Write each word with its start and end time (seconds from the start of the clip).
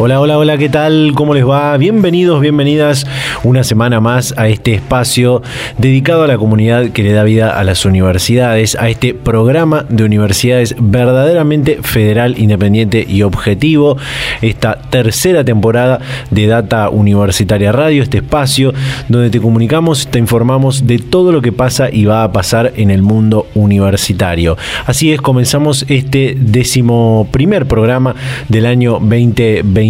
Hola, 0.00 0.20
hola, 0.20 0.38
hola, 0.38 0.56
¿qué 0.58 0.68
tal? 0.68 1.10
¿Cómo 1.16 1.34
les 1.34 1.44
va? 1.44 1.76
Bienvenidos, 1.76 2.40
bienvenidas 2.40 3.04
una 3.42 3.64
semana 3.64 4.00
más 4.00 4.32
a 4.36 4.46
este 4.46 4.74
espacio 4.74 5.42
dedicado 5.76 6.22
a 6.22 6.28
la 6.28 6.38
comunidad 6.38 6.90
que 6.90 7.02
le 7.02 7.10
da 7.10 7.24
vida 7.24 7.58
a 7.58 7.64
las 7.64 7.84
universidades, 7.84 8.76
a 8.76 8.88
este 8.90 9.12
programa 9.12 9.86
de 9.88 10.04
universidades 10.04 10.76
verdaderamente 10.78 11.80
federal, 11.82 12.38
independiente 12.38 13.04
y 13.08 13.22
objetivo, 13.22 13.96
esta 14.40 14.76
tercera 14.82 15.42
temporada 15.42 15.98
de 16.30 16.46
Data 16.46 16.90
Universitaria 16.90 17.72
Radio, 17.72 18.04
este 18.04 18.18
espacio 18.18 18.72
donde 19.08 19.30
te 19.30 19.40
comunicamos, 19.40 20.06
te 20.06 20.20
informamos 20.20 20.86
de 20.86 21.00
todo 21.00 21.32
lo 21.32 21.42
que 21.42 21.50
pasa 21.50 21.90
y 21.90 22.04
va 22.04 22.22
a 22.22 22.30
pasar 22.30 22.72
en 22.76 22.92
el 22.92 23.02
mundo 23.02 23.48
universitario. 23.56 24.56
Así 24.86 25.12
es, 25.12 25.20
comenzamos 25.20 25.84
este 25.88 26.36
décimo 26.38 27.26
primer 27.32 27.66
programa 27.66 28.14
del 28.48 28.64
año 28.64 28.92
2020 28.92 29.87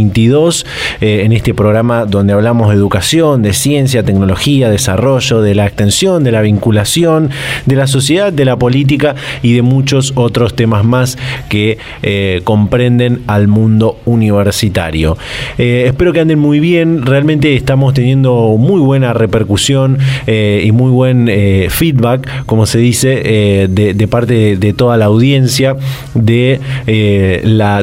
eh, 1.00 1.22
en 1.24 1.32
este 1.32 1.54
programa 1.54 2.04
donde 2.04 2.32
hablamos 2.32 2.68
de 2.68 2.74
educación, 2.74 3.42
de 3.42 3.52
ciencia, 3.52 4.02
tecnología, 4.02 4.70
desarrollo, 4.70 5.42
de 5.42 5.54
la 5.54 5.66
extensión, 5.66 6.24
de 6.24 6.32
la 6.32 6.40
vinculación, 6.40 7.30
de 7.66 7.76
la 7.76 7.86
sociedad, 7.86 8.32
de 8.32 8.44
la 8.44 8.56
política 8.56 9.16
y 9.42 9.54
de 9.54 9.62
muchos 9.62 10.12
otros 10.14 10.54
temas 10.54 10.84
más 10.84 11.18
que 11.48 11.78
eh, 12.02 12.40
comprenden 12.44 13.22
al 13.26 13.48
mundo 13.48 13.98
universitario. 14.04 15.16
Eh, 15.58 15.84
espero 15.86 16.12
que 16.12 16.20
anden 16.20 16.38
muy 16.38 16.60
bien, 16.60 17.04
realmente 17.04 17.54
estamos 17.56 17.94
teniendo 17.94 18.56
muy 18.58 18.80
buena 18.80 19.12
repercusión 19.12 19.98
y 20.26 20.72
muy 20.72 20.90
buen 20.90 21.28
feedback, 21.70 22.44
como 22.46 22.66
se 22.66 22.78
dice, 22.78 23.68
de, 23.68 24.08
parte 24.08 24.56
de, 24.56 24.72
toda 24.72 24.96
la 24.96 25.06
audiencia, 25.06 25.76
de 26.14 26.60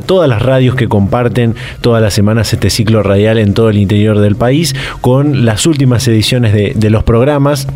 todas 0.06 0.30
las 0.30 0.42
radios 0.42 0.76
que 0.76 0.88
comparten 0.88 1.56
todas 1.82 2.02
las 2.02 2.05
semanas 2.14 2.54
este 2.54 2.70
ciclo 2.70 3.04
radial 3.04 3.38
en 3.38 3.54
todo 3.54 3.70
el 3.70 3.78
interior 3.78 4.20
del 4.20 4.36
país 4.36 4.76
con 5.02 5.46
las 5.46 5.66
últimas 5.66 6.08
ediciones 6.08 6.54
de, 6.54 6.74
de 6.76 6.90
los 6.90 7.04
programas 7.04 7.68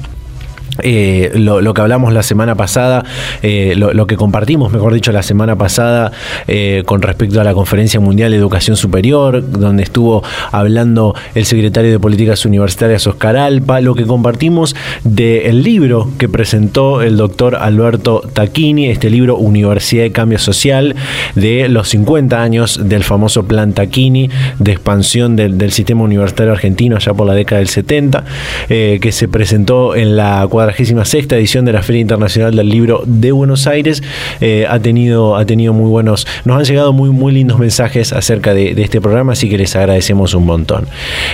eh, 0.83 1.31
lo, 1.35 1.73
que 1.73 1.81
hablamos 1.81 2.13
la 2.13 2.23
semana 2.23 2.55
pasada, 2.55 3.03
eh, 3.41 3.73
lo, 3.75 4.07
que 4.07 4.15
compartimos, 4.15 4.71
mejor 4.71 4.93
dicho, 4.93 5.11
la 5.11 5.23
semana 5.23 5.57
pasada 5.57 6.11
eh, 6.47 6.83
con 6.85 7.01
respecto 7.01 7.41
a 7.41 7.43
la 7.43 7.53
Conferencia 7.53 7.99
Mundial 7.99 8.31
de 8.31 8.37
Educación 8.37 8.77
Superior, 8.77 9.43
donde 9.51 9.83
estuvo 9.83 10.23
hablando 10.51 11.15
el 11.35 11.45
secretario 11.45 11.91
de 11.91 11.99
Políticas 11.99 12.45
Universitarias 12.45 13.05
Oscar 13.07 13.37
Alpa, 13.37 13.81
lo 13.81 13.95
que 13.95 14.05
compartimos 14.05 14.75
del 15.03 15.63
libro 15.63 16.09
que 16.17 16.29
presentó 16.29 17.01
el 17.01 17.17
doctor 17.17 17.55
Alberto 17.55 18.21
Tacchini, 18.33 18.87
este 18.87 19.09
libro 19.09 19.37
Universidad 19.37 20.03
de 20.03 20.11
Cambio 20.11 20.39
Social, 20.39 20.95
de 21.35 21.67
los 21.69 21.89
50 21.89 22.41
años 22.41 22.79
del 22.83 23.03
famoso 23.03 23.45
plan 23.45 23.73
Tacchini 23.73 24.29
de 24.59 24.71
expansión 24.71 25.35
del, 25.35 25.57
del 25.57 25.71
sistema 25.71 26.03
universitario 26.03 26.53
argentino 26.53 26.95
allá 26.95 27.13
por 27.13 27.27
la 27.27 27.33
década 27.33 27.59
del 27.59 27.69
70, 27.69 28.23
que 28.67 29.11
se 29.11 29.27
presentó 29.27 29.95
en 29.95 30.15
la 30.15 30.45
cuadra 30.49 30.68
sexta 31.05 31.35
edición 31.35 31.65
de 31.65 31.73
la 31.73 31.81
Feria 31.81 32.01
Internacional 32.01 32.55
del 32.55 32.69
Libro 32.69 33.03
de 33.05 33.31
Buenos 33.31 33.67
Aires. 33.67 34.03
Eh, 34.41 34.65
ha, 34.69 34.79
tenido, 34.79 35.35
ha 35.35 35.45
tenido 35.45 35.73
muy 35.73 35.89
buenos, 35.89 36.27
nos 36.45 36.57
han 36.57 36.63
llegado 36.65 36.93
muy, 36.93 37.09
muy 37.09 37.33
lindos 37.33 37.59
mensajes 37.59 38.13
acerca 38.13 38.53
de, 38.53 38.79
este 38.79 39.01
programa, 39.01 39.33
así 39.33 39.49
que 39.49 39.57
les 39.57 39.75
agradecemos 39.75 40.33
un 40.33 40.45
montón. 40.45 40.87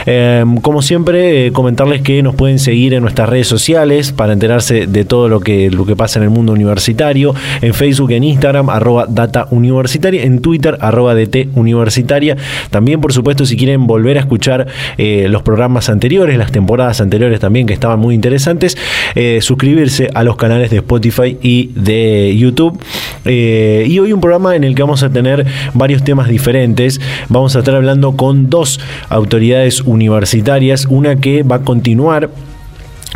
Em, 0.06 0.58
como 0.58 0.82
siempre, 0.82 1.48
eh, 1.48 1.52
comentarles 1.52 2.02
que 2.02 2.24
nos 2.24 2.36
pueden 2.36 2.60
seguir 2.60 2.94
en 2.94 3.02
nuestras 3.02 3.30
redes 3.30 3.48
sociales 3.48 4.12
para 4.12 4.34
enterarse 4.34 4.88
de 4.88 5.06
todo 5.06 5.30
lo 5.30 5.40
que, 5.40 5.70
lo 5.70 5.86
que 5.86 5.96
pasa 5.96 6.20
en 6.20 6.24
el 6.24 6.30
mundo 6.30 6.54
universitario, 6.54 7.36
en 7.62 7.74
Facebook, 7.74 8.12
en 8.12 8.24
Instagram, 8.24 8.70
arroba 8.70 9.06
data 9.08 9.48
en 9.52 10.40
Twitter, 10.40 10.78
arroba 10.82 11.16
DT 11.16 11.50
universitaria. 11.56 12.38
También, 12.70 13.02
por 13.02 13.14
supuesto, 13.14 13.46
si 13.46 13.58
quieren 13.58 13.88
volver 13.88 14.18
a 14.18 14.22
escuchar 14.22 14.68
eh, 14.98 15.28
los 15.30 15.42
programas 15.42 15.90
anteriores, 15.90 16.38
las 16.38 16.52
temporadas 16.52 17.02
anteriores 17.02 17.40
también 17.40 17.66
que 17.66 17.74
estaban 17.74 18.00
muy 18.00 18.16
interesantes, 18.16 18.78
eh, 19.16 19.25
suscribirse 19.42 20.10
a 20.14 20.24
los 20.24 20.36
canales 20.36 20.70
de 20.72 20.78
Spotify 20.78 21.38
y 21.42 21.72
de 21.76 22.36
YouTube. 22.38 22.80
Eh, 23.26 23.86
y 23.88 24.00
hoy 24.00 24.14
un 24.14 24.22
programa 24.22 24.56
en 24.56 24.64
el 24.64 24.76
que 24.76 24.84
vamos 24.84 25.04
a 25.04 25.10
tener 25.10 25.46
varios 25.74 26.04
temas 26.04 26.28
diferentes. 26.28 27.00
Vamos 27.30 27.56
a 27.56 27.60
estar 27.60 27.76
hablando 27.76 28.16
con 28.16 28.50
dos 28.50 28.80
autoridades 29.10 29.82
universitarias, 29.82 30.86
una 30.90 31.16
que 31.16 31.44
va 31.44 31.58
a 31.58 31.62
continuar 31.62 32.30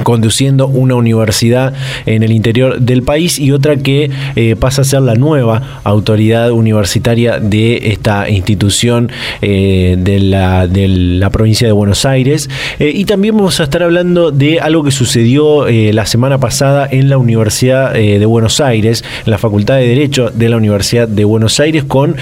conduciendo 0.03 0.67
una 0.67 0.95
universidad 0.95 1.73
en 2.05 2.23
el 2.23 2.31
interior 2.31 2.79
del 2.79 3.03
país 3.03 3.39
y 3.39 3.51
otra 3.51 3.77
que 3.77 4.09
eh, 4.35 4.55
pasa 4.55 4.81
a 4.81 4.85
ser 4.85 5.01
la 5.01 5.15
nueva 5.15 5.81
autoridad 5.83 6.51
universitaria 6.51 7.39
de 7.39 7.91
esta 7.91 8.29
institución 8.29 9.11
eh, 9.41 9.95
de, 9.99 10.19
la, 10.19 10.67
de, 10.67 10.87
la, 10.87 11.29
provincia 11.29 11.67
de 11.67 11.73
Buenos 11.73 12.05
Aires. 12.05 12.49
Eh, 12.79 12.91
y 12.93 13.05
también 13.05 13.35
vamos 13.35 13.59
a 13.59 13.63
estar 13.63 13.83
hablando 13.83 14.31
de 14.31 14.59
algo 14.59 14.83
que 14.83 14.91
sucedió 14.91 15.67
la 15.69 16.05
semana 16.05 16.39
pasada 16.39 16.87
en 16.89 17.09
la 17.09 17.17
Universidad 17.17 17.93
de 17.93 18.25
Buenos 18.25 18.59
Aires, 18.59 19.03
en 19.25 19.31
la 19.31 19.37
Facultad 19.37 19.75
de 19.75 19.87
Derecho 19.87 20.29
de 20.29 20.49
la 20.49 20.57
Universidad 20.57 21.07
de 21.07 21.25
Buenos 21.25 21.59
Aires, 21.59 21.83
con 21.83 22.15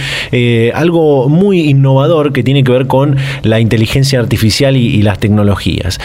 algo 0.73 1.29
muy 1.29 1.61
innovador 1.61 2.33
que 2.33 2.43
tiene 2.43 2.63
que 2.63 2.71
ver 2.71 2.87
con 2.87 3.15
la 3.43 3.59
inteligencia 3.59 4.19
artificial 4.19 4.75
y 4.75 5.01
las 5.01 5.19
tecnologías. 5.19 5.99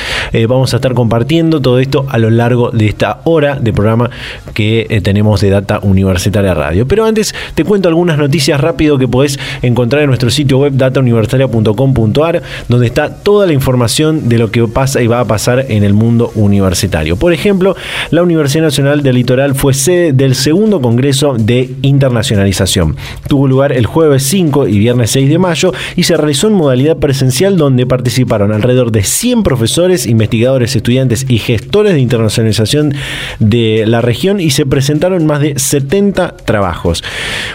vamos 0.49 0.73
a 0.73 0.77
estar 0.77 0.95
compartiendo 0.95 1.61
todo 1.63 1.79
esto 1.79 2.07
a 2.09 2.19
lo 2.19 2.31
largo 2.31 2.71
de 2.71 2.87
esta 2.87 3.21
hora 3.25 3.59
de 3.59 3.73
programa 3.73 4.11
que 4.55 4.87
eh, 4.89 5.01
tenemos 5.01 5.41
de 5.41 5.51
Data 5.51 5.81
Universitaria 5.83 6.55
Radio. 6.55 6.87
Pero 6.87 7.05
antes 7.05 7.35
te 7.55 7.65
cuento 7.65 7.89
algunas 7.89 8.19
noticias 8.19 8.61
rápido 8.61 8.99
que 8.99 9.09
podés 9.09 9.39
encontrar 9.63 10.03
en 10.03 10.09
nuestro 10.09 10.31
sitio 10.31 10.59
web 10.59 10.73
datauniversitaria.com.ar, 10.75 12.43
donde 12.69 12.87
está 12.87 13.15
toda 13.23 13.47
la 13.47 13.53
información 13.53 14.29
de 14.29 14.39
lo 14.39 14.51
que 14.51 14.67
pasa 14.69 15.01
y 15.01 15.07
va 15.07 15.21
a 15.21 15.25
pasar 15.25 15.67
en 15.69 15.85
el 15.85 15.95
mundo 15.95 16.33
universitario. 16.35 17.17
Por 17.17 17.33
ejemplo, 17.33 17.77
la 18.11 18.23
Universidad 18.23 18.65
Nacional 18.65 19.03
del 19.03 19.17
Litoral 19.17 19.55
fue 19.55 19.75
sede 19.75 20.13
del 20.13 20.35
segundo 20.35 20.81
Congreso 20.81 21.35
de 21.39 21.71
Internacionalización. 21.83 22.97
Tuvo 23.29 23.47
lugar 23.47 23.73
el 23.73 23.87
jueves 23.87 24.23
5 24.25 24.69
y 24.69 24.79
viernes 24.79 25.11
6 25.11 25.29
de 25.29 25.39
mayo 25.39 25.73
y 25.97 26.05
se 26.05 26.17
realizó 26.17 26.49
en 26.49 26.55
modalidad 26.55 26.97
presencial 26.99 27.57
donde 27.57 27.87
participaron 27.87 28.53
alrededor 28.53 28.93
de 28.93 29.03
100 29.03 29.43
profesores, 29.43 30.07
investigadores, 30.07 30.77
estudiantes 30.77 31.27
y 31.29 31.39
gestores 31.53 31.93
de 31.93 32.01
internacionalización 32.01 32.95
de 33.39 33.85
la 33.87 34.01
región 34.01 34.41
y 34.41 34.51
se 34.51 34.65
presentaron 34.65 35.27
más 35.27 35.41
de 35.41 35.59
70 35.59 36.37
trabajos. 36.47 37.05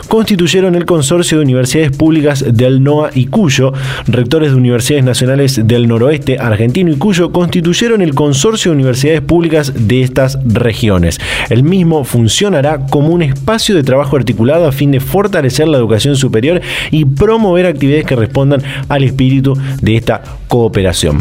Constituyeron 0.07 0.75
el 0.75 0.85
consorcio 0.85 1.37
de 1.37 1.43
universidades 1.43 1.97
públicas 1.97 2.45
del 2.47 2.83
NOA 2.83 3.09
y 3.15 3.25
Cuyo, 3.25 3.73
rectores 4.07 4.51
de 4.51 4.57
universidades 4.57 5.03
nacionales 5.03 5.67
del 5.67 5.87
noroeste 5.87 6.37
argentino 6.37 6.91
y 6.91 6.97
Cuyo 6.97 7.31
constituyeron 7.31 8.01
el 8.01 8.13
consorcio 8.13 8.71
de 8.71 8.75
universidades 8.75 9.21
públicas 9.21 9.73
de 9.75 10.03
estas 10.03 10.37
regiones. 10.45 11.19
El 11.49 11.63
mismo 11.63 12.03
funcionará 12.03 12.85
como 12.89 13.09
un 13.09 13.23
espacio 13.23 13.73
de 13.73 13.83
trabajo 13.83 14.15
articulado 14.15 14.67
a 14.67 14.71
fin 14.71 14.91
de 14.91 14.99
fortalecer 14.99 15.67
la 15.67 15.77
educación 15.77 16.15
superior 16.15 16.61
y 16.91 17.05
promover 17.05 17.65
actividades 17.65 18.05
que 18.05 18.15
respondan 18.15 18.61
al 18.89 19.03
espíritu 19.03 19.55
de 19.81 19.95
esta 19.95 20.21
cooperación. 20.47 21.17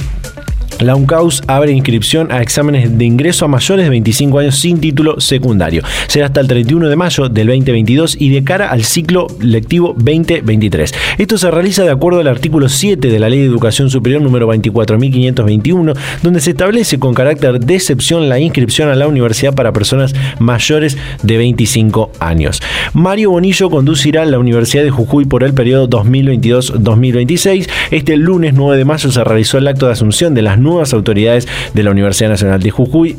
La 0.81 0.95
UNCAUS 0.95 1.43
abre 1.47 1.73
inscripción 1.73 2.31
a 2.31 2.43
exámenes 2.43 2.99
de 2.99 3.05
ingreso 3.05 3.47
a 3.47 3.49
mayores 3.49 3.87
de 3.87 3.91
25 3.91 4.39
años 4.39 4.59
sin 4.59 4.79
título 4.79 5.21
secundario. 5.21 5.83
Será 6.07 6.27
hasta 6.27 6.41
el 6.41 6.49
31 6.49 6.89
de 6.89 6.97
mayo 6.97 7.31
del 7.31 7.47
2022 7.47 8.17
y 8.21 8.29
de 8.29 8.45
cara 8.45 8.71
al 8.71 8.85
ciclo 8.85 9.27
lectivo 9.41 9.95
2023. 9.97 10.93
Esto 11.17 11.39
se 11.39 11.51
realiza 11.51 11.85
de 11.85 11.91
acuerdo 11.91 12.21
al 12.21 12.29
artículo 12.29 12.69
7 12.69 13.09
de 13.09 13.19
la 13.19 13.31
Ley 13.31 13.41
de 13.41 13.47
Educación 13.47 13.89
Superior 13.89 14.21
número 14.21 14.49
24.521, 14.53 15.97
donde 16.23 16.41
se 16.41 16.51
establece 16.51 16.99
con 16.99 17.15
carácter 17.15 17.59
de 17.59 17.75
excepción 17.75 18.29
la 18.29 18.39
inscripción 18.39 18.91
a 18.91 18.95
la 18.97 19.09
universidad 19.09 19.55
para 19.55 19.73
personas 19.73 20.15
mayores 20.39 20.99
de 21.23 21.39
25 21.39 22.13
años. 22.21 22.61
Mario 22.93 23.31
Bonillo 23.31 23.71
conducirá 23.71 24.27
la 24.27 24.39
Universidad 24.39 24.83
de 24.85 24.91
Jujuy 24.91 25.25
por 25.25 25.43
el 25.43 25.55
periodo 25.55 25.89
2022-2026. 25.89 27.69
Este 27.91 28.17
lunes 28.19 28.53
9 28.55 28.77
de 28.77 28.85
mayo 28.85 29.11
se 29.11 29.25
realizó 29.25 29.57
el 29.57 29.69
acto 29.69 29.87
de 29.87 29.93
asunción 29.93 30.35
de 30.35 30.43
las 30.43 30.59
nuevas 30.67 30.93
autoridades 30.93 31.49
de 31.73 31.83
la 31.83 31.91
Universidad 31.93 32.31
Nacional 32.31 32.63
de 32.63 32.71
Jujuy. 32.71 33.17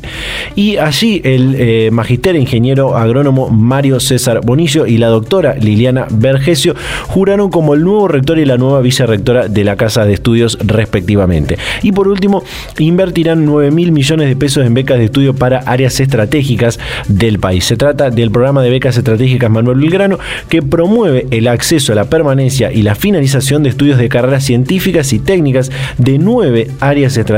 Y 0.56 0.78
allí 0.78 1.22
el 1.24 1.56
eh, 1.58 1.90
magister 1.92 2.36
ingeniero 2.36 2.96
agrónomo 2.96 3.50
Mario 3.50 4.00
César 4.00 4.42
Bonicio 4.44 4.86
y 4.86 4.98
la 4.98 5.08
doctora 5.08 5.56
Liliana 5.56 6.08
Vergesio 6.12 6.76
juraron 7.08 7.50
como 7.50 7.74
el 7.74 7.84
nuevo 7.84 8.08
rector 8.08 8.38
y 8.38 8.46
la 8.46 8.58
nueva 8.58 8.82
vicerrectora 8.82 9.48
de 9.48 9.64
la 9.64 9.76
Casa 9.76 10.06
de 10.06 10.14
Estudios 10.14 10.58
respectivamente. 10.64 11.58
Y 11.82 11.92
por 11.92 12.08
último, 12.08 12.44
invertirán 12.78 13.46
9 13.46 13.72
mil 13.72 13.92
millones 13.92 14.28
de 14.28 14.36
pesos 14.36 14.66
en 14.66 14.74
becas 14.74 14.98
de 14.98 15.06
estudio 15.06 15.34
para 15.34 15.60
áreas 15.60 16.00
estratégicas 16.00 16.80
del 17.08 17.40
país. 17.40 17.66
Se 17.66 17.78
trata 17.78 18.10
del 18.10 18.32
programa 18.32 18.62
de 18.62 18.70
becas 18.70 18.98
estratégicas 18.98 19.50
Manuel 19.50 19.80
Belgrano 19.80 20.20
que 20.50 20.62
promueve 20.62 21.28
el 21.32 21.48
acceso 21.48 21.94
a 21.94 21.96
la 21.96 22.06
permanencia 22.06 22.72
y 22.72 22.82
la 22.82 22.96
finalización 22.96 23.64
de 23.64 23.70
estudios 23.70 23.98
de 23.98 24.10
carreras 24.10 24.44
científicas 24.44 25.14
y 25.14 25.20
técnicas 25.20 25.72
de 25.98 26.18
nueve 26.18 26.68
áreas 26.80 27.16
estratégicas 27.18 27.37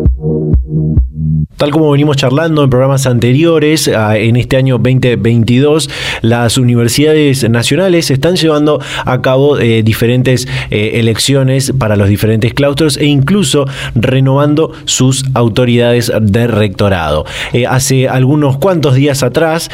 Tal 1.59 1.71
como 1.71 1.91
venimos 1.91 2.15
charlando 2.15 2.63
en 2.63 2.69
programas 2.69 3.05
anteriores, 3.05 3.89
ah, 3.89 4.17
en 4.17 4.37
este 4.37 4.55
año 4.55 4.77
2022, 4.77 5.89
las 6.21 6.57
universidades 6.57 7.49
nacionales 7.49 8.11
están 8.11 8.37
llevando 8.37 8.79
a 9.03 9.21
cabo 9.21 9.59
eh, 9.59 9.83
diferentes 9.83 10.47
eh, 10.71 10.91
elecciones 10.93 11.73
para 11.77 11.97
los 11.97 12.07
diferentes 12.07 12.53
claustros 12.53 12.95
e 12.95 13.07
incluso 13.07 13.65
renovando 13.93 14.71
sus 14.85 15.25
autoridades 15.33 16.09
de 16.21 16.47
rectorado. 16.47 17.25
Eh, 17.51 17.67
hace 17.67 18.07
algunos 18.07 18.57
cuantos 18.57 18.95
días 18.95 19.21
atrás, 19.21 19.69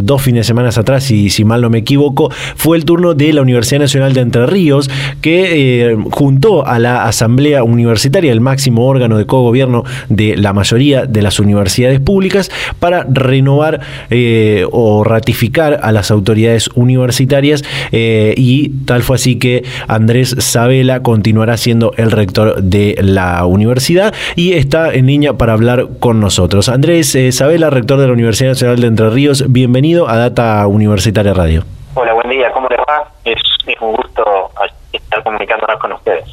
dos 0.00 0.22
fines 0.22 0.40
de 0.40 0.44
semana 0.44 0.70
atrás, 0.70 1.10
y 1.10 1.28
si 1.28 1.44
mal 1.44 1.60
no 1.60 1.68
me 1.68 1.78
equivoco, 1.78 2.30
fue 2.56 2.78
el 2.78 2.86
turno 2.86 3.12
de 3.12 3.34
la 3.34 3.42
Universidad 3.42 3.80
Nacional 3.80 4.14
de 4.14 4.22
Entre 4.22 4.46
Ríos, 4.46 4.88
que 5.20 5.94
juntó 6.10 6.66
a 6.66 6.78
la 6.78 7.04
Asamblea 7.04 7.64
Universitaria, 7.64 8.32
el 8.32 8.40
máximo 8.40 8.86
órgano 8.86 9.18
de 9.18 9.26
cogobierno 9.26 9.84
de 10.08 10.38
la 10.38 10.54
mayoría 10.54 11.01
de 11.06 11.22
las 11.22 11.40
universidades 11.40 12.00
públicas 12.00 12.50
para 12.78 13.04
renovar 13.08 13.80
eh, 14.10 14.66
o 14.70 15.04
ratificar 15.04 15.80
a 15.82 15.92
las 15.92 16.10
autoridades 16.10 16.68
universitarias 16.74 17.64
eh, 17.92 18.34
y 18.36 18.70
tal 18.84 19.02
fue 19.02 19.16
así 19.16 19.38
que 19.38 19.64
Andrés 19.88 20.36
Sabela 20.38 21.02
continuará 21.02 21.56
siendo 21.56 21.92
el 21.96 22.10
rector 22.10 22.62
de 22.62 22.96
la 23.00 23.44
universidad 23.46 24.14
y 24.36 24.52
está 24.52 24.92
en 24.92 25.06
línea 25.06 25.34
para 25.34 25.52
hablar 25.52 25.86
con 26.00 26.20
nosotros. 26.20 26.68
Andrés 26.68 27.14
eh, 27.14 27.32
Sabela, 27.32 27.70
rector 27.70 27.98
de 27.98 28.06
la 28.06 28.12
Universidad 28.12 28.50
Nacional 28.50 28.80
de 28.80 28.86
Entre 28.86 29.10
Ríos, 29.10 29.44
bienvenido 29.48 30.08
a 30.08 30.16
Data 30.16 30.66
Universitaria 30.66 31.34
Radio. 31.34 31.64
Hola, 31.94 32.12
buen 32.14 32.30
día, 32.30 32.50
¿cómo 32.52 32.68
les 32.68 32.78
va? 32.78 33.08
Es, 33.24 33.38
es 33.66 33.80
un 33.80 33.92
gusto 33.92 34.50
estar 34.92 35.22
comunicándonos 35.22 35.78
con 35.78 35.92
ustedes. 35.92 36.24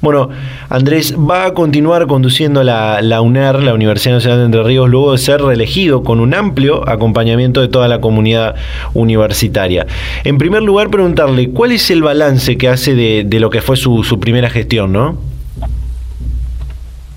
Bueno, 0.00 0.30
Andrés 0.68 1.16
va 1.16 1.46
a 1.46 1.54
continuar 1.54 2.06
conduciendo 2.06 2.62
la, 2.62 3.00
la, 3.02 3.20
UNER, 3.20 3.62
la 3.62 3.74
Universidad 3.74 4.14
Nacional 4.14 4.40
de 4.40 4.44
Entre 4.46 4.62
Ríos, 4.62 4.88
luego 4.88 5.12
de 5.12 5.18
ser 5.18 5.42
reelegido 5.42 6.02
con 6.02 6.20
un 6.20 6.34
amplio 6.34 6.88
acompañamiento 6.88 7.60
de 7.60 7.68
toda 7.68 7.88
la 7.88 8.00
comunidad 8.00 8.56
universitaria. 8.94 9.86
En 10.24 10.38
primer 10.38 10.62
lugar, 10.62 10.90
preguntarle, 10.90 11.50
¿cuál 11.50 11.72
es 11.72 11.90
el 11.90 12.02
balance 12.02 12.56
que 12.58 12.68
hace 12.68 12.94
de, 12.94 13.24
de 13.24 13.40
lo 13.40 13.50
que 13.50 13.60
fue 13.60 13.76
su, 13.76 14.04
su 14.04 14.18
primera 14.18 14.48
gestión, 14.50 14.92
no? 14.92 15.16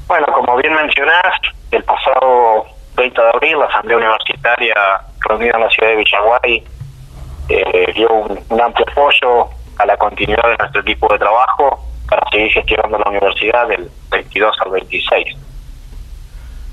Bueno, 0.08 0.28
como 0.34 0.58
bien 0.58 0.74
mencionás, 0.74 1.34
el 1.72 1.84
pasado 1.84 2.66
20 2.96 3.22
de 3.22 3.30
abril 3.30 3.60
la 3.60 3.66
Asamblea 3.66 3.98
Universitaria 3.98 4.76
reunida 5.28 5.52
en 5.56 5.62
la 5.62 5.70
ciudad 5.70 5.90
de 5.90 5.96
Villaguay 5.96 6.64
eh, 7.50 7.94
dio 7.96 8.12
un, 8.12 8.40
un 8.50 8.62
amplio 8.62 8.86
apoyo 8.92 9.50
a 9.78 9.86
la 9.86 9.98
continuidad 9.98 10.44
de 10.50 10.58
nuestro 10.58 10.82
equipo 10.82 11.12
de 11.12 11.20
trabajo 11.20 11.80
para 12.10 12.30
seguir 12.30 12.52
gestionando 12.52 12.98
la 13.00 13.10
universidad 13.10 13.68
del 13.68 13.90
22 14.12 14.56
al 14.62 14.72
26. 14.72 15.38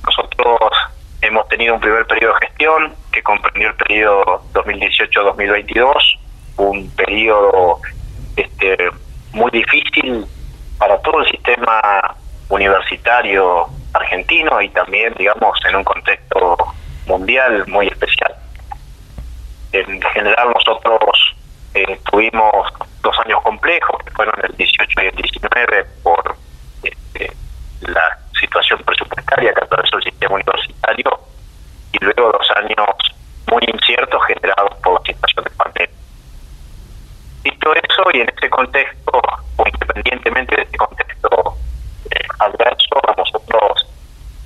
Nosotros 0.04 0.58
hemos 1.20 1.48
tenido 1.48 1.74
un 1.74 1.80
primer 1.80 2.06
periodo 2.06 2.34
de 2.34 2.46
gestión 2.46 2.94
que 3.12 3.22
comprendió 3.22 3.68
el 3.68 3.74
periodo 3.76 4.42
2018-2022, 4.52 6.18
un 6.58 6.90
periodo 6.90 7.80
este, 8.36 8.76
muy 9.32 9.50
difícil 9.50 10.26
para 10.78 11.00
todo 11.02 11.20
el 11.20 11.30
sistema 11.30 12.16
universitario 12.48 13.66
argentino 13.94 14.60
y 14.60 14.68
también, 14.70 15.14
digamos, 15.18 15.58
en 15.68 15.76
un 15.76 15.84
contexto 15.84 16.56
mundial 17.06 17.64
muy 17.68 17.86
especial. 17.86 18.34
En 19.72 20.02
general 20.02 20.52
nosotros 20.54 21.34
eh, 21.74 22.00
tuvimos 22.10 22.72
dos 23.02 23.16
años 23.24 23.40
complejos, 23.42 24.02
que 24.04 24.10
fueron 24.12 24.34
el 24.42 24.54
18 24.56 25.02
y 25.02 25.06
el 25.06 25.16
19, 25.16 25.84
por 26.02 26.36
este, 26.82 27.32
la 27.80 28.18
situación 28.38 28.78
presupuestaria 28.84 29.54
que 29.54 29.64
atravesó 29.64 29.96
el 29.96 30.02
sistema 30.02 30.34
universitario, 30.34 31.20
y 31.92 32.04
luego 32.04 32.32
dos 32.32 32.50
años 32.56 32.96
muy 33.50 33.62
inciertos 33.72 34.22
generados 34.26 34.74
por 34.82 34.94
la 34.94 35.12
situación 35.12 35.44
de 35.44 35.50
pandemia. 35.50 35.96
Dicho 37.44 37.74
eso, 37.74 38.02
y 38.12 38.20
en 38.20 38.28
este 38.28 38.50
contexto, 38.50 39.22
o 39.56 39.64
independientemente 39.66 40.56
de 40.56 40.62
este 40.62 40.78
contexto 40.78 41.56
eh, 42.10 42.28
adverso, 42.38 43.00
nosotros 43.16 43.86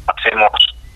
hacemos 0.07 0.51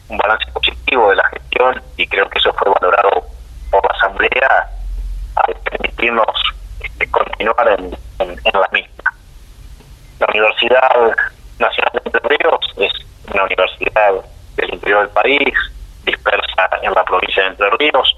un 0.09 0.19
balance 0.19 0.51
positivo 0.53 1.11
de 1.11 1.17
la 1.17 1.29
gestión 1.29 1.83
y 1.97 2.07
creo 2.07 2.29
que 2.31 2.39
eso 2.39 2.53
fue 2.55 2.73
valorado 2.81 3.27
por 3.71 3.85
la 3.85 3.97
Asamblea 3.97 4.71
al 5.47 5.55
permitirnos 5.55 6.27
este, 6.81 7.11
continuar 7.11 7.79
en, 7.79 7.91
la 8.21 8.69
misma. 8.73 9.15
La 10.19 10.27
Universidad 10.29 11.17
Nacional 11.59 11.93
de 11.93 12.01
Entre 12.05 12.37
Ríos 12.37 12.61
es 12.77 12.93
una 13.33 13.45
universidad 13.45 14.13
del 14.57 14.75
interior 14.75 15.01
del 15.01 15.11
país, 15.11 15.55
dispersa 16.05 16.69
en 16.83 16.93
la 16.93 17.05
provincia 17.05 17.43
de 17.43 17.49
Entre 17.51 17.71
Ríos, 17.71 18.17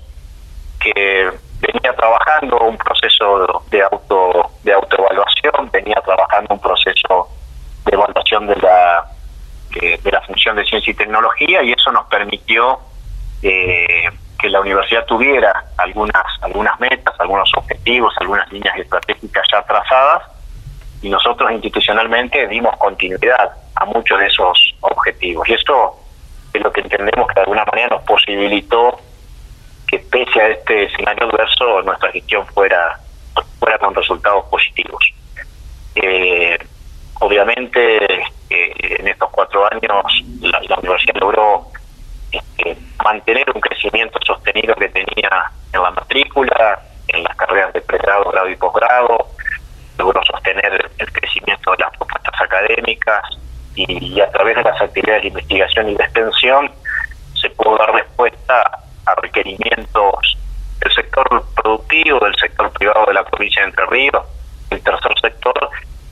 que 0.81 1.31
venía 1.61 1.95
trabajando 1.95 2.59
un 2.59 2.77
proceso 2.77 3.63
de 3.71 3.83
auto 3.83 4.51
de 4.65 4.73
autoevaluación, 4.73 5.71
venía 5.73 6.01
trabajando 6.05 6.55
un 6.55 6.61
proceso 6.61 7.29
de 7.85 7.95
evaluación 7.95 8.47
de 8.47 8.57
la 8.57 9.07
de, 9.71 10.11
la 10.11 10.21
función 10.23 10.57
de 10.57 10.65
ciencia 10.65 10.91
y 10.91 10.95
tecnología 10.95 11.63
y 11.63 11.73
eso 11.73 11.91
nos 11.93 12.07
permitió 12.07 12.79
eh, 13.43 14.11
que 14.43 14.51
la 14.51 14.61
universidad 14.61 15.07
tuviera 15.07 15.65
algunas 15.79 16.25
algunas 16.43 16.79
metas, 16.81 17.15
algunos 17.21 17.49
objetivos, 17.57 18.13
algunas 18.19 18.51
líneas 18.53 18.77
estratégicas 18.77 19.47
ya 19.51 19.63
trazadas 19.63 20.25
y 21.01 21.09
nosotros 21.09 21.51
institucionalmente 21.53 22.49
dimos 22.49 22.77
continuidad 22.77 23.53
a 23.77 23.85
muchos 23.87 24.19
de 24.19 24.27
esos 24.27 24.75
objetivos. 24.81 25.49
Y 25.49 25.55
esto 25.55 25.97
es 26.53 26.63
lo 26.63 26.73
que 26.73 26.81
entendemos 26.81 27.29
que 27.29 27.35
de 27.35 27.41
alguna 27.43 27.65
manera 27.65 27.89
nos 27.89 28.03
posibilitó 28.03 28.99
que 29.87 30.01
pese 30.01 30.41
a 30.41 30.49
este 30.49 30.85
escenario 30.85 31.29
adverso 31.29 31.83
nuestra 31.83 32.11
gestión 32.11 32.45
fuera 32.49 32.99
fuera 33.61 33.79
con 33.79 33.95
resultados 33.95 34.45
positivos. 34.47 35.05
Eh, 35.95 36.59
obviamente 37.21 38.05
eh, 38.51 38.97
en 38.99 39.07
estos 39.07 39.31
cuatro 39.31 39.65
años 39.71 40.25
la, 40.41 40.61
la 40.69 40.77
universidad 40.79 41.21
logró 41.21 41.72
este, 42.33 42.77
mantener 43.05 43.45
un 43.55 43.61
crecimiento 43.61 44.19
sostenido 44.27 44.75
que 44.75 44.89
tenía 44.89 45.51
en 45.73 45.83
la 45.83 45.91
matrícula, 45.91 46.81
en 47.09 47.25
las 47.25 47.37
carreras 47.37 47.73
de 47.73 47.81
pregrado, 47.83 48.31
grado 48.31 48.49
y 48.49 48.57
posgrado, 48.57 49.29
logró 49.99 50.25
sostener 50.25 50.91
el 50.99 51.13
crecimiento 51.13 51.73
de 51.73 51.79
las 51.79 51.97
propuestas 51.97 52.41
académicas 52.41 53.23
y, 53.75 54.21
a 54.21 54.31
través 54.31 54.57
de 54.57 54.63
las 54.63 54.81
actividades 54.81 55.23
de 55.23 55.29
investigación 55.29 55.89
y 55.91 55.95
de 55.95 56.05
extensión 56.05 56.71
se 57.41 57.51
pudo 57.51 57.77
dar 57.79 57.95
respuesta 57.95 58.79
a 59.07 59.15
requerimientos 59.17 60.39
del 60.81 60.93
sector 60.95 61.45
productivo, 61.55 62.21
del 62.21 62.35
sector 62.37 62.71
privado 62.73 63.07
de 63.07 63.15
la 63.15 63.25
provincia 63.25 63.63
de 63.63 63.69
Entre 63.69 63.87
Ríos, 63.87 64.25
del 64.71 64.83
tercer 64.83 65.13
sector 65.21 65.71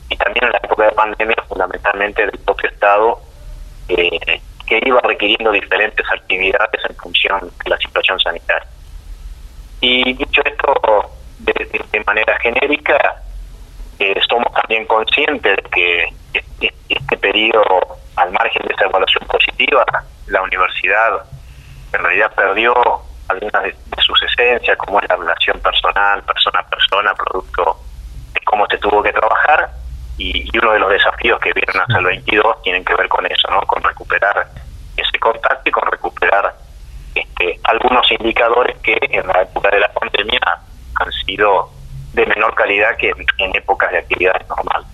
y 0.09 0.17
también 0.17 0.47
en 0.47 0.53
la 0.53 0.59
época 0.59 0.85
de 0.85 0.93
pandemia 0.93 1.45
fundamentalmente 1.49 2.27
del 2.27 2.39
propio 2.41 2.69
Estado 2.69 3.21
eh, 3.89 4.41
que 4.71 4.81
iba 4.87 5.01
requiriendo 5.01 5.51
diferentes 5.51 6.07
actividades 6.09 6.81
en 6.89 6.95
función 6.95 7.41
de 7.65 7.71
la 7.71 7.77
situación 7.77 8.21
sanitaria. 8.21 8.69
Y 9.81 10.15
dicho 10.15 10.43
esto, 10.45 11.11
de, 11.41 12.05
manera 12.07 12.39
genérica, 12.39 13.17
eh, 13.99 14.15
somos 14.29 14.53
también 14.55 14.87
conscientes 14.87 15.57
de 15.57 15.63
que 15.71 16.05
este, 16.33 16.75
este 16.89 17.17
periodo, 17.19 17.81
al 18.15 18.31
margen 18.31 18.63
de 18.67 18.75
esa 18.75 18.85
evaluación 18.85 19.27
positiva, 19.27 19.85
la 20.29 20.43
universidad 20.43 21.25
en 21.93 22.05
realidad 22.05 22.33
perdió 22.35 22.73
algunas 23.29 23.63
de, 23.65 23.75
sus 23.99 24.23
esencias, 24.23 24.77
como 24.79 25.01
es 25.01 25.09
la 25.09 25.17
relación 25.17 25.59
personal, 25.61 26.23
persona 26.23 26.61
a 26.61 26.69
persona, 26.69 27.15
producto 27.15 27.77
de 28.35 28.41
cómo 28.45 28.67
se 28.67 28.79
tuvo 28.79 29.03
que 29.03 29.13
trabajar, 29.13 29.71
y, 30.21 30.59
uno 30.59 30.73
de 30.73 30.79
los 30.79 30.91
desafíos 30.91 31.41
que 31.41 31.53
vienen 31.53 31.81
hasta 31.81 31.99
el 31.99 32.05
22 32.05 32.63
tienen 32.63 32.85
que 32.85 32.95
ver 32.95 33.09
con 33.09 33.25
eso, 33.27 33.49
¿no? 33.51 33.61
con 33.63 33.83
recuperar 33.83 34.49
ese 34.97 35.19
contacto 35.19 35.69
y 35.69 35.73
con 35.73 35.91
recuperar 35.91 36.55
este, 37.15 37.59
algunos 37.65 38.11
indicadores 38.13 38.77
que 38.79 38.99
en 39.01 39.27
la 39.27 39.43
época 39.43 39.71
de 39.71 39.81
la 39.81 39.91
pandemia 39.93 40.41
han 40.97 41.13
sido 41.25 41.71
de 42.13 42.27
menor 42.27 42.55
calidad 42.55 42.97
que 42.99 43.13
en, 43.39 43.57
épocas 43.57 43.91
de 43.93 43.99
actividades 43.99 44.47
normales. 44.49 44.89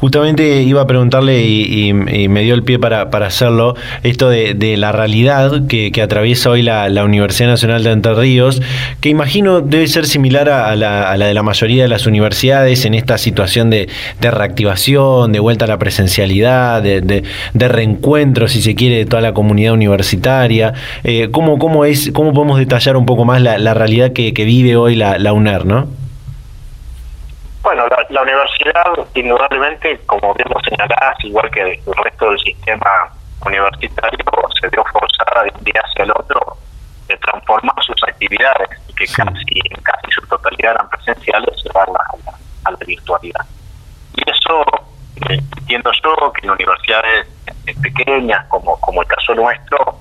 Justamente 0.00 0.62
iba 0.62 0.80
a 0.80 0.86
preguntarle 0.86 1.46
y, 1.46 1.92
me 1.92 2.42
dio 2.42 2.54
el 2.54 2.62
pie 2.62 2.78
para, 2.78 3.02
hacerlo, 3.02 3.76
esto 4.02 4.30
de, 4.30 4.76
la 4.78 4.92
realidad 4.92 5.66
que, 5.66 5.92
atraviesa 6.00 6.48
hoy 6.48 6.62
la, 6.62 7.04
Universidad 7.04 7.50
Nacional 7.50 7.84
de 7.84 7.90
Entre 7.90 8.14
Ríos, 8.14 8.62
que 9.02 9.10
imagino 9.10 9.60
debe 9.60 9.86
ser 9.88 10.06
similar 10.06 10.48
a 10.48 10.74
la, 10.74 11.18
de 11.18 11.34
la 11.34 11.42
mayoría 11.42 11.82
de 11.82 11.88
las 11.88 12.06
universidades 12.06 12.86
en 12.86 12.94
esta 12.94 13.18
situación 13.18 13.68
de, 13.68 13.88
reactivación, 14.20 15.32
de 15.32 15.40
vuelta 15.40 15.66
a 15.66 15.68
la 15.68 15.78
presencialidad, 15.78 16.82
de, 16.82 17.22
reencuentro, 17.54 18.48
si 18.48 18.62
se 18.62 18.74
quiere, 18.74 18.96
de 18.96 19.04
toda 19.04 19.20
la 19.20 19.34
comunidad 19.34 19.74
universitaria. 19.74 20.72
Eh, 21.04 21.28
¿cómo, 21.30 21.58
cómo, 21.58 21.84
es, 21.84 22.10
¿Cómo 22.12 22.32
podemos 22.32 22.58
detallar 22.58 22.96
un 22.96 23.04
poco 23.04 23.26
más 23.26 23.42
la, 23.42 23.74
realidad 23.74 24.12
que, 24.12 24.32
que 24.32 24.44
vive 24.46 24.76
hoy 24.76 24.96
la, 24.96 25.32
UNER, 25.34 25.66
no? 25.66 25.99
Bueno, 27.62 27.86
la, 28.08 28.22
universidad, 28.22 28.84
indudablemente, 29.14 30.00
como 30.06 30.32
bien 30.34 30.48
lo 30.48 30.60
señalás, 30.60 31.16
igual 31.22 31.50
que 31.50 31.60
el 31.60 31.94
resto 32.04 32.30
del 32.30 32.38
sistema 32.38 33.12
universitario, 33.44 34.18
se 34.60 34.68
vio 34.68 34.84
forzada 34.92 35.44
de 35.44 35.52
un 35.56 35.64
día 35.64 35.82
hacia 35.84 36.04
el 36.04 36.10
otro 36.10 36.56
de 37.06 37.16
transformar 37.18 37.74
sus 37.82 38.02
actividades 38.08 38.68
y 38.88 38.94
que 38.94 39.06
casi 39.06 39.60
en 39.70 39.82
casi 39.82 40.10
su 40.10 40.26
totalidad 40.26 40.72
eran 40.72 40.88
presenciales, 40.88 41.62
llevarlas 41.62 42.02
a 42.08 42.16
la, 42.24 42.38
a 42.64 42.70
la 42.70 42.78
virtualidad. 42.86 43.46
Y 44.16 44.30
eso, 44.30 44.64
eh, 45.28 45.40
entiendo 45.58 45.90
yo, 46.02 46.32
que 46.32 46.46
en 46.46 46.52
universidades 46.52 47.26
eh, 47.66 47.74
pequeñas, 47.82 48.46
como, 48.46 48.80
como 48.80 49.02
el 49.02 49.08
caso 49.08 49.34
nuestro, 49.34 49.98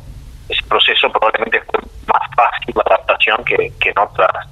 ese 0.47 0.63
proceso 0.63 1.11
probablemente 1.11 1.61
fue 1.61 1.79
más 2.07 2.27
fácil 2.35 2.73
la 2.75 2.83
adaptación 2.95 3.43
que, 3.43 3.73
que 3.79 3.89
en 3.89 3.99
otras 3.99 4.47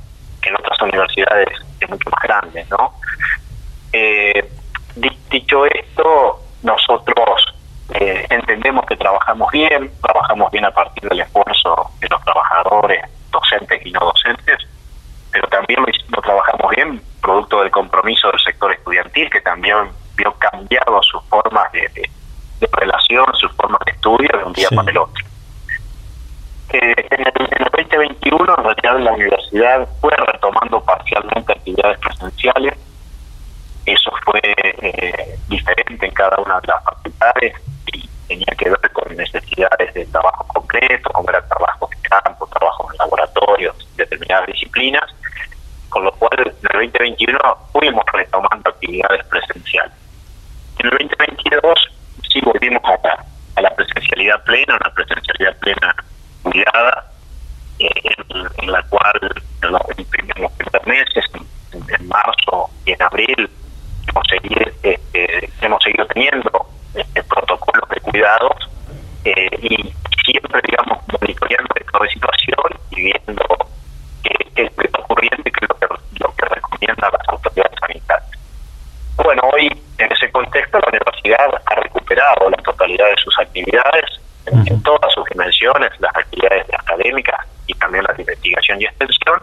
en 0.48 0.56
otras 0.56 0.82
universidades 0.82 1.48
es 1.80 1.90
mucho 1.90 2.10
más 2.10 2.24
grandes, 2.24 2.70
¿no? 2.70 2.94
Eh, 3.94 4.50
dicho 5.30 5.66
esto, 5.66 6.40
nosotros 6.64 7.54
eh, 7.94 8.26
entendemos 8.30 8.86
que 8.86 8.98
trabajamos 8.98 9.52
bien, 9.52 9.92
trabajamos 10.02 10.52
bien 10.52 10.66
a 10.66 10.72
partir 10.72 11.08
del 11.10 11.22
esfuerzo 11.22 11.92
de 12.00 12.08
los 12.10 12.24
trabajadores, 12.24 13.02
docentes 13.32 13.86
y 13.86 13.92
no 13.92 14.00
docentes, 14.02 14.68
pero 15.32 15.48
también 15.48 15.80
lo, 15.82 16.22
trabajamos 16.22 16.72
bien 16.76 17.02
producto 17.22 17.62
del 17.62 17.72
compromiso 17.72 18.30
del 18.30 18.40
sector 18.42 18.72
estudiantil, 18.74 19.30
que 19.30 19.42
también 19.42 19.90
vio 20.16 20.34
cambiado 20.34 21.02
sus 21.04 21.24
formas 21.26 21.72
de, 21.72 22.10
relación, 22.72 23.26
sus 23.36 23.52
formas 23.54 23.80
de 23.86 23.92
estudio 23.92 24.30
de 24.38 24.44
un 24.44 24.54
día 24.54 24.68
para 24.76 24.90
el 24.90 24.98
otro. 24.98 25.26
Eh, 26.70 26.96
en, 27.12 27.22
el, 27.22 27.68
2021, 27.72 28.56
en 28.58 28.64
realidad, 28.64 29.00
la 29.00 29.14
universidad 29.14 29.88
fue 30.02 30.12
retomando 30.16 30.84
parcialmente 30.84 31.54
actividades 31.54 31.98
presenciales. 32.00 32.74
Eso 33.86 34.12
fue 34.26 34.42
eh, 34.44 35.40
diferente 35.48 36.06
en 36.06 36.14
cada 36.14 36.38
una 36.42 36.60
de 36.60 36.68
las 36.68 36.84
facultades 36.84 37.54
y 37.94 38.10
tenía 38.28 38.54
que 38.58 38.70
ver 38.70 38.92
con 38.92 39.16
necesidades 39.16 39.94
de 39.94 40.06
trabajo 40.08 40.46
concreto, 40.48 41.10
como 41.12 41.30
era 41.30 41.48
trabajo 41.48 41.88
de 41.88 42.10
campo, 42.10 42.48
trabajo 42.48 42.92
en 42.92 42.98
laboratorios, 42.98 43.88
determinadas 43.96 44.48
disciplinas, 44.48 45.06
con 45.88 46.04
lo 46.04 46.12
cual 46.14 46.38
en 46.40 46.48
el 46.48 46.90
2021 46.92 47.40
fuimos 47.72 48.04
retomando 48.12 48.70
actividades 48.70 49.26
presenciales. 49.28 49.94
En 50.80 50.88
el 50.88 50.92
2022 50.92 51.80
sí 52.30 52.42
volvimos 52.42 52.84
a 52.84 53.26
a 53.58 53.62
la 53.62 53.76
presencialidad 53.76 54.44
plena, 54.44 54.78
una 54.80 54.94
presencialidad 54.94 55.58
plena 55.58 55.96
cuidada, 56.52 57.06
eh, 57.80 57.90
en, 58.58 58.72
la 58.72 58.82
cual 58.84 59.20
en 59.62 59.72
los, 59.72 59.82
primeros 60.10 60.52
meses, 60.86 61.26
en, 61.74 62.08
marzo 62.08 62.70
y 62.86 62.92
en 62.92 63.02
abril, 63.02 63.50
hemos 64.08 64.28
seguido, 64.28 64.62
este, 64.84 65.50
hemos 65.62 65.84
seguido 65.84 66.06
teniendo 66.08 66.68
este, 66.94 67.24
protocolos 67.24 67.90
de 67.90 68.02
cuidados 68.02 68.70
eh, 69.26 69.50
y 69.62 69.94
siempre, 70.26 70.62
digamos, 70.68 71.00
monitoreando 71.20 71.74
esta 71.76 72.00
situación 72.14 72.80
y 72.92 72.96
viendo 73.04 73.44
qué, 74.24 74.64
está 74.64 75.00
ocurriendo 75.02 75.44
y 75.46 75.52
qué 75.52 75.66
es 75.66 75.70
lo 75.70 75.76
que, 75.76 75.88
lo 76.20 76.36
que 76.36 76.46
recomiendan 76.46 77.12
las 77.12 77.30
autoridades 77.30 77.80
sanitarias. 77.80 78.40
Bueno, 79.18 79.42
hoy 79.54 79.68
en 79.98 80.12
ese 80.12 80.32
contexto 80.32 80.80
la 80.80 80.90
universidad 80.90 81.62
ha 81.66 81.76
recuperado 81.76 82.50
la 82.50 82.58
totalidad 82.58 83.10
de 83.10 83.18
sus 83.18 83.38
actividades 83.40 84.22
en, 84.48 84.84
todas 84.84 85.14
sus 85.14 85.26
dimensiones, 85.26 85.92
las 86.00 86.16
actividades 86.16 86.66
académicas 86.74 87.46
y 87.68 87.74
también 87.74 88.04
las 88.06 88.16
de 88.18 88.24
investigación 88.24 88.82
y 88.82 88.86
extensión. 88.86 89.42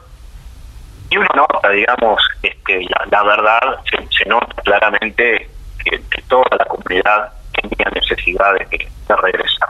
Y 1.10 1.16
uno 1.18 1.28
nota, 1.34 1.68
digamos, 1.70 2.22
este, 2.42 2.86
la, 3.10 3.22
verdad, 3.22 3.78
se, 4.10 4.24
nota 4.26 4.62
claramente 4.62 5.48
que, 5.84 6.00
toda 6.28 6.56
la 6.58 6.64
comunidad 6.64 7.32
tenía 7.52 7.90
necesidad 7.94 8.54
de, 8.54 8.88
regresar. 9.08 9.68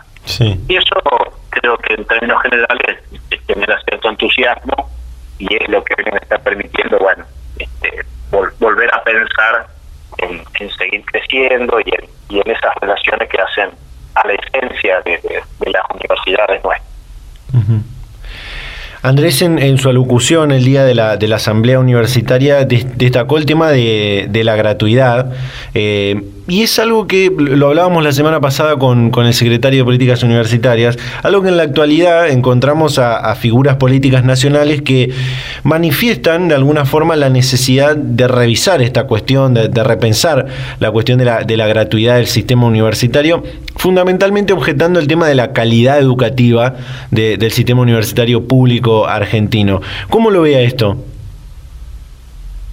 Y 0.69 0.77
eso 0.77 0.95
creo 1.51 1.77
que 1.79 1.95
en 1.95 2.05
términos 2.07 2.41
generales 2.43 3.01
genera 3.47 3.79
cierto 3.83 4.09
entusiasmo 4.09 4.91
y 5.39 5.55
es 5.55 5.69
lo 5.69 5.85
que 5.85 5.95
me 6.11 6.17
está 6.17 6.39
permitiendo, 6.39 6.99
bueno, 6.99 7.25
este, 7.59 8.07
volver 8.31 8.95
a 8.95 9.03
pensar 9.03 9.67
en, 10.19 10.45
y 12.31 12.39
en, 12.41 12.51
esas 12.51 12.75
relaciones 12.81 13.29
que 13.29 13.41
hacen 13.41 13.71
a 14.15 14.27
la 14.27 14.35
esencia 14.35 15.01
de, 15.03 15.21
las 15.71 15.83
universidades 15.91 16.63
nuestras. 16.65 16.95
Andrés, 19.03 19.43
en, 19.43 19.79
su 19.79 19.91
alocución 19.91 20.51
el 20.51 20.65
día 20.65 20.85
de 20.85 20.95
la, 20.95 21.19
de 21.19 21.29
la 21.29 21.37
Asamblea 21.37 21.79
Universitaria, 21.79 22.65
destacó 22.65 23.37
el 23.37 23.45
tema 23.45 23.71
de, 23.71 24.41
la 24.43 24.57
gratuidad. 24.57 25.31
Eh, 25.75 26.24
y 26.55 26.63
es 26.63 26.79
algo 26.79 27.09
que 27.09 27.33
lo 27.37 27.67
hablábamos 27.67 28.05
la 28.05 28.13
semana 28.13 28.41
pasada 28.41 28.77
con, 28.77 29.11
con, 29.11 29.27
el 29.27 29.35
secretario 29.35 29.81
de 29.81 29.85
Políticas 29.85 30.23
Universitarias, 30.23 30.97
algo 31.25 31.43
que 31.43 31.49
en 31.49 31.57
la 31.57 31.65
actualidad 31.65 32.29
encontramos 32.29 33.01
a, 33.01 33.35
figuras 33.35 33.75
políticas 33.75 34.23
nacionales 34.23 34.81
que 34.83 35.13
manifiestan 35.65 36.47
de 36.47 36.55
alguna 36.55 36.85
forma 36.85 37.17
la 37.17 37.29
necesidad 37.29 37.97
de 37.97 38.29
revisar 38.29 38.83
esta 38.83 39.09
cuestión, 39.09 39.53
de, 39.55 39.83
repensar 39.83 40.47
la 40.79 40.93
cuestión 40.93 41.19
de 41.19 41.25
la, 41.25 41.43
de 41.43 41.57
la 41.57 41.67
gratuidad 41.67 42.15
del 42.19 42.29
sistema 42.29 42.67
universitario, 42.67 43.43
fundamentalmente 43.75 44.53
objetando 44.53 45.01
el 45.01 45.09
tema 45.09 45.27
de 45.27 45.35
la 45.35 45.53
calidad 45.53 45.99
educativa 45.99 46.75
del 47.11 47.51
sistema 47.51 47.83
universitario 47.83 48.47
público 48.47 49.09
argentino. 49.09 49.81
¿Cómo 50.09 50.31
lo 50.31 50.43
vea 50.43 50.61
esto? 50.61 50.99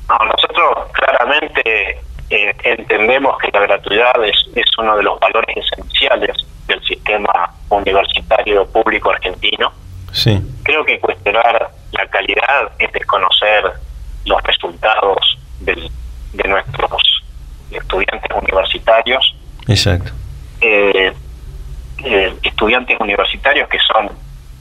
nosotros 0.08 0.92
claramente 0.94 1.98
eh, 2.32 2.51
entendemos 2.64 3.38
que 3.40 3.50
la 3.52 3.62
gratuidad 3.62 4.24
es, 4.24 4.36
es 4.56 4.66
uno 4.78 4.98
de 4.98 5.04
los 5.04 5.20
valores 5.20 5.56
esenciales 5.58 6.36
del 6.68 6.82
sistema 6.84 7.54
universitario 7.70 8.66
público 8.68 9.12
argentino. 9.12 9.72
Sí. 10.12 10.42
Creo 10.64 10.84
que 10.86 11.00
cuestionar 11.00 11.70
la 11.92 12.08
calidad 12.08 12.72
es 12.80 12.92
desconocer 12.92 13.72
los 14.26 14.42
resultados 14.44 15.38
de 15.60 16.48
nuestros 16.48 17.24
estudiantes 17.72 18.32
universitarios. 18.36 19.36
Exacto. 19.68 20.12
Eh, 20.62 21.14
eh, 22.04 22.34
estudiantes 22.44 23.00
universitarios 23.00 23.70
que 23.70 23.80
son 23.80 24.10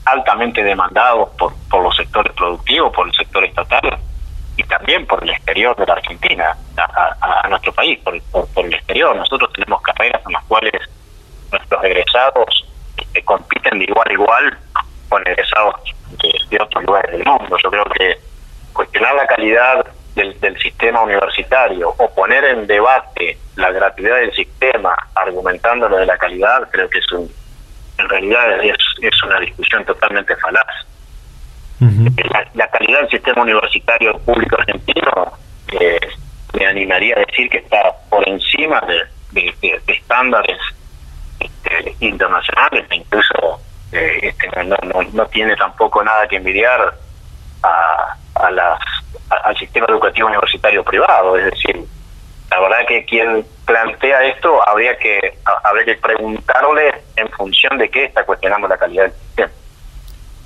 altamente 0.04 0.62
demandados 0.62 1.30
por, 1.38 1.52
por 1.69 1.83
los 1.83 1.97
sectores 1.97 2.33
productivos, 2.33 2.92
por 2.92 3.07
el 3.07 3.14
sector 3.14 3.45
estatal, 3.45 3.99
también 4.71 5.07
por 5.07 5.23
el 5.23 5.31
exterior 5.31 5.77
de 5.77 5.87
la 5.87 5.95
Argentina, 5.95 6.57
a, 6.77 7.49
nuestro 7.49 7.73
país, 7.73 7.99
por, 7.99 8.15
el 8.15 8.75
exterior. 8.75 9.15
Nosotros 9.15 9.53
tenemos 9.53 9.83
carreras 9.83 10.23
en 10.25 10.33
las 10.33 10.45
cuales 10.45 10.73
nuestros 11.50 11.85
egresados 11.85 12.65
este, 12.97 13.23
compiten 13.25 13.79
de 13.81 13.85
igual 13.85 14.09
a 14.09 14.12
igual 14.12 14.59
con 15.09 15.27
egresados 15.27 15.75
de, 16.49 16.59
otros 16.62 16.85
lugares 16.85 17.11
del 17.11 17.25
mundo. 17.25 17.57
Yo 17.62 17.71
creo 17.71 17.85
que 17.85 18.19
cuestionar 18.73 19.15
la 19.17 19.27
calidad 19.27 19.85
del, 20.15 20.31
sistema 20.61 21.03
universitario 21.03 21.95
o 21.97 22.15
poner 22.15 22.45
en 22.45 22.67
debate 22.67 23.39
la 23.57 23.71
gratuidad 23.71 24.17
del 24.17 24.33
sistema 24.35 24.97
argumentando 25.15 25.89
lo 25.89 25.97
de 25.97 26.07
la 26.07 26.19
calidad, 26.19 26.69
creo 26.71 26.89
que 26.89 26.99
es 26.99 27.07
en 27.12 28.09
realidad 28.09 28.65
es, 28.65 28.77
es 29.03 29.23
una 29.23 29.41
discusión 29.41 29.85
totalmente 29.85 30.35
falaz. 30.37 30.87
La, 32.54 32.68
calidad 32.68 33.00
del 33.00 33.10
sistema 33.10 33.42
universitario 33.42 34.18
público 34.18 34.56
argentino 34.58 35.32
eh, 35.72 35.99
me 36.58 36.66
animaría 36.66 37.16
a 37.16 37.20
decir 37.20 37.49
que 37.49 37.58
está 37.58 37.92
por 38.08 38.28
encima 38.28 38.82
de, 39.32 39.54
estándares 39.87 40.58
este, 41.38 41.96
internacionales 42.00 42.84
e 42.90 42.96
incluso 42.96 43.60
eh, 43.92 44.18
este, 44.22 44.64
no, 44.64 44.76
no, 45.12 45.26
tiene 45.26 45.56
tampoco 45.56 46.02
nada 46.02 46.26
que 46.28 46.37
envidiar 46.37 46.94
a, 47.62 48.16
a 48.34 48.50
las, 48.50 48.80
al 49.44 49.56
sistema 49.56 49.87
educativo 49.88 50.28
universitario 50.28 50.84
privado, 50.84 51.37
es 51.37 51.46
decir, 51.46 51.87
la 52.50 52.60
verdad 52.60 52.87
que 52.88 53.04
quien 53.04 53.46
plantea 53.64 54.25
esto 54.25 54.68
habría 54.68 54.96
que 54.99 55.38
habría 55.62 55.84
que 55.84 55.94
preguntarle 55.96 56.92
en 57.16 57.28
función 57.30 57.78
de 57.78 57.88
qué 57.88 58.04
está 58.04 58.25
cuestionando 58.25 58.66
la 58.66 58.76
calidad 58.76 59.04
del 59.04 59.12
sistema. 59.12 59.50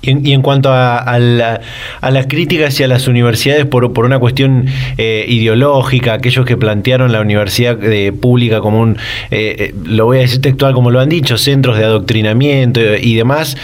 Y 0.05 0.33
en, 0.33 0.41
cuanto 0.41 0.71
a, 0.71 0.97
a, 0.97 1.19
las 1.19 2.27
críticas 2.27 2.69
hacia 2.69 2.87
las 2.87 3.07
universidades 3.07 3.65
por, 3.65 3.91
por 3.93 4.05
una 4.05 4.19
cuestión 4.19 4.67
eh, 4.97 5.25
ideológica, 5.27 6.13
aquellos 6.13 6.45
que 6.45 6.57
plantearon 6.57 7.11
la 7.11 7.21
universidad 7.21 7.83
eh, 7.83 8.13
pública 8.13 8.61
como 8.61 8.79
un, 8.81 8.97
eh, 9.31 9.73
lo 9.83 10.05
voy 10.05 10.17
a 10.17 10.21
decir 10.21 10.41
textual 10.41 10.73
como 10.73 10.91
lo 10.91 10.99
han 10.99 11.09
dicho, 11.09 11.37
centros 11.37 11.77
de 11.77 11.85
adoctrinamiento 11.85 12.79
y 12.79 13.15
demás, 13.15 13.57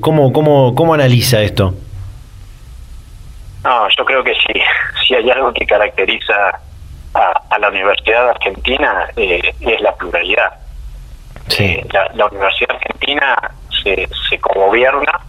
¿cómo, 0.00 0.32
cómo, 0.32 0.74
¿cómo 0.74 0.94
analiza 0.94 1.42
esto? 1.42 1.74
No, 3.64 3.88
yo 3.96 4.04
creo 4.04 4.24
que 4.24 4.34
sí, 4.34 4.60
si 5.06 5.14
hay 5.14 5.30
algo 5.30 5.52
que 5.52 5.66
caracteriza 5.66 6.60
a, 7.14 7.58
la 7.58 7.68
Universidad 7.68 8.30
Argentina 8.30 9.06
es 9.16 9.80
la 9.80 9.94
pluralidad. 9.96 10.52
la, 11.92 12.10
la 12.14 12.26
Universidad 12.26 12.76
Argentina 12.76 13.36
se, 13.82 14.08
se 14.28 14.36
gobierna 14.38 15.20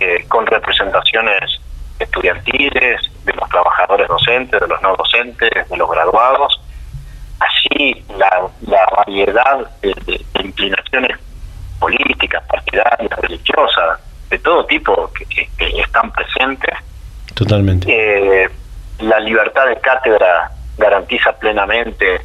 eh, 0.00 0.24
con 0.28 0.46
representaciones 0.46 1.60
estudiantiles, 1.98 3.00
de 3.24 3.32
los 3.32 3.48
trabajadores 3.48 4.06
docentes, 4.06 4.60
de 4.60 4.68
los 4.68 4.80
no 4.80 4.94
docentes, 4.94 5.68
de 5.68 5.76
los 5.76 5.90
graduados, 5.90 6.60
así 7.40 8.04
la, 8.16 8.48
variedad 8.96 9.68
de, 9.82 10.24
inclinaciones 10.44 11.18
políticas, 11.80 12.44
partidarias, 12.44 13.10
religiosas, 13.22 13.98
de 14.30 14.38
todo 14.38 14.64
tipo 14.66 15.10
que, 15.12 15.48
están 15.80 16.12
presentes. 16.12 16.74
Totalmente. 17.34 17.88
Eh, 17.90 18.48
la 19.00 19.18
libertad 19.18 19.66
de 19.66 19.80
cátedra 19.80 20.52
garantiza 20.76 21.32
plenamente 21.32 22.20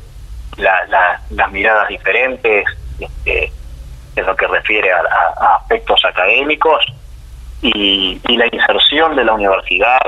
las 0.58 1.52
miradas 1.52 1.88
diferentes 1.88 2.66
este, 3.00 3.52
en 4.16 4.26
lo 4.28 4.36
que 4.36 4.46
refiere 4.46 4.92
a 4.92 5.56
aspectos 5.56 6.06
académicos 6.06 6.86
y, 7.64 8.38
la 8.38 8.48
inserción 8.52 9.16
de 9.16 9.24
la 9.24 9.34
universidad 9.34 10.02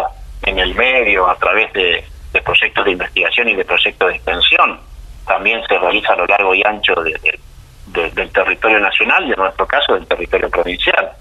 en 0.43 0.59
el 0.59 0.75
medio 0.75 1.27
a 1.29 1.35
través 1.38 1.71
de, 1.74 2.03
proyectos 2.43 2.83
de 2.83 2.91
investigación 2.91 3.47
y 3.47 3.55
de 3.55 3.63
proyectos 3.63 4.09
de 4.09 4.15
extensión 4.17 4.79
también 5.25 5.65
se 5.67 5.79
realiza 5.79 6.13
a 6.13 6.17
lo 6.17 6.25
largo 6.25 6.53
y 6.53 6.62
ancho 6.63 6.93
del 7.01 8.31
territorio 8.31 8.79
nacional 8.79 9.25
y 9.25 9.31
en 9.31 9.38
nuestro 9.38 9.65
caso 9.65 9.93
del 9.93 10.05
territorio 10.05 10.50
provincial. 10.50 11.12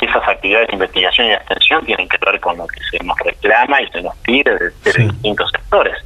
Y 0.00 0.06
esas 0.06 0.28
actividades 0.28 0.68
de 0.68 0.74
investigación 0.74 1.28
y 1.28 1.30
de 1.30 1.36
extensión 1.36 1.84
tienen 1.86 2.08
que 2.08 2.18
ver 2.26 2.40
con 2.40 2.58
lo 2.58 2.66
que 2.66 2.80
se 2.90 3.02
nos 3.04 3.16
reclama 3.20 3.80
y 3.80 3.88
se 3.90 4.02
nos 4.02 4.16
pide 4.18 4.58
de, 4.58 5.04
distintos 5.04 5.50
sectores. 5.52 5.96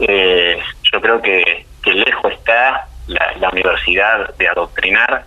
Eh, 0.00 0.58
yo 0.90 1.00
creo 1.00 1.20
que, 1.20 1.66
lejos 1.84 2.32
está 2.32 2.86
la 3.06 3.48
universidad 3.50 4.34
de 4.36 4.46
adoctrinar 4.46 5.24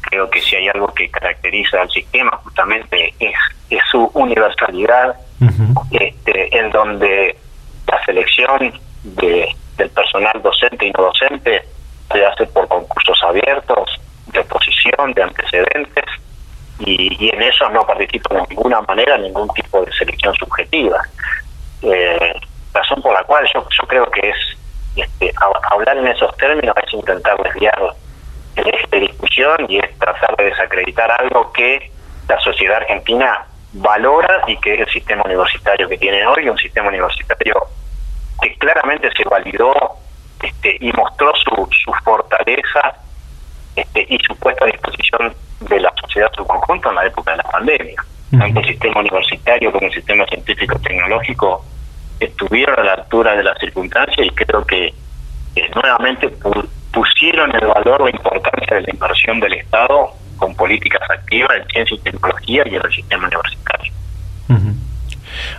creo 0.00 0.28
que 0.30 0.40
si 0.40 0.56
hay 0.56 0.68
algo 0.68 0.88
que 0.88 1.10
caracteriza 1.10 1.82
al 1.82 1.90
sistema 1.90 2.30
justamente 2.42 3.14
es, 3.18 3.34
es 3.70 3.80
su 3.90 4.10
universalidad, 4.14 5.16
este, 5.90 6.58
en 6.58 6.70
donde 6.70 7.36
la 7.86 8.04
selección 8.04 8.72
de, 9.02 9.54
del 9.76 9.90
personal 9.90 10.40
docente 10.42 10.86
y 10.86 10.90
no 10.92 11.04
docente 11.04 11.62
se 12.12 12.24
hace 12.24 12.46
por 12.46 12.66
concursos 12.68 13.18
abiertos, 13.22 14.00
de 14.26 14.40
oposición, 14.40 15.12
de 15.14 15.22
antecedentes, 15.22 16.04
y, 16.80 17.30
en 17.30 17.42
eso 17.42 17.68
no 17.70 17.86
participa 17.86 18.34
de 18.34 18.42
ninguna 18.50 18.80
manera 18.82 19.18
ningún 19.18 19.48
tipo 19.50 19.84
de 19.84 19.92
selección 19.92 20.34
subjetiva. 20.34 21.00
Eh, 21.82 22.34
razón 22.72 23.02
por 23.02 23.12
la 23.14 23.24
cual 23.24 23.46
yo, 23.52 23.66
yo 23.70 23.86
creo 23.86 24.10
que 24.10 24.30
es 24.30 24.36
este, 24.96 25.32
hablar 25.70 25.96
en 25.96 26.08
esos 26.08 26.36
términos 26.36 26.74
es 26.84 26.92
intentar 26.92 27.40
desviar 27.42 27.78
eje 28.66 28.86
de 28.90 29.00
discusión 29.00 29.66
y 29.68 29.78
es 29.78 29.98
tratar 29.98 30.36
de 30.36 30.44
desacreditar 30.44 31.10
algo 31.20 31.52
que 31.52 31.90
la 32.28 32.38
sociedad 32.40 32.78
argentina 32.78 33.46
valora 33.72 34.42
y 34.46 34.56
que 34.58 34.74
es 34.74 34.80
el 34.80 34.88
sistema 34.88 35.22
universitario 35.24 35.88
que 35.88 35.98
tiene 35.98 36.26
hoy, 36.26 36.48
un 36.48 36.58
sistema 36.58 36.88
universitario 36.88 37.54
que 38.40 38.54
claramente 38.56 39.10
se 39.16 39.24
validó 39.28 39.74
este, 40.42 40.76
y 40.80 40.92
mostró 40.92 41.32
su, 41.34 41.68
su 41.84 41.92
fortaleza 42.04 42.94
este, 43.76 44.06
y 44.08 44.18
su 44.26 44.36
puesta 44.36 44.64
a 44.64 44.68
disposición 44.68 45.34
de 45.60 45.80
la 45.80 45.92
sociedad 46.00 46.30
en 46.32 46.36
su 46.36 46.46
conjunto 46.46 46.88
en 46.90 46.94
la 46.94 47.06
época 47.06 47.32
de 47.32 47.36
la 47.38 47.44
pandemia. 47.44 48.04
Tanto 48.38 48.60
el 48.60 48.66
sistema 48.66 49.00
universitario 49.00 49.72
como 49.72 49.86
el 49.86 49.92
sistema 49.92 50.26
científico-tecnológico 50.26 51.64
estuvieron 52.20 52.78
a 52.78 52.84
la 52.84 52.92
altura 52.94 53.34
de 53.34 53.42
las 53.42 53.58
circunstancias 53.58 54.26
y 54.26 54.30
creo 54.30 54.64
que 54.66 54.92
eh, 55.56 55.70
nuevamente 55.74 56.28
pusieron 56.92 57.54
el 57.54 57.66
valor, 57.66 58.02
la 58.02 58.10
importancia 58.10 58.37
de 58.78 58.86
la 58.86 58.92
inversión 58.92 59.40
del 59.40 59.54
Estado 59.54 60.10
con 60.36 60.54
políticas 60.54 61.02
activas 61.10 61.50
en 61.60 61.68
ciencia 61.68 61.96
y 61.96 61.98
tecnología 61.98 62.62
y 62.66 62.74
en 62.74 62.82
el 62.84 62.92
sistema 62.92 63.26
universitario. 63.26 63.92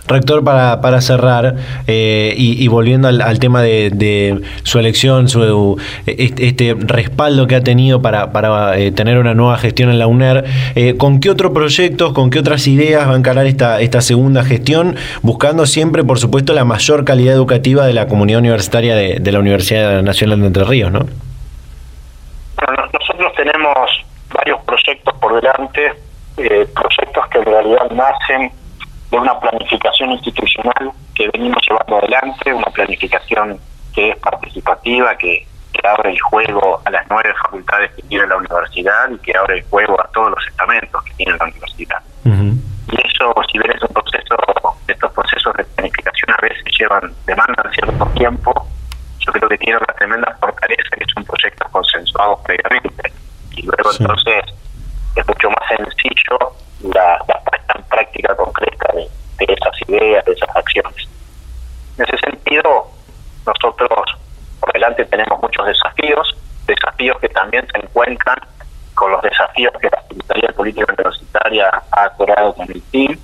Rector, 0.06 0.42
para, 0.44 0.80
para 0.80 1.00
cerrar, 1.00 1.56
eh, 1.86 2.34
y, 2.36 2.66
volviendo 2.68 3.08
al, 3.08 3.38
tema 3.38 3.62
de, 3.62 4.40
su 4.62 4.78
elección, 4.78 5.28
su, 5.28 5.80
este, 6.06 6.76
respaldo 6.78 7.46
que 7.46 7.54
ha 7.54 7.62
tenido 7.62 8.02
para, 8.02 8.32
para 8.32 8.78
eh, 8.78 8.92
tener 8.92 9.18
una 9.18 9.34
nueva 9.34 9.56
gestión 9.58 9.90
en 9.90 9.98
la 9.98 10.06
UNER, 10.06 10.44
eh, 10.74 10.96
¿con 10.96 11.20
qué 11.20 11.30
otros 11.30 11.52
proyectos, 11.52 12.12
con 12.12 12.30
qué 12.30 12.40
otras 12.40 12.66
ideas 12.66 13.08
va 13.08 13.14
a 13.14 13.16
encarar 13.16 13.46
esta, 13.46 13.80
esta 13.80 14.00
segunda 14.00 14.44
gestión, 14.44 14.96
buscando 15.22 15.66
siempre, 15.66 16.02
por 16.04 16.18
supuesto, 16.18 16.52
la 16.52 16.64
mayor 16.64 17.04
calidad 17.04 17.34
educativa 17.34 17.86
de 17.86 17.92
la 17.92 18.08
comunidad 18.08 18.40
universitaria 18.40 18.94
de, 18.96 19.30
la 19.30 19.38
Universidad 19.38 20.02
Nacional 20.02 20.40
de 20.40 20.46
Entre 20.48 20.64
Ríos, 20.64 20.90
¿no? 20.90 21.06
Nosotros 22.92 23.32
tenemos 23.34 24.04
varios 24.34 24.60
proyectos 24.62 25.14
por 25.18 25.40
delante, 25.40 25.92
proyectos 26.36 27.26
que 27.28 27.38
en 27.38 27.44
realidad 27.44 27.90
nacen 27.90 28.52
de 29.10 29.18
una 29.18 29.38
planificación 29.40 30.12
institucional 30.12 30.92
que 31.14 31.28
venimos 31.32 31.62
llevando 31.68 31.98
adelante, 31.98 32.52
una 32.52 32.70
planificación 32.72 33.58
que 33.94 34.10
es 34.10 34.16
participativa, 34.18 35.16
que, 35.16 35.46
abre 35.82 36.10
el 36.10 36.20
juego 36.20 36.78
a 36.84 36.90
las 36.90 37.06
nueve 37.08 37.32
facultades 37.42 37.90
que 37.92 38.02
tiene 38.02 38.26
la 38.26 38.36
universidad 38.36 39.08
y 39.10 39.18
que 39.20 39.34
abre 39.34 39.60
el 39.60 39.64
juego 39.70 39.98
a 39.98 40.06
todos 40.08 40.30
los 40.30 40.46
estamentos 40.46 41.02
que 41.04 41.14
tiene 41.14 41.38
la 41.38 41.44
universidad. 41.46 42.02
Y 42.26 43.06
eso, 43.06 43.34
si 43.50 43.58
bien 43.58 43.72
es 43.74 43.82
un 43.82 43.88
proceso, 43.88 44.36
estos 44.86 45.10
procesos 45.12 45.54
de 45.54 45.64
planificación 45.64 46.30
a 46.32 46.42
veces 46.42 46.64
llevan, 46.78 47.14
demandan 47.24 47.72
cierto 47.72 48.04
tiempo, 48.08 48.68
yo 49.34 49.40
creo 49.40 49.48
que 49.48 49.58
tiene 49.58 49.78
una 49.78 49.94
tremenda 49.94 50.36
fortaleza 50.40 50.96
que 50.96 51.04
son 51.14 51.24
proyectos 51.24 51.68
consensuados 51.70 52.40
previamente. 52.44 53.12
Y 53.52 53.62
luego 53.62 53.90
entonces 53.98 54.44
es 55.16 55.26
mucho 55.26 55.50
más 55.50 55.68
sencillo 55.68 56.38
la, 56.82 57.18
la 57.28 57.40
puesta 57.44 57.74
en 57.76 57.82
práctica 57.84 58.34
concreta 58.36 58.92
de, 58.94 59.08
esas 59.38 59.88
ideas, 59.88 60.24
de 60.24 60.32
esas 60.32 60.56
acciones. 60.56 61.08
En 61.98 62.04
ese 62.04 62.18
sentido, 62.18 62.88
nosotros 63.46 63.90
por 64.60 64.72
delante 64.72 65.04
tenemos 65.06 65.40
muchos 65.40 65.66
desafíos, 65.66 66.36
desafíos 66.66 67.18
que 67.20 67.28
también 67.28 67.66
se 67.72 67.78
encuentran 67.78 68.38
con 68.94 69.12
los 69.12 69.22
desafíos 69.22 69.72
que 69.80 69.88
la 69.90 70.02
Secretaría 70.08 70.48
de 70.48 70.54
Política 70.54 70.92
Universitaria 70.92 71.82
ha 71.92 72.04
acordado 72.04 72.54
con 72.54 72.70
el 72.70 72.82
TIM, 72.90 73.18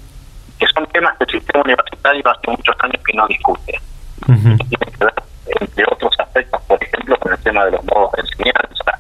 que 0.59 0.67
son 0.69 0.87
temas 0.87 1.17
que 1.19 1.25
el 1.25 1.31
sistema 1.31 1.65
universitario 1.65 2.23
hace 2.31 2.51
muchos 2.51 2.77
años 2.81 3.03
que 3.05 3.13
no 3.13 3.27
discute. 3.29 3.81
Tienen 4.25 4.59
que 4.59 5.05
ver, 5.05 5.15
entre 5.47 5.85
otros 5.91 6.13
aspectos, 6.19 6.61
por 6.63 6.83
ejemplo, 6.83 7.17
con 7.19 7.33
el 7.33 7.39
tema 7.39 7.65
de 7.65 7.73
los 7.73 7.85
modos 7.85 8.13
de 8.13 8.23
enseñanza, 8.23 8.99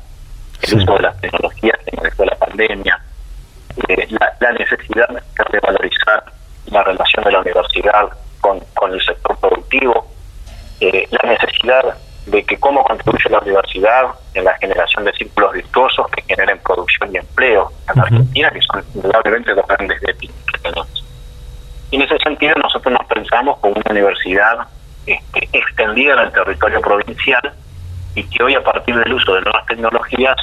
el 0.62 0.74
uso 0.78 0.94
de 0.94 1.02
las 1.02 1.20
tecnologías 1.20 1.78
que 1.84 1.96
nos 1.96 2.18
la 2.18 2.36
pandemia, 2.36 3.00
eh, 3.88 4.08
la, 4.40 4.52
necesidad 4.52 5.08
de 5.08 5.44
revalorizar 5.50 6.24
la 6.66 6.82
relación 6.82 7.24
de 7.24 7.32
la 7.32 7.40
universidad 7.40 8.08
con, 8.40 8.60
con 8.74 8.92
el 8.92 9.00
sector 9.04 9.36
productivo, 9.38 10.06
eh, 10.80 11.06
la 11.10 11.30
necesidad 11.30 11.96
de 12.26 12.44
que 12.44 12.58
cómo 12.58 12.82
contribuye 12.84 13.30
la 13.30 13.38
universidad 13.38 14.06
en 14.34 14.44
la 14.44 14.54
generación 14.58 15.04
de 15.04 15.12
círculos 15.12 15.52
virtuosos 15.52 16.06
que 16.10 16.22
generen 16.22 16.58
producción 16.58 17.14
y 17.14 17.18
empleo 17.18 17.70
en 17.92 18.00
Argentina, 18.00 18.50
que 18.50 18.60
son 18.62 18.84
indudablemente 18.94 19.54
los 19.54 19.66
grandes 19.66 20.00
déficits 20.00 20.52
que 20.52 20.58
tenemos. 20.58 21.04
Y 21.90 21.96
en 21.96 22.02
ese 22.02 22.18
sentido 22.18 22.54
nosotros 22.56 22.92
nos 22.92 23.06
pensamos 23.06 23.58
como 23.58 23.74
una 23.74 23.90
universidad 23.90 24.66
en 26.04 26.18
el 26.18 26.32
territorio 26.32 26.80
provincial 26.80 27.52
y 28.14 28.22
que 28.24 28.42
hoy 28.42 28.54
a 28.54 28.62
partir 28.62 28.96
del 28.96 29.12
uso 29.12 29.34
de 29.34 29.40
nuevas 29.42 29.66
tecnologías 29.66 30.36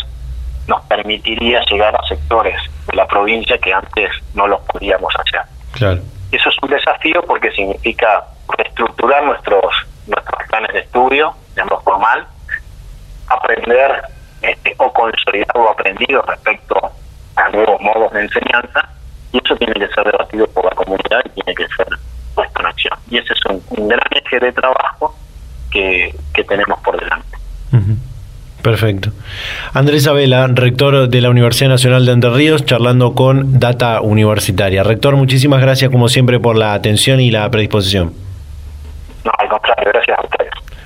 nos 0.68 0.82
permitiría 0.86 1.62
llegar 1.66 1.96
a 1.96 2.08
sectores 2.08 2.56
de 2.88 2.96
la 2.96 3.08
provincia 3.08 3.58
que 3.58 3.74
antes 3.74 4.12
no 4.34 4.48
los 4.48 4.62
podíamos 4.62 5.14
hacer. 5.16 5.42
Claro. 5.74 6.02
Eso 6.32 6.50
es 6.50 6.56
un 6.62 6.70
desafío 6.70 7.22
porque 7.28 7.52
significa 7.52 8.24
reestructurar 8.58 9.24
nuestros 9.24 9.74
nuestros 10.08 10.44
planes 10.50 10.74
de 10.74 10.80
estudio, 10.80 11.34
digamos 11.56 11.84
formal, 11.84 12.28
aprender 13.28 14.04
este, 14.42 14.76
o 14.78 14.92
consolidar 14.92 15.56
lo 15.56 15.70
aprendido 15.70 16.22
respecto 16.24 16.92
a 17.36 17.50
nuevos 17.50 17.80
modos 17.82 18.12
de 18.12 18.22
enseñanza 18.22 18.90
y 19.32 19.38
eso 19.44 19.56
tiene 19.56 19.74
que 19.74 19.88
ser 19.88 20.04
debatido 20.04 20.48
por 20.48 20.66
la 20.66 20.72
comunidad 20.72 21.22
y 21.26 21.30
tiene 21.30 21.56
que 21.56 21.68
ser 21.76 21.88
puesto 22.36 22.60
en 22.60 22.66
acción. 22.66 23.00
Y 23.10 23.18
ese 23.18 23.34
es 23.34 23.46
un, 23.46 23.88
gran 23.88 24.02
eje 24.12 24.40
de 24.40 24.52
trabajo 24.52 25.16
que, 25.74 26.16
que 26.34 26.44
tenemos 26.44 26.80
por 26.82 26.98
delante. 27.00 27.38
Perfecto. 28.62 29.10
Andrés 29.74 30.08
Abela, 30.08 30.48
rector 30.48 31.10
de 31.10 31.22
la 31.22 31.30
Universidad 31.30 31.70
Nacional 31.70 32.06
de 32.06 32.14
Entre 32.14 32.30
Ríos, 32.30 32.64
charlando 32.64 33.14
con 33.14 33.60
Data 33.60 34.00
Universitaria. 34.00 34.84
Rector, 34.84 35.18
muchísimas 35.18 35.60
gracias 35.60 35.92
como 35.92 36.08
siempre 36.08 36.40
por 36.40 36.56
la 36.56 36.74
atención 36.74 37.20
y 37.20 37.30
la 37.30 37.50
predisposición. 37.50 38.14
No, 39.26 39.32
al 39.38 39.50
contrario, 39.50 39.92
gracias 39.92 40.18
a 40.18 40.22
ustedes. 40.22 40.43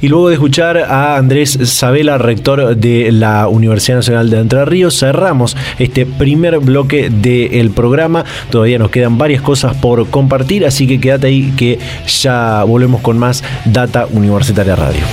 Y 0.00 0.08
luego 0.08 0.28
de 0.28 0.34
escuchar 0.34 0.78
a 0.78 1.16
Andrés 1.16 1.58
Sabela, 1.64 2.18
rector 2.18 2.76
de 2.76 3.10
la 3.10 3.48
Universidad 3.48 3.98
Nacional 3.98 4.30
de 4.30 4.38
Entre 4.38 4.64
Ríos, 4.64 4.98
cerramos 4.98 5.56
este 5.78 6.06
primer 6.06 6.58
bloque 6.58 7.10
del 7.10 7.70
programa. 7.70 8.24
Todavía 8.50 8.78
nos 8.78 8.90
quedan 8.90 9.18
varias 9.18 9.42
cosas 9.42 9.76
por 9.76 10.08
compartir, 10.10 10.66
así 10.66 10.86
que 10.86 11.00
quédate 11.00 11.28
ahí 11.28 11.52
que 11.56 11.78
ya 12.06 12.64
volvemos 12.64 13.00
con 13.00 13.18
más 13.18 13.42
Data 13.64 14.06
Universitaria 14.12 14.76
Radio. 14.76 15.04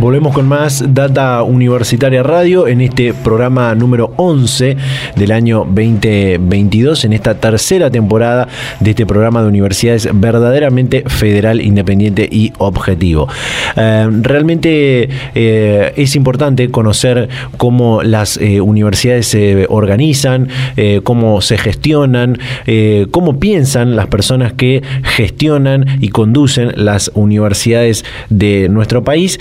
Volvemos 0.00 0.32
con 0.32 0.48
más 0.48 0.82
Data 0.94 1.42
Universitaria 1.42 2.22
Radio 2.22 2.66
en 2.66 2.80
este 2.80 3.12
programa 3.12 3.74
número 3.74 4.14
11 4.16 4.74
del 5.14 5.30
año 5.30 5.66
2022, 5.66 7.04
en 7.04 7.12
esta 7.12 7.34
tercera 7.34 7.90
temporada 7.90 8.48
de 8.80 8.90
este 8.90 9.04
programa 9.04 9.42
de 9.42 9.48
universidades 9.48 10.08
verdaderamente 10.10 11.02
federal, 11.06 11.60
independiente 11.60 12.26
y 12.32 12.50
objetivo. 12.56 13.28
Eh, 13.76 14.08
realmente 14.22 15.10
eh, 15.34 15.92
es 15.94 16.16
importante 16.16 16.70
conocer 16.70 17.28
cómo 17.58 18.02
las 18.02 18.38
eh, 18.38 18.62
universidades 18.62 19.26
se 19.26 19.66
organizan, 19.68 20.48
cómo 21.04 21.42
se 21.42 21.58
gestionan, 21.58 22.38
cómo 23.10 23.38
piensan 23.38 23.96
las 23.96 24.06
personas 24.06 24.54
que 24.54 24.82
gestionan 25.02 25.98
y 26.00 26.08
conducen 26.08 26.72
las 26.76 27.10
universidades 27.14 28.06
de 28.30 28.68
nuestro 28.70 29.04
país 29.04 29.38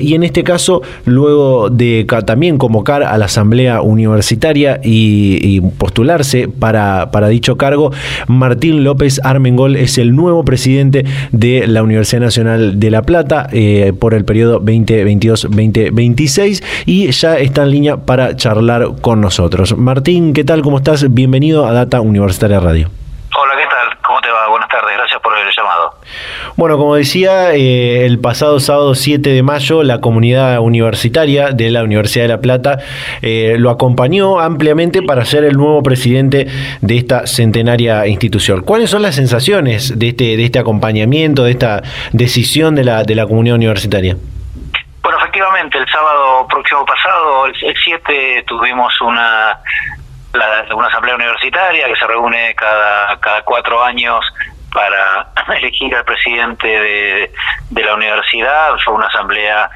y 0.00 0.14
en 0.14 0.22
este 0.22 0.44
caso, 0.44 0.82
luego 1.04 1.68
de 1.70 2.06
también 2.26 2.58
convocar 2.58 3.02
a 3.02 3.16
la 3.18 3.24
Asamblea 3.26 3.82
Universitaria 3.82 4.80
y, 4.82 5.60
postularse 5.78 6.48
para, 6.48 7.10
para, 7.10 7.28
dicho 7.28 7.56
cargo, 7.56 7.90
Martín 8.26 8.84
López 8.84 9.20
Armengol 9.24 9.76
es 9.76 9.98
el 9.98 10.16
nuevo 10.16 10.42
presidente 10.44 11.04
de 11.32 11.66
la 11.66 11.82
Universidad 11.82 12.22
Nacional 12.22 12.80
de 12.80 12.90
La 12.90 13.02
Plata 13.02 13.48
eh, 13.52 13.92
por 13.98 14.14
el 14.14 14.24
periodo 14.24 14.62
2022-2026 14.62 16.64
y 16.86 17.10
ya 17.10 17.36
está 17.38 17.62
en 17.62 17.70
línea 17.70 17.96
para 17.98 18.36
charlar 18.36 18.86
con 19.00 19.20
nosotros. 19.20 19.76
Martín, 19.76 20.32
¿qué 20.32 20.44
tal? 20.44 20.62
¿Cómo 20.62 20.78
estás? 20.78 21.12
Bienvenido 21.12 21.66
a 21.66 21.72
Data 21.72 22.00
Universitaria 22.00 22.60
Radio. 22.60 22.88
Hola, 23.36 23.54
¿qué 23.56 23.66
tal? 23.66 23.98
¿Cómo 24.02 24.20
te 24.20 24.28
va? 24.28 24.48
Buenas 24.48 24.68
tardes, 24.68 24.96
gracias 24.96 25.20
por 25.20 25.32
el 25.38 25.46
llamado. 25.56 25.94
Bueno, 26.60 26.76
como 26.76 26.94
decía, 26.94 27.54
eh, 27.54 28.04
el 28.04 28.20
pasado 28.20 28.60
sábado 28.60 28.94
7 28.94 29.30
de 29.30 29.42
mayo, 29.42 29.82
la 29.82 30.02
comunidad 30.02 30.60
universitaria 30.60 31.52
de 31.52 31.70
la 31.70 31.82
Universidad 31.82 32.24
de 32.24 32.28
La 32.28 32.42
Plata 32.42 32.80
eh, 33.22 33.56
lo 33.58 33.70
acompañó 33.70 34.38
ampliamente 34.38 35.00
para 35.00 35.24
ser 35.24 35.44
el 35.44 35.56
nuevo 35.56 35.82
presidente 35.82 36.48
de 36.82 36.98
esta 36.98 37.26
centenaria 37.26 38.06
institución. 38.06 38.60
¿Cuáles 38.60 38.90
son 38.90 39.00
las 39.00 39.14
sensaciones 39.14 39.98
de 39.98 40.08
este, 40.08 40.36
de 40.36 40.44
este 40.44 40.58
acompañamiento, 40.58 41.44
de 41.44 41.52
esta 41.52 41.80
decisión 42.12 42.74
de 42.74 42.84
la, 42.84 43.04
de 43.04 43.14
la 43.14 43.26
comunidad 43.26 43.56
universitaria? 43.56 44.16
Bueno, 45.02 45.18
efectivamente, 45.18 45.78
el 45.78 45.88
sábado 45.88 46.46
próximo 46.46 46.84
pasado, 46.84 47.46
el 47.46 47.74
7, 47.74 48.44
tuvimos 48.46 49.00
una 49.00 49.58
una 50.74 50.86
asamblea 50.86 51.16
universitaria 51.16 51.88
que 51.88 51.96
se 51.96 52.06
reúne 52.06 52.54
cada, 52.54 53.18
cada 53.18 53.42
cuatro 53.42 53.82
años 53.82 54.24
para 54.72 55.28
elegir 55.56 55.94
al 55.94 56.04
presidente 56.04 56.66
de, 56.66 57.32
de 57.70 57.84
la 57.84 57.94
universidad. 57.94 58.76
Fue 58.84 58.94
una 58.94 59.06
asamblea 59.06 59.70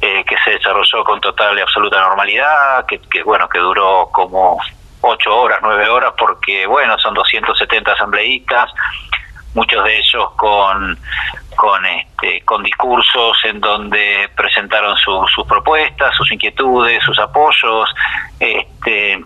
eh, 0.00 0.24
que 0.24 0.36
se 0.44 0.50
desarrolló 0.50 1.04
con 1.04 1.20
total 1.20 1.56
y 1.58 1.62
absoluta 1.62 2.00
normalidad, 2.00 2.84
que, 2.86 3.00
que 3.00 3.22
bueno, 3.22 3.48
que 3.48 3.58
duró 3.58 4.08
como 4.12 4.60
ocho 5.00 5.36
horas, 5.36 5.60
nueve 5.62 5.88
horas, 5.88 6.12
porque 6.18 6.66
bueno, 6.66 6.98
son 6.98 7.14
270 7.14 7.92
asambleístas, 7.92 8.70
muchos 9.54 9.84
de 9.84 9.98
ellos 9.98 10.30
con 10.36 10.98
con 11.56 11.86
este 11.86 12.42
con 12.44 12.62
discursos 12.62 13.38
en 13.44 13.60
donde 13.60 14.28
presentaron 14.36 14.96
sus 14.96 15.46
propuestas, 15.46 16.14
sus 16.16 16.30
inquietudes, 16.32 17.02
sus 17.04 17.18
apoyos, 17.18 17.88
este 18.40 19.24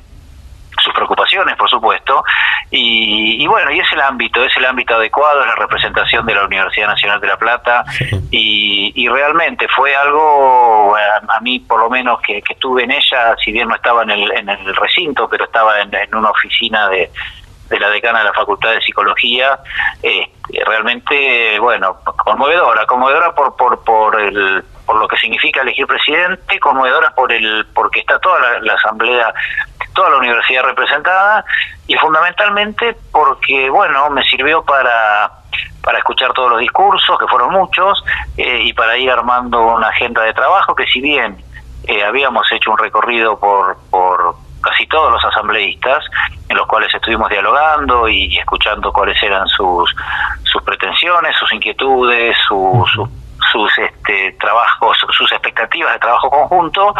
sus 0.78 0.92
preocupaciones, 0.94 1.56
por 1.56 1.68
supuesto, 1.68 2.22
y, 2.70 3.46
bueno, 3.46 3.70
y 3.70 3.80
es 3.80 3.92
el 3.92 4.00
ámbito, 4.00 4.42
es 4.44 4.56
el 4.56 4.64
ámbito 4.64 4.94
adecuado, 4.94 5.40
es 5.40 5.46
la 5.46 5.54
representación 5.56 6.26
de 6.26 6.34
la 6.34 6.44
Universidad 6.44 6.88
Nacional 6.88 7.20
de 7.20 7.26
La 7.26 7.36
Plata, 7.38 7.84
y, 8.30 9.08
realmente 9.08 9.66
fue 9.68 9.94
algo, 9.96 10.94
a, 10.96 11.40
mí 11.40 11.60
por 11.60 11.80
lo 11.80 11.90
menos 11.90 12.20
que, 12.20 12.42
estuve 12.48 12.84
en 12.84 12.92
ella, 12.92 13.34
si 13.42 13.52
bien 13.52 13.68
no 13.68 13.74
estaba 13.74 14.02
en 14.02 14.10
el, 14.10 14.32
en 14.32 14.48
el 14.48 14.76
recinto, 14.76 15.28
pero 15.28 15.44
estaba 15.44 15.80
en, 15.80 16.14
una 16.14 16.30
oficina 16.30 16.88
de, 16.88 17.10
de 17.68 17.80
la 17.80 17.90
decana 17.90 18.18
de 18.20 18.26
la 18.26 18.32
Facultad 18.32 18.70
de 18.70 18.82
Psicología, 18.82 19.58
eh, 20.02 20.30
realmente, 20.66 21.58
bueno, 21.58 21.98
conmovedora, 22.04 22.86
conmovedora 22.86 23.34
por, 23.34 23.56
por, 23.56 23.82
por 23.82 24.20
el 24.20 24.64
por 24.88 24.98
lo 24.98 25.06
que 25.06 25.18
significa 25.18 25.60
elegir 25.60 25.86
presidente, 25.86 26.58
conmovedora 26.58 27.10
por 27.10 27.30
el 27.30 27.66
porque 27.74 28.00
está 28.00 28.18
toda 28.20 28.58
la, 28.58 28.72
asamblea, 28.72 29.34
toda 29.92 30.08
la 30.08 30.16
universidad 30.16 30.62
representada 30.62 31.44
y 31.86 31.94
fundamentalmente 31.96 32.96
porque 33.12 33.68
bueno 33.68 34.08
me 34.08 34.22
sirvió 34.22 34.62
para 34.62 35.30
para 35.84 35.98
escuchar 35.98 36.32
todos 36.32 36.52
los 36.52 36.60
discursos 36.60 37.18
que 37.18 37.26
fueron 37.26 37.52
muchos 37.52 38.02
eh, 38.38 38.62
y 38.62 38.72
para 38.72 38.96
ir 38.96 39.10
armando 39.10 39.60
una 39.60 39.88
agenda 39.88 40.22
de 40.22 40.32
trabajo 40.32 40.74
que 40.74 40.86
si 40.86 41.02
bien 41.02 41.36
eh, 41.84 42.02
habíamos 42.02 42.50
hecho 42.50 42.70
un 42.70 42.78
recorrido 42.78 43.38
por 43.38 43.76
por 43.90 44.36
casi 44.62 44.86
todos 44.86 45.12
los 45.12 45.24
asambleístas, 45.24 46.02
en 46.48 46.56
los 46.56 46.66
cuales 46.66 46.92
estuvimos 46.92 47.28
dialogando 47.28 48.08
y, 48.08 48.38
escuchando 48.38 48.92
cuáles 48.92 49.22
eran 49.22 49.46
sus, 49.46 49.94
sus 50.42 50.62
pretensiones, 50.62 51.36
sus 51.36 51.52
inquietudes, 51.52 52.36
sus 52.48 52.90
sus 52.90 53.08
este, 53.78 54.32
trabajos, 54.40 54.98
sus 55.10 55.30
expectativas 55.32 55.92
de 55.92 55.98
trabajo 55.98 56.30
conjunto, 56.30 56.94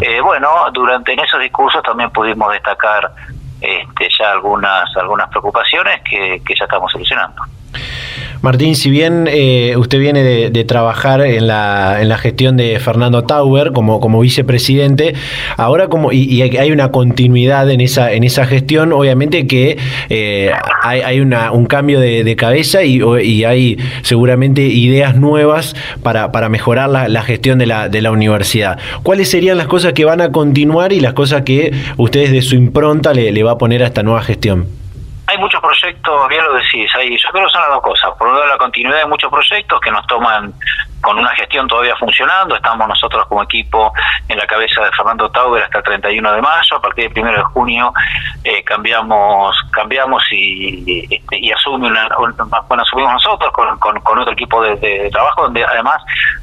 eh, 0.00 0.20
bueno, 0.20 0.48
durante 0.72 1.12
en 1.12 1.20
esos 1.20 1.40
discursos 1.40 1.82
también 1.82 2.10
pudimos 2.10 2.52
destacar 2.52 3.10
este, 3.60 4.08
ya 4.18 4.32
algunas 4.32 4.84
algunas 4.96 5.28
preocupaciones 5.28 6.02
que, 6.02 6.42
que 6.44 6.54
ya 6.54 6.64
estamos 6.64 6.90
solucionando. 6.90 7.42
Martín, 8.42 8.74
si 8.74 8.90
bien 8.90 9.28
eh, 9.30 9.76
usted 9.76 10.00
viene 10.00 10.24
de, 10.24 10.64
trabajar 10.64 11.20
en 11.20 11.46
la, 11.46 11.98
en 12.00 12.08
la, 12.08 12.18
gestión 12.18 12.56
de 12.56 12.80
Fernando 12.80 13.22
Tauber 13.22 13.70
como, 13.72 14.00
como 14.00 14.20
vicepresidente, 14.20 15.14
ahora 15.56 15.86
como 15.86 16.10
y, 16.10 16.42
hay 16.42 16.72
una 16.72 16.90
continuidad 16.90 17.70
en 17.70 17.80
esa 17.80 18.12
en 18.12 18.24
esa 18.24 18.44
gestión, 18.44 18.92
obviamente 18.92 19.46
que 19.46 19.78
eh, 20.08 20.50
hay, 20.82 21.20
una, 21.20 21.52
un 21.52 21.66
cambio 21.66 22.00
de, 22.00 22.34
cabeza 22.36 22.82
y, 22.82 23.00
y, 23.22 23.44
hay 23.44 23.78
seguramente 24.02 24.62
ideas 24.62 25.14
nuevas 25.14 25.76
para, 26.02 26.32
para 26.32 26.48
mejorar 26.48 26.90
la, 26.90 27.22
gestión 27.22 27.58
de 27.60 27.66
la, 27.66 27.88
de 27.88 28.02
la 28.02 28.10
universidad. 28.10 28.76
¿Cuáles 29.04 29.30
serían 29.30 29.56
las 29.56 29.68
cosas 29.68 29.92
que 29.92 30.04
van 30.04 30.20
a 30.20 30.32
continuar 30.32 30.92
y 30.92 30.98
las 30.98 31.12
cosas 31.12 31.42
que 31.42 31.72
ustedes 31.96 32.32
de 32.32 32.42
su 32.42 32.56
impronta 32.56 33.14
le, 33.14 33.30
le 33.30 33.42
va 33.44 33.52
a 33.52 33.58
poner 33.58 33.84
a 33.84 33.86
esta 33.86 34.02
nueva 34.02 34.22
gestión? 34.22 34.81
Hay 35.32 35.38
muchos 35.38 35.60
proyectos, 35.60 36.28
bien 36.28 36.44
lo 36.44 36.52
decís, 36.54 36.90
hay, 36.94 37.16
yo 37.16 37.28
creo 37.30 37.46
que 37.46 37.52
son 37.52 37.62
las 37.62 37.70
dos 37.70 37.82
cosas. 37.82 38.10
Por 38.18 38.28
un 38.28 38.34
lado, 38.34 38.46
la 38.46 38.58
continuidad 38.58 38.98
de 38.98 39.06
muchos 39.06 39.30
proyectos 39.30 39.80
que 39.80 39.90
nos 39.90 40.06
toman 40.06 40.52
con 41.00 41.18
una 41.18 41.30
gestión 41.30 41.66
todavía 41.66 41.96
funcionando. 41.96 42.54
Estamos 42.54 42.86
nosotros 42.86 43.26
como 43.26 43.42
equipo 43.42 43.92
en 44.28 44.38
la 44.38 44.46
cabeza 44.46 44.84
de 44.84 44.92
Fernando 44.92 45.30
Tauber 45.30 45.62
hasta 45.64 45.78
el 45.78 45.84
31 45.84 46.32
de 46.32 46.42
mayo. 46.42 46.76
A 46.76 46.82
partir 46.82 47.12
del 47.12 47.24
1 47.24 47.32
de 47.32 47.42
junio 47.44 47.92
eh, 48.44 48.62
cambiamos 48.62 49.56
cambiamos 49.72 50.22
y, 50.30 51.08
este, 51.10 51.38
y 51.38 51.50
asume 51.50 51.88
una, 51.88 52.08
bueno, 52.68 52.82
asumimos 52.82 53.12
nosotros 53.14 53.52
con, 53.52 53.78
con, 53.78 54.18
otro 54.18 54.32
equipo 54.32 54.62
de, 54.62 55.08
trabajo, 55.10 55.42
donde 55.44 55.64
además 55.64 56.02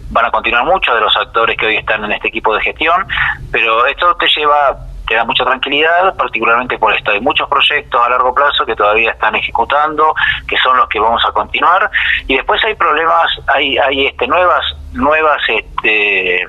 van 0.10 0.26
a 0.26 0.32
continuar 0.32 0.66
muchos 0.66 0.94
de 0.96 1.02
los 1.02 1.16
actores 1.16 1.56
que 1.56 1.68
hoy 1.68 1.78
están 1.78 2.04
en 2.04 2.12
este 2.12 2.28
equipo 2.28 2.54
de 2.56 2.62
gestión. 2.62 3.08
Pero 3.52 3.86
esto 3.86 4.16
te 4.16 4.28
lleva 4.28 4.76
te 5.10 5.16
da 5.16 5.26
mucha 5.26 5.44
tranquilidad, 5.44 6.16
particularmente 6.16 6.78
por 6.78 6.96
esto. 6.96 7.12
Hay 7.12 7.20
muchos 7.20 7.50
proyectos 7.50 8.00
a 8.00 8.10
largo 8.10 8.34
plazo 8.34 8.64
que 8.64 8.76
todavía 8.76 9.12
están 9.12 9.36
ejecutando, 9.36 10.14
que 10.48 10.56
son 10.58 10.78
los 10.78 10.88
que 10.88 11.00
vamos 11.00 11.26
a 11.26 11.32
continuar, 11.32 11.90
y 12.28 12.36
después 12.36 12.64
hay 12.64 12.76
problemas, 12.76 13.28
hay, 13.48 13.78
hay 13.80 14.06
este, 14.06 14.28
nuevas, 14.28 14.64
nuevas 14.94 15.42
este, 15.48 16.48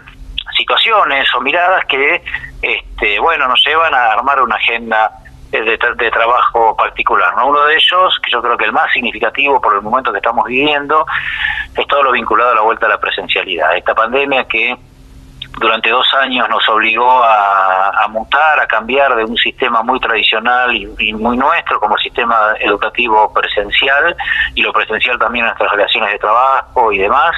situaciones 0.56 1.34
o 1.34 1.40
miradas 1.40 1.86
que, 1.86 2.22
este, 2.60 3.18
bueno, 3.18 3.48
nos 3.48 3.64
llevan 3.64 3.94
a 3.94 4.12
armar 4.12 4.42
una 4.42 4.56
agenda 4.56 5.10
de, 5.50 6.10
trabajo 6.10 6.76
particular. 6.76 7.34
¿no? 7.36 7.48
Uno 7.48 7.64
de 7.64 7.76
ellos, 7.76 8.20
que 8.22 8.30
yo 8.30 8.42
creo 8.42 8.58
que 8.58 8.66
el 8.66 8.72
más 8.72 8.92
significativo 8.92 9.58
por 9.58 9.74
el 9.74 9.80
momento 9.80 10.12
que 10.12 10.18
estamos 10.18 10.44
viviendo, 10.44 11.06
es 11.74 11.86
todo 11.86 12.02
lo 12.02 12.12
vinculado 12.12 12.52
a 12.52 12.54
la 12.56 12.60
vuelta 12.60 12.86
a 12.86 12.90
la 12.90 13.00
presencialidad. 13.00 13.74
Esta 13.74 13.94
pandemia 13.94 14.44
que 14.44 14.76
durante 15.58 15.90
dos 15.90 16.06
años 16.14 16.48
nos 16.48 16.66
obligó 16.68 17.22
a, 17.22 17.90
a, 18.04 18.08
mutar, 18.08 18.60
a 18.60 18.66
cambiar 18.66 19.14
de 19.16 19.24
un 19.24 19.36
sistema 19.36 19.82
muy 19.82 19.98
tradicional 20.00 20.74
y, 20.74 21.12
muy 21.12 21.36
nuestro 21.36 21.80
como 21.80 21.96
sistema 21.98 22.54
educativo 22.60 23.32
presencial 23.32 24.16
y 24.54 24.62
lo 24.62 24.72
presencial 24.72 25.18
también 25.18 25.44
en 25.44 25.48
nuestras 25.48 25.72
relaciones 25.72 26.12
de 26.12 26.18
trabajo 26.18 26.92
y 26.92 26.98
demás 26.98 27.32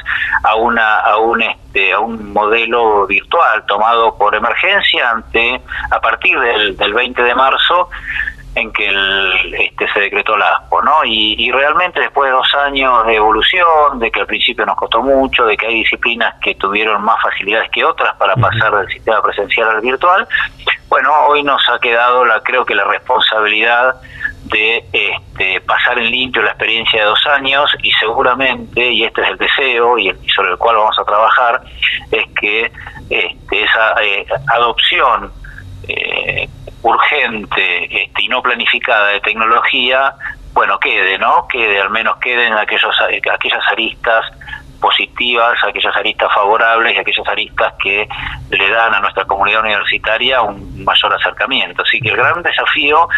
a 0.45 0.55
una 0.57 0.99
a 1.01 1.17
un 1.17 1.43
este 1.43 1.93
a 1.93 2.01
un 2.01 2.33
modelo 2.33 3.07
virtual 3.07 3.65
tomado 3.67 4.17
por 4.17 4.35
emergencia 4.35 5.11
ante 5.11 5.61
a 5.91 6.01
partir 6.01 6.39
del, 6.39 6.77
del 6.77 6.93
20 6.93 7.23
de 7.23 7.35
marzo 7.35 7.89
en 8.55 8.73
que 8.73 8.87
el, 8.87 9.55
este, 9.55 9.91
se 9.93 10.01
decretó 10.01 10.37
la 10.37 10.57
ASPO, 10.57 10.83
¿no? 10.83 11.05
Y, 11.05 11.51
realmente 11.51 12.01
después 12.01 12.31
de 12.31 12.37
dos 12.37 12.55
años 12.55 13.07
de 13.07 13.17
evolución, 13.17 13.99
de 13.99 14.11
que 14.11 14.21
al 14.21 14.27
principio 14.27 14.67
nos 14.67 14.77
costó 14.77 15.03
mucho, 15.03 15.45
de 15.47 15.57
que 15.57 15.67
hay 15.67 15.75
disciplinas 15.77 16.35
que 16.43 16.55
tuvieron 16.55 17.03
más 17.03 17.21
facilidades 17.23 17.71
que 17.71 17.85
otras 17.85 18.15
para 18.17 18.35
pasar 18.37 18.75
del 18.77 18.89
sistema 18.89 19.23
presencial 19.23 19.69
al 19.69 19.81
virtual, 19.81 20.27
bueno, 20.89 21.11
hoy 21.27 21.43
nos 21.43 21.63
ha 21.71 21.79
quedado, 21.79 22.25
la 22.25 22.41
creo 22.43 22.67
que 22.67 22.75
la 22.75 22.85
responsabilidad 22.85 23.95
de 24.45 24.85
este, 24.93 25.61
pasar 25.63 25.99
en 25.99 26.11
limpio 26.11 26.43
la 26.43 26.51
experiencia 26.51 27.01
de 27.01 27.07
dos 27.07 27.27
años 27.27 27.71
y 27.83 27.91
seguramente, 27.93 28.91
y 28.91 29.05
este 29.05 29.23
es 29.23 29.29
el 29.29 29.39
deseo 29.39 29.99
y, 29.99 30.13
sobre 30.35 30.51
el 30.51 30.59
cual 30.59 30.77
vamos 30.77 30.99
a 30.99 31.05
trabajar, 31.05 31.63
es 32.11 32.25
que 32.39 32.71
este, 33.09 33.63
esa 33.63 34.03
eh, 34.03 34.27
adopción 34.49 35.33
eh, 35.89 36.49
urgente 36.83 38.03
este, 38.05 38.23
y 38.23 38.29
no 38.29 38.43
planificada 38.43 39.09
de 39.09 39.21
tecnología, 39.21 40.15
bueno, 40.53 40.79
quede, 40.79 41.19
¿no? 41.19 41.47
Quede, 41.49 41.81
al 41.81 41.91
menos 41.91 42.17
queden 42.19 42.53
aquellos, 42.55 42.95
aquellas 43.01 43.67
aristas 43.71 44.25
positivas, 44.81 45.57
aquellas 45.65 45.97
aristas 45.97 46.29
favorables 46.35 46.95
y 46.95 46.99
aquellas 46.99 47.27
aristas 47.29 47.73
que 47.83 48.09
le 48.51 48.71
dan 48.71 48.93
a 48.95 49.01
nuestra 49.01 49.25
comunidad 49.25 49.61
universitaria 49.61 50.43
un 50.43 50.85
mayor 50.85 51.15
acercamiento. 51.15 51.83
Así 51.83 52.01
que 52.01 52.11
el 52.11 52.17
gran 52.17 52.43
desafío 52.43 53.09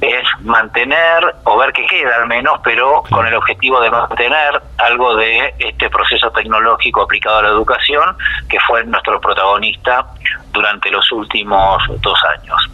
es 0.00 0.24
mantener 0.40 1.36
o 1.44 1.56
ver 1.56 1.72
que 1.72 1.86
queda 1.86 2.16
al 2.16 2.26
menos, 2.26 2.60
pero 2.64 3.02
con 3.10 3.26
el 3.26 3.34
objetivo 3.34 3.80
de 3.80 3.90
mantener 3.90 4.60
algo 4.78 5.16
de 5.16 5.54
este 5.58 5.88
proceso 5.88 6.30
tecnológico 6.30 7.02
aplicado 7.02 7.38
a 7.38 7.42
la 7.42 7.48
educación 7.48 8.16
que 8.48 8.58
fue 8.60 8.84
nuestro 8.84 9.20
protagonista 9.20 10.06
durante 10.52 10.90
los 10.90 11.10
últimos 11.12 11.82
dos 12.00 12.18
años. 12.38 12.70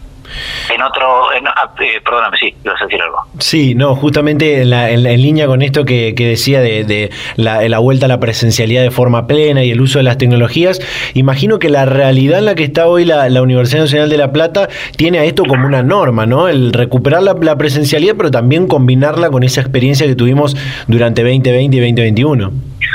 En 0.73 0.81
otro, 0.81 1.29
ah, 1.55 1.73
eh, 1.79 2.01
perdóname, 2.03 2.37
sí, 2.37 2.55
ibas 2.63 2.81
a 2.81 2.85
decir 2.85 3.01
algo. 3.01 3.17
Sí, 3.39 3.75
no, 3.75 3.95
justamente 3.95 4.61
en, 4.61 4.73
en, 4.73 5.21
línea 5.21 5.47
con 5.47 5.61
esto 5.61 5.85
que, 5.85 6.13
decía 6.13 6.61
de, 6.61 7.11
la, 7.35 7.79
vuelta 7.79 8.05
a 8.05 8.09
la 8.09 8.19
presencialidad 8.19 8.81
de 8.81 8.91
forma 8.91 9.27
plena 9.27 9.63
y 9.63 9.71
el 9.71 9.81
uso 9.81 9.99
de 9.99 10.03
las 10.03 10.17
tecnologías, 10.17 10.79
imagino 11.13 11.59
que 11.59 11.69
la 11.69 11.85
realidad 11.85 12.39
en 12.39 12.45
la 12.45 12.55
que 12.55 12.63
está 12.63 12.87
hoy 12.87 13.05
la, 13.05 13.41
Universidad 13.43 13.81
Nacional 13.81 14.09
de 14.09 14.17
La 14.17 14.31
Plata 14.31 14.69
tiene 14.95 15.19
a 15.19 15.25
esto 15.25 15.43
como 15.43 15.67
una 15.67 15.83
norma, 15.83 16.25
¿no? 16.25 16.47
El 16.47 16.71
recuperar 16.71 17.21
la, 17.23 17.33
la 17.33 17.57
presencialidad, 17.57 18.15
pero 18.15 18.31
también 18.31 18.67
combinarla 18.67 19.29
con 19.29 19.43
esa 19.43 19.61
experiencia 19.61 20.07
que 20.07 20.15
tuvimos 20.15 20.55
durante 20.87 21.23
2020 21.23 21.75
y 21.75 21.79
2021 21.79 22.51
hubiera 22.53 22.61
sido 22.73 22.83
sino 22.83 22.92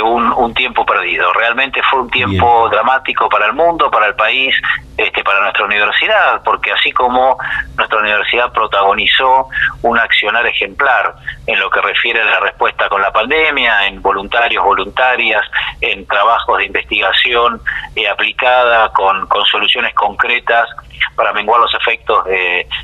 un, 0.00 0.32
un 0.32 0.54
tiempo 0.54 0.84
perdido. 0.84 1.32
Realmente 1.32 1.82
fue 1.82 2.00
un 2.00 2.10
tiempo 2.10 2.68
dramático 2.68 3.28
para 3.28 3.46
el 3.46 3.52
mundo, 3.52 3.90
para 3.90 4.06
el 4.06 4.14
país, 4.14 4.54
este, 4.96 5.22
para 5.22 5.40
nuestra 5.40 5.64
universidad, 5.64 6.42
porque 6.42 6.72
así 6.72 6.92
como 6.92 7.38
nuestra 7.76 7.98
universidad 7.98 8.52
protagonizó 8.52 9.48
un 9.82 9.98
accionar 9.98 10.46
ejemplar 10.46 11.14
en 11.46 11.58
lo 11.60 11.70
que 11.70 11.80
refiere 11.80 12.20
a 12.20 12.24
la 12.24 12.40
respuesta 12.40 12.88
con 12.88 13.00
la 13.00 13.12
pandemia, 13.12 13.86
en 13.86 14.02
voluntarios, 14.02 14.64
voluntarias, 14.64 15.42
en 15.80 16.06
trabajos 16.06 16.58
de 16.58 16.66
investigación 16.66 17.60
eh, 17.94 18.08
aplicada 18.08 18.88
con, 18.90 19.26
con 19.28 19.44
soluciones 19.46 19.94
concretas 19.94 20.68
para 21.14 21.32
menguar 21.32 21.60
los 21.60 21.72
efectos 21.74 22.24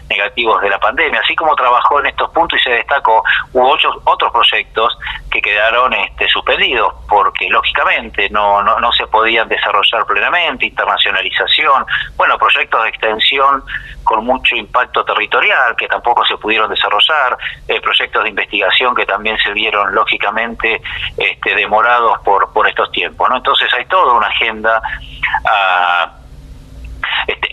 negativos 0.08 0.60
de 0.62 0.70
la 0.70 0.78
pandemia, 0.78 1.20
así 1.20 1.34
como 1.34 1.54
trabajó 1.54 2.00
en 2.00 2.06
estos 2.06 2.30
puntos 2.30 2.60
y 2.60 2.62
se 2.64 2.70
destacó, 2.70 3.22
hubo 3.52 3.70
otros, 3.70 3.96
otros 4.04 4.32
proyectos 4.32 4.96
que 5.30 5.40
quedaron 5.40 5.92
este, 5.94 6.28
suspendidos 6.28 6.94
porque 7.08 7.48
lógicamente 7.48 8.28
no, 8.30 8.62
no, 8.62 8.78
no 8.80 8.92
se 8.92 9.06
podían 9.06 9.48
desarrollar 9.48 10.04
plenamente, 10.06 10.66
internacionalización, 10.66 11.86
bueno, 12.16 12.38
proyectos 12.38 12.82
de 12.82 12.88
extensión 12.88 13.62
con 14.02 14.24
mucho 14.24 14.54
impacto 14.54 15.04
territorial 15.04 15.76
que 15.76 15.88
tampoco 15.88 16.24
se 16.24 16.36
pudieron 16.36 16.70
desarrollar, 16.70 17.36
eh, 17.68 17.80
proyectos 17.80 18.22
de 18.22 18.28
investigación 18.28 18.94
que 18.94 19.06
también 19.06 19.38
se 19.38 19.52
vieron 19.52 19.94
lógicamente 19.94 20.80
este, 21.16 21.54
demorados 21.54 22.18
por, 22.20 22.52
por 22.52 22.68
estos 22.68 22.90
tiempos. 22.92 23.28
¿no? 23.30 23.36
Entonces 23.36 23.72
hay 23.74 23.84
toda 23.86 24.12
una 24.14 24.26
agenda 24.26 24.80
a 25.46 26.12
este, 27.26 27.48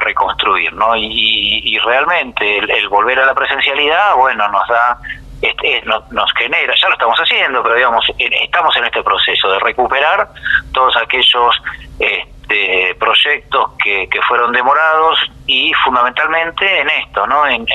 reconstruir, 0.00 0.72
¿no? 0.74 0.94
Y, 0.96 1.78
realmente 1.84 2.58
el, 2.58 2.88
volver 2.88 3.18
a 3.18 3.26
la 3.26 3.34
presencialidad, 3.34 4.14
bueno, 4.16 4.48
nos 4.48 4.68
da, 4.68 4.98
este, 5.42 5.82
nos, 5.82 6.32
genera, 6.38 6.72
ya 6.80 6.88
lo 6.88 6.94
estamos 6.94 7.18
haciendo, 7.18 7.62
pero 7.64 7.74
digamos, 7.74 8.06
estamos 8.16 8.76
en 8.76 8.84
este 8.84 9.02
proceso 9.02 9.50
de 9.50 9.58
recuperar 9.58 10.28
todos 10.72 10.96
aquellos 10.96 11.60
este, 11.98 12.94
proyectos 12.94 13.72
que, 13.82 14.08
que 14.08 14.22
fueron 14.22 14.52
demorados 14.52 15.18
y 15.48 15.72
fundamentalmente 15.84 16.80
en 16.80 16.88
esto, 16.90 17.26
¿no? 17.26 17.44
En, 17.48 17.66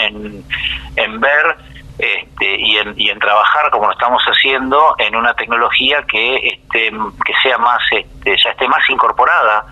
en, 0.95 1.19
ver 1.19 1.57
este, 1.99 2.55
y, 2.55 2.77
en, 2.77 2.93
y 2.95 3.09
en 3.09 3.19
trabajar 3.19 3.69
como 3.69 3.87
lo 3.87 3.91
estamos 3.91 4.23
haciendo 4.23 4.95
en 4.99 5.15
una 5.15 5.33
tecnología 5.33 6.03
que 6.03 6.37
este, 6.37 6.91
que 7.25 7.33
sea 7.43 7.57
más 7.57 7.81
este, 7.91 8.37
ya 8.41 8.51
esté 8.51 8.67
más 8.69 8.89
incorporada 8.89 9.65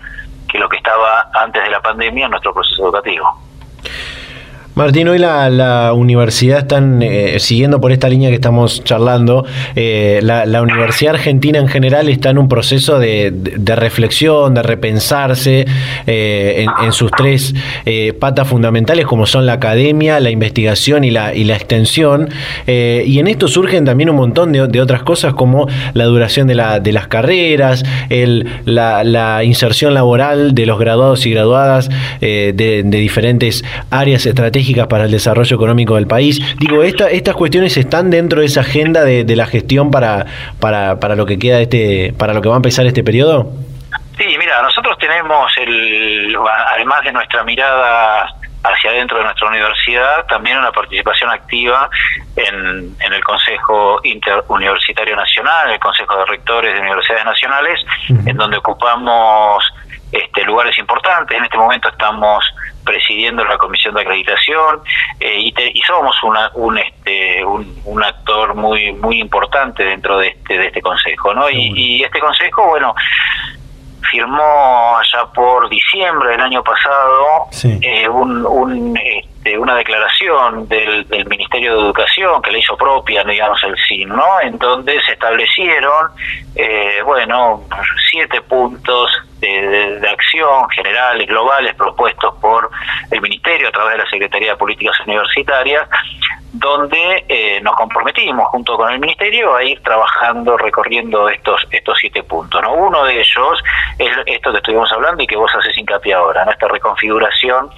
que 0.50 0.58
lo 0.58 0.68
que 0.68 0.76
estaba 0.76 1.30
antes 1.32 1.62
de 1.62 1.70
la 1.70 1.80
pandemia 1.80 2.26
en 2.26 2.32
nuestro 2.32 2.52
proceso 2.52 2.82
educativo. 2.84 3.45
Martín, 4.76 5.08
hoy 5.08 5.18
la, 5.18 5.94
universidad 5.94 6.58
están 6.58 7.00
eh, 7.00 7.38
siguiendo 7.40 7.80
por 7.80 7.92
esta 7.92 8.10
línea 8.10 8.28
que 8.28 8.34
estamos 8.34 8.84
charlando. 8.84 9.46
Eh, 9.74 10.20
la, 10.22 10.60
universidad 10.60 11.14
argentina 11.14 11.58
en 11.58 11.68
general 11.68 12.10
está 12.10 12.28
en 12.28 12.36
un 12.36 12.46
proceso 12.46 12.98
de, 12.98 13.32
reflexión, 13.74 14.52
de 14.52 14.62
repensarse 14.62 15.64
eh, 16.06 16.66
en, 16.84 16.92
sus 16.92 17.10
tres 17.10 17.54
patas 18.20 18.48
fundamentales, 18.48 19.06
como 19.06 19.24
son 19.24 19.46
la 19.46 19.54
academia, 19.54 20.20
la 20.20 20.28
investigación 20.28 21.04
y 21.04 21.10
la, 21.10 21.34
y 21.34 21.44
la 21.44 21.56
extensión. 21.56 22.28
y 22.66 23.18
en 23.18 23.28
esto 23.28 23.48
surgen 23.48 23.86
también 23.86 24.10
un 24.10 24.16
montón 24.16 24.52
de, 24.52 24.60
otras 24.60 25.02
cosas, 25.04 25.32
como 25.32 25.68
la 25.94 26.04
duración 26.04 26.48
de, 26.48 26.54
las 26.54 27.06
carreras, 27.08 27.82
el, 28.10 28.46
la, 28.66 29.42
inserción 29.42 29.94
laboral 29.94 30.54
de 30.54 30.66
los 30.66 30.78
graduados 30.78 31.24
y 31.24 31.30
graduadas 31.30 31.88
de 32.20 32.84
diferentes 32.84 33.64
áreas 33.88 34.26
estratégicas 34.26 34.65
para 34.88 35.04
el 35.04 35.10
desarrollo 35.10 35.56
económico 35.56 35.94
del 35.94 36.06
país. 36.06 36.40
Digo, 36.58 36.82
esta, 36.82 37.08
estas 37.10 37.34
cuestiones 37.34 37.76
están 37.76 38.10
dentro 38.10 38.40
de 38.40 38.46
esa 38.46 38.60
agenda 38.60 39.04
de, 39.04 39.36
la 39.36 39.46
gestión 39.46 39.90
para, 39.90 40.26
para, 40.60 40.98
para 40.98 41.14
lo 41.14 41.26
que 41.26 41.38
queda 41.38 41.60
este, 41.60 42.14
para 42.18 42.32
lo 42.32 42.40
que 42.40 42.48
va 42.48 42.54
a 42.54 42.56
empezar 42.56 42.86
este 42.86 43.04
periodo. 43.04 43.52
Sí, 44.16 44.24
mira, 44.38 44.62
nosotros 44.62 44.96
tenemos 44.98 45.52
el, 45.58 46.36
además 46.72 47.04
de 47.04 47.12
nuestra 47.12 47.44
mirada 47.44 48.34
hacia 48.64 48.90
adentro 48.90 49.18
de 49.18 49.24
nuestra 49.24 49.48
universidad, 49.48 50.26
también 50.26 50.58
una 50.58 50.72
participación 50.72 51.30
activa 51.30 51.88
en, 52.34 52.96
en 52.98 53.12
el 53.12 53.22
Consejo 53.22 54.00
Interuniversitario 54.02 55.14
Nacional, 55.16 55.70
el 55.70 55.78
Consejo 55.78 56.16
de 56.18 56.24
Rectores 56.26 56.74
de 56.74 56.80
Universidades 56.80 57.24
Nacionales, 57.24 57.84
en 58.08 58.36
donde 58.36 58.56
ocupamos 58.56 59.62
este, 60.10 60.44
lugares 60.44 60.76
importantes. 60.78 61.36
En 61.36 61.44
este 61.44 61.58
momento 61.58 61.88
estamos 61.88 62.44
presidiendo 62.86 63.44
la 63.44 63.58
comisión 63.58 63.94
de 63.94 64.00
acreditación 64.00 64.80
eh, 65.20 65.38
y, 65.38 65.54
y, 65.74 65.82
somos 65.82 66.16
una, 66.22 66.50
un, 66.54 66.78
este, 66.78 67.44
un, 67.44 68.02
actor 68.02 68.54
muy 68.54 68.92
muy 68.92 69.20
importante 69.20 69.84
dentro 69.84 70.18
de 70.18 70.28
este 70.28 70.56
de 70.56 70.66
este 70.68 70.80
consejo, 70.80 71.34
¿no? 71.34 71.50
Y, 71.50 71.72
y, 71.74 72.04
este 72.04 72.20
consejo, 72.20 72.68
bueno, 72.68 72.94
firmó 74.10 74.96
allá 74.96 75.26
por 75.34 75.68
diciembre 75.68 76.30
del 76.30 76.40
año 76.40 76.62
pasado 76.62 77.48
eh, 77.82 78.08
un, 78.08 78.98
una 79.58 79.76
declaración 79.76 80.68
del, 80.68 81.06
del, 81.08 81.26
Ministerio 81.26 81.74
de 81.74 81.80
Educación 81.80 82.42
que 82.42 82.50
le 82.50 82.58
hizo 82.58 82.76
propia, 82.76 83.22
digamos, 83.24 83.62
el 83.64 83.76
CIN, 83.86 84.08
¿no? 84.08 84.40
En 84.42 84.58
donde 84.58 85.00
se 85.02 85.12
establecieron, 85.12 86.10
eh, 86.54 87.00
bueno, 87.04 87.62
siete 88.10 88.40
puntos 88.42 89.10
de, 89.38 89.98
de, 90.00 90.08
acción 90.08 90.68
generales, 90.70 91.28
globales, 91.28 91.74
propuestos 91.74 92.34
por 92.40 92.70
el 93.10 93.20
Ministerio 93.20 93.68
a 93.68 93.72
través 93.72 93.92
de 93.92 93.98
la 93.98 94.10
Secretaría 94.10 94.50
de 94.52 94.56
Políticas 94.56 94.98
Universitarias, 95.06 95.88
donde 96.58 97.24
eh, 97.28 97.60
nos 97.60 97.76
comprometimos 97.76 98.46
junto 98.48 98.76
con 98.76 98.90
el 98.90 98.98
Ministerio 98.98 99.54
a 99.54 99.62
ir 99.62 99.82
trabajando, 99.82 100.56
recorriendo 100.56 101.28
estos 101.28 101.66
estos 101.70 101.98
siete 101.98 102.22
puntos. 102.22 102.62
¿no? 102.62 102.72
Uno 102.72 103.04
de 103.04 103.20
ellos 103.20 103.62
es 103.98 104.10
esto 104.26 104.52
que 104.52 104.58
estuvimos 104.58 104.90
hablando 104.92 105.22
y 105.22 105.26
que 105.26 105.36
vos 105.36 105.50
haces 105.54 105.76
hincapié 105.76 106.14
ahora, 106.14 106.44
¿no? 106.44 106.52
esta 106.52 106.68
reconfiguración 106.68 107.70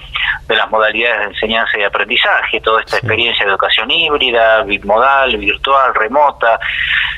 de 0.47 0.55
las 0.55 0.69
modalidades 0.69 1.19
de 1.19 1.25
enseñanza 1.25 1.77
y 1.79 1.83
aprendizaje, 1.83 2.61
toda 2.61 2.81
esta 2.81 2.97
experiencia 2.97 3.45
de 3.45 3.51
educación 3.51 3.91
híbrida, 3.91 4.63
bimodal, 4.63 5.37
virtual, 5.37 5.93
remota. 5.95 6.59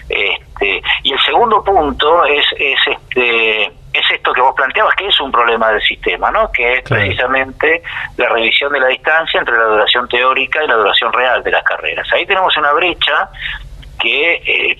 Este, 0.10 0.82
y 1.04 1.14
el 1.14 1.20
segundo 1.20 1.64
punto 1.64 2.26
es, 2.26 2.46
es 2.58 2.80
este 2.88 3.72
es 3.94 4.10
esto 4.10 4.32
que 4.34 4.42
vos 4.42 4.56
planteabas, 4.56 4.96
que 4.96 5.08
es 5.08 5.20
un 5.20 5.32
problema 5.32 5.70
del 5.72 5.82
sistema, 5.82 6.32
¿no? 6.32 6.52
Que 6.52 6.76
es 6.76 6.82
precisamente 6.84 7.84
la 8.18 8.30
revisión 8.30 8.72
de 8.72 8.80
la 8.80 8.88
distancia 8.88 9.40
entre 9.40 9.58
la 9.58 9.66
duración 9.66 10.08
teórica 10.08 10.64
y 10.64 10.68
la 10.68 10.76
duración 10.76 11.12
real 11.12 11.44
de 11.44 11.52
las 11.52 11.64
carreras. 11.64 12.08
Ahí 12.14 12.26
tenemos 12.26 12.56
una 12.56 12.72
brecha 12.72 13.30
que, 14.00 14.34
eh, 14.36 14.78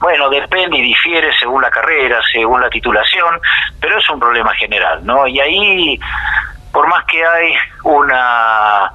bueno, 0.00 0.28
depende 0.30 0.78
y 0.78 0.82
difiere 0.82 1.30
según 1.38 1.62
la 1.62 1.70
carrera, 1.70 2.20
según 2.32 2.60
la 2.60 2.70
titulación, 2.70 3.40
pero 3.80 3.98
es 3.98 4.10
un 4.10 4.18
problema 4.18 4.52
general, 4.54 5.04
¿no? 5.04 5.26
Y 5.28 5.38
ahí, 5.38 6.00
por 6.72 6.88
más 6.88 7.04
que 7.04 7.24
hay 7.24 7.54
una 7.84 8.92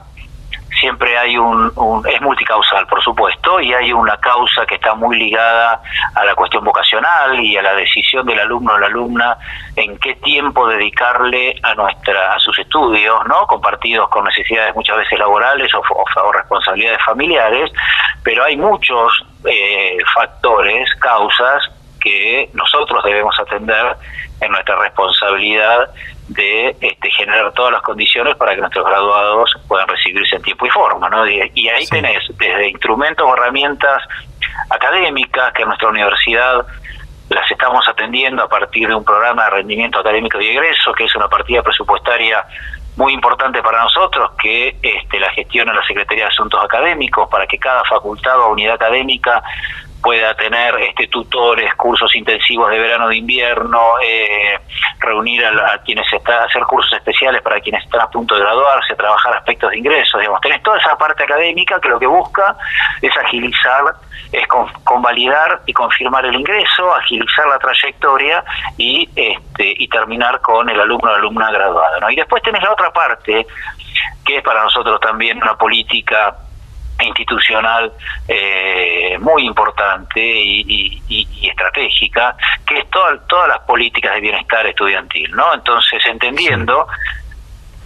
siempre 0.79 1.17
hay 1.17 1.37
un, 1.37 1.71
es 2.07 2.21
multicausal, 2.21 2.85
por 2.87 3.01
supuesto, 3.01 3.59
y 3.59 3.73
hay 3.73 3.93
una 3.93 4.17
causa 4.17 4.65
que 4.65 4.75
está 4.75 4.93
muy 4.93 5.17
ligada 5.17 5.81
a 6.13 6.25
la 6.25 6.35
cuestión 6.35 6.63
vocacional 6.63 7.39
y 7.39 7.57
a 7.57 7.61
la 7.61 7.73
decisión 7.75 8.25
del 8.25 8.39
alumno 8.39 8.73
o 8.73 8.77
la 8.77 8.87
alumna 8.87 9.37
en 9.75 9.97
qué 9.97 10.15
tiempo 10.15 10.67
dedicarle 10.67 11.55
a 11.63 11.73
nuestra 11.75 12.33
a 12.33 12.39
sus 12.39 12.57
estudios, 12.59 13.25
¿no? 13.27 13.47
Compartidos 13.47 14.09
con 14.09 14.25
necesidades 14.25 14.75
muchas 14.75 14.97
veces 14.97 15.17
laborales 15.17 15.73
o, 15.73 15.79
o, 15.79 16.31
responsabilidades 16.31 16.99
familiares, 17.05 17.71
pero 18.23 18.43
hay 18.43 18.57
muchos 18.57 19.25
eh, 19.45 19.97
factores, 20.13 20.93
causas 20.95 21.63
que 22.01 22.49
nosotros 22.53 23.03
debemos 23.03 23.37
atender 23.39 23.95
en 24.41 24.51
nuestra 24.51 24.75
responsabilidad 24.75 25.89
de 26.27 26.75
este, 26.81 27.11
generar 27.11 27.51
todas 27.53 27.71
las 27.71 27.81
condiciones 27.81 28.35
para 28.35 28.55
que 28.55 28.61
nuestros 28.61 28.85
graduados 28.85 29.51
puedan 29.67 29.87
recibirse 29.87 30.35
en 30.35 30.41
tiempo 30.41 30.65
y 30.65 30.69
forma. 30.69 31.09
¿no? 31.09 31.27
Y, 31.27 31.69
ahí 31.69 31.85
tenés 31.87 32.23
desde 32.37 32.69
instrumentos 32.69 33.25
o 33.27 33.33
herramientas 33.35 34.01
académicas 34.69 35.53
que 35.53 35.65
nuestra 35.65 35.89
universidad 35.89 36.65
las 37.29 37.49
estamos 37.49 37.87
atendiendo 37.87 38.43
a 38.43 38.49
partir 38.49 38.87
de 38.87 38.95
un 38.95 39.03
programa 39.03 39.45
de 39.45 39.49
rendimiento 39.51 39.99
académico 39.99 40.39
y 40.39 40.47
egreso, 40.47 40.93
que 40.93 41.05
es 41.05 41.15
una 41.15 41.27
partida 41.27 41.63
presupuestaria 41.63 42.45
muy 42.97 43.13
importante 43.13 43.61
para 43.61 43.83
nosotros, 43.83 44.31
que 44.41 44.77
este, 44.81 45.19
la 45.19 45.29
gestiona 45.31 45.73
la 45.73 45.85
Secretaría 45.85 46.25
de 46.25 46.29
Asuntos 46.29 46.63
Académicos, 46.63 47.27
para 47.29 47.45
que 47.45 47.57
cada 47.57 47.83
facultad 47.83 48.39
o 48.39 48.51
unidad 48.51 48.75
académica 48.75 49.43
pueda 50.05 50.35
tener 50.35 50.75
este 50.81 51.07
tutores, 51.07 51.73
cursos 51.73 52.15
intensivos 52.15 52.69
de 52.69 52.77
verano 52.77 53.07
de 53.07 53.17
invierno, 53.17 53.81
eh, 54.03 54.59
reunir 54.99 55.43
a, 55.43 55.79
quienes 55.79 56.05
están, 56.13 56.43
hacer 56.43 56.61
cursos 56.61 56.93
especiales 56.93 57.41
para 57.41 57.59
quienes 57.59 57.83
están 57.83 58.01
a 58.01 58.07
punto 58.11 58.35
de 58.35 58.41
graduarse, 58.41 58.93
trabajar 58.93 59.35
aspectos 59.35 59.71
de 59.71 59.79
ingresos, 59.79 60.19
digamos, 60.19 60.41
tenés 60.41 60.61
toda 60.61 60.77
esa 60.77 60.95
parte 60.95 61.23
académica 61.23 61.81
que 61.81 61.89
lo 61.89 61.97
que 61.97 62.05
busca 62.05 62.55
es 63.01 63.17
agilizar, 63.17 63.95
es 64.31 64.47
convalidar 64.83 65.61
y 65.65 65.73
confirmar 65.73 66.23
el 66.27 66.35
ingreso, 66.35 66.93
agilizar 66.93 67.47
la 67.47 67.57
trayectoria 67.57 68.43
y 68.77 69.09
este 69.15 69.73
y 69.75 69.87
terminar 69.87 70.39
con 70.41 70.69
el 70.69 70.79
alumno 70.79 71.09
o 71.09 71.15
alumna 71.15 71.49
graduada, 71.49 71.99
¿no? 71.99 72.11
Y 72.11 72.15
después 72.15 72.43
tenés 72.43 72.61
la 72.61 72.73
otra 72.73 72.93
parte 72.93 73.47
que 74.23 74.37
es 74.37 74.43
para 74.43 74.63
nosotros 74.63 74.99
también 74.99 75.41
una 75.41 75.55
política 75.55 76.35
institucional 77.03 77.91
eh, 78.27 79.17
muy 79.19 79.45
importante 79.45 80.21
y, 80.21 81.01
estratégica, 81.47 82.35
que 82.67 82.79
es 82.79 82.89
todas 82.89 83.47
las 83.47 83.59
políticas 83.59 84.15
de 84.15 84.21
bienestar 84.21 84.65
estudiantil, 84.65 85.31
¿no? 85.31 85.53
Entonces, 85.53 86.01
entendiendo 86.05 86.87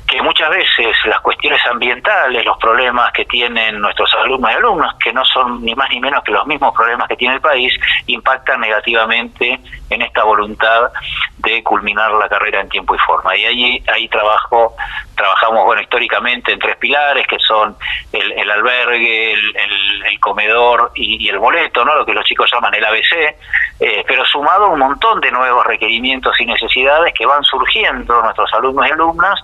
que 0.10 0.22
muchas 0.24 0.50
veces 0.50 0.98
las 1.06 1.22
cuestiones 1.22 1.64
ambientales, 1.68 2.44
los 2.44 2.58
problemas 2.58 3.14
que 3.14 3.26
tienen 3.26 3.80
nuestros 3.80 4.12
alumnos 4.16 4.52
y 4.52 4.56
alumnos, 4.56 4.96
que 5.04 5.14
no 5.14 5.24
son 5.24 5.64
ni 5.64 5.76
más 5.76 5.88
ni 5.92 6.00
menos 6.00 6.24
que 6.24 6.32
los 6.32 6.48
mismos 6.48 6.74
problemas 6.76 7.08
que 7.08 7.16
tiene 7.16 7.36
el 7.36 7.42
país, 7.42 7.72
impactan 8.08 8.60
negativamente 8.60 9.60
en 9.90 10.02
esta 10.02 10.24
voluntad 10.24 10.90
de 11.38 11.64
culminar 11.64 12.12
la 12.14 12.28
carrera 12.28 12.60
en 12.62 12.70
tiempo 12.70 12.96
y 12.96 12.98
forma. 12.98 13.38
Y 13.38 13.46
ahí, 13.46 13.84
ahí 13.94 14.08
trabajo, 14.10 14.76
trabajamos 15.16 15.64
bueno 15.66 15.82
históricamente 15.82 16.54
en 16.54 16.60
tres 16.60 16.78
pilares, 16.78 17.28
que 17.28 17.38
son 17.40 17.76
el, 18.12 18.50
albergue, 18.50 19.34
el, 19.34 20.20
comedor 20.20 20.92
y, 20.96 21.30
el 21.30 21.38
boleto, 21.38 21.86
¿no? 21.86 21.96
lo 21.96 22.06
que 22.06 22.14
los 22.14 22.26
chicos 22.26 22.50
llaman 22.52 22.74
el 22.74 22.84
ABC, 22.84 23.36
eh, 23.80 24.04
pero 24.08 24.26
sumado 24.26 24.66
a 24.66 24.70
un 24.70 24.80
montón 24.80 25.22
de 25.22 25.32
nuevos 25.32 25.66
requerimientos 25.66 26.40
y 26.42 26.46
necesidades 26.46 27.14
que 27.14 27.26
van 27.26 27.44
surgiendo 27.44 28.22
nuestros 28.22 28.52
alumnos 28.54 28.88
y 28.88 28.92
alumnas 28.92 29.40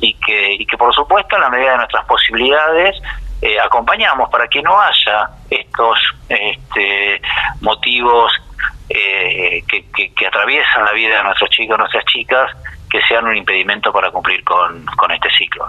y 0.00 0.14
que, 0.14 0.54
y 0.54 0.66
que 0.66 0.76
por 0.76 0.94
supuesto 0.94 1.36
en 1.36 1.42
la 1.42 1.50
medida 1.50 1.72
de 1.72 1.76
nuestras 1.78 2.04
posibilidades 2.06 2.96
eh, 3.42 3.58
acompañamos 3.58 4.28
para 4.30 4.48
que 4.48 4.62
no 4.62 4.78
haya 4.80 5.30
estos 5.48 5.98
este, 6.28 7.20
motivos 7.60 8.32
eh, 8.88 9.62
que, 9.66 10.26
atraviesan 10.26 10.84
la 10.84 10.92
vida 10.92 11.16
de 11.16 11.24
nuestros 11.24 11.50
chicos, 11.50 11.78
nuestras 11.78 12.04
chicas, 12.04 12.50
que 12.90 13.00
sean 13.02 13.26
un 13.26 13.36
impedimento 13.36 13.92
para 13.92 14.10
cumplir 14.10 14.44
con, 14.44 14.84
con 14.84 15.10
este 15.10 15.30
ciclo. 15.30 15.66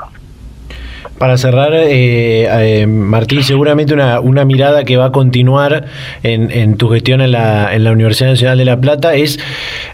Para 1.18 1.38
cerrar, 1.38 1.74
eh, 1.74 2.82
eh, 2.82 2.88
Martín, 2.88 3.44
seguramente 3.44 3.94
una, 3.94 4.20
una, 4.20 4.44
mirada 4.44 4.84
que 4.84 4.98
va 4.98 5.06
a 5.06 5.12
continuar 5.12 5.86
en, 6.24 6.50
en 6.52 6.78
tu 6.78 6.90
gestión 6.90 7.22
en 7.22 7.32
la, 7.32 7.76
en 7.76 7.84
la, 7.84 7.92
Universidad 7.92 8.30
Nacional 8.32 8.58
de 8.58 8.66
La 8.66 8.80
Plata 8.80 9.14
es 9.14 9.40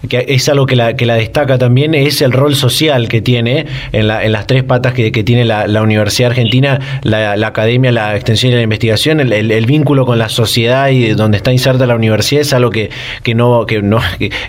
que 0.07 0.25
es 0.29 0.47
algo 0.47 0.65
que 0.65 0.75
la, 0.75 0.95
que 0.95 1.05
la 1.05 1.15
destaca 1.15 1.57
también, 1.57 1.95
es 1.95 2.21
el 2.21 2.31
rol 2.31 2.55
social 2.55 3.09
que 3.09 3.21
tiene 3.21 3.65
en, 3.91 4.07
la, 4.07 4.23
en 4.23 4.31
las 4.31 4.47
tres 4.47 4.63
patas 4.63 4.93
que, 4.93 5.11
que 5.11 5.23
tiene 5.23 5.43
la, 5.43 5.67
la, 5.67 5.81
Universidad 5.81 6.31
Argentina, 6.31 6.79
la, 7.03 7.33
academia, 7.45 7.91
la 7.91 8.15
extensión 8.15 8.53
y 8.53 8.55
la 8.55 8.61
investigación, 8.61 9.19
el, 9.19 9.33
el, 9.33 9.65
vínculo 9.65 10.05
con 10.05 10.19
la 10.19 10.29
sociedad 10.29 10.89
y 10.89 11.09
donde 11.09 11.37
está 11.37 11.51
inserta 11.51 11.85
la 11.85 11.95
universidad 11.95 12.41
es 12.41 12.53
algo 12.53 12.69
que, 12.69 12.89
que 13.23 13.35
no, 13.35 13.65
que 13.65 13.81
no, 13.81 13.99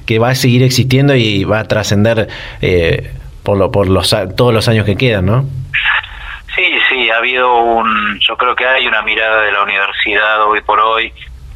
que, 0.06 0.18
va 0.18 0.30
a 0.30 0.34
seguir 0.34 0.62
existiendo 0.62 1.14
y 1.14 1.44
va 1.44 1.60
a 1.60 1.64
trascender 1.64 2.28
eh, 2.60 3.10
por, 3.42 3.56
lo, 3.56 3.70
por 3.70 3.88
los, 3.88 4.14
todos 4.36 4.54
los 4.54 4.68
años 4.68 4.84
que 4.84 4.96
quedan, 4.96 5.26
¿no? 5.26 5.44
Sí, 7.08 7.10
ha 7.10 7.16
habido 7.16 7.54
un, 7.62 8.18
yo 8.20 8.36
creo 8.36 8.54
que 8.54 8.66
hay 8.66 8.86
una 8.86 9.00
mirada 9.02 9.42
de 9.42 9.52
la 9.52 9.62
universidad 9.62 10.42
hoy 10.44 10.60
por 10.60 10.78
hoy 10.78 11.12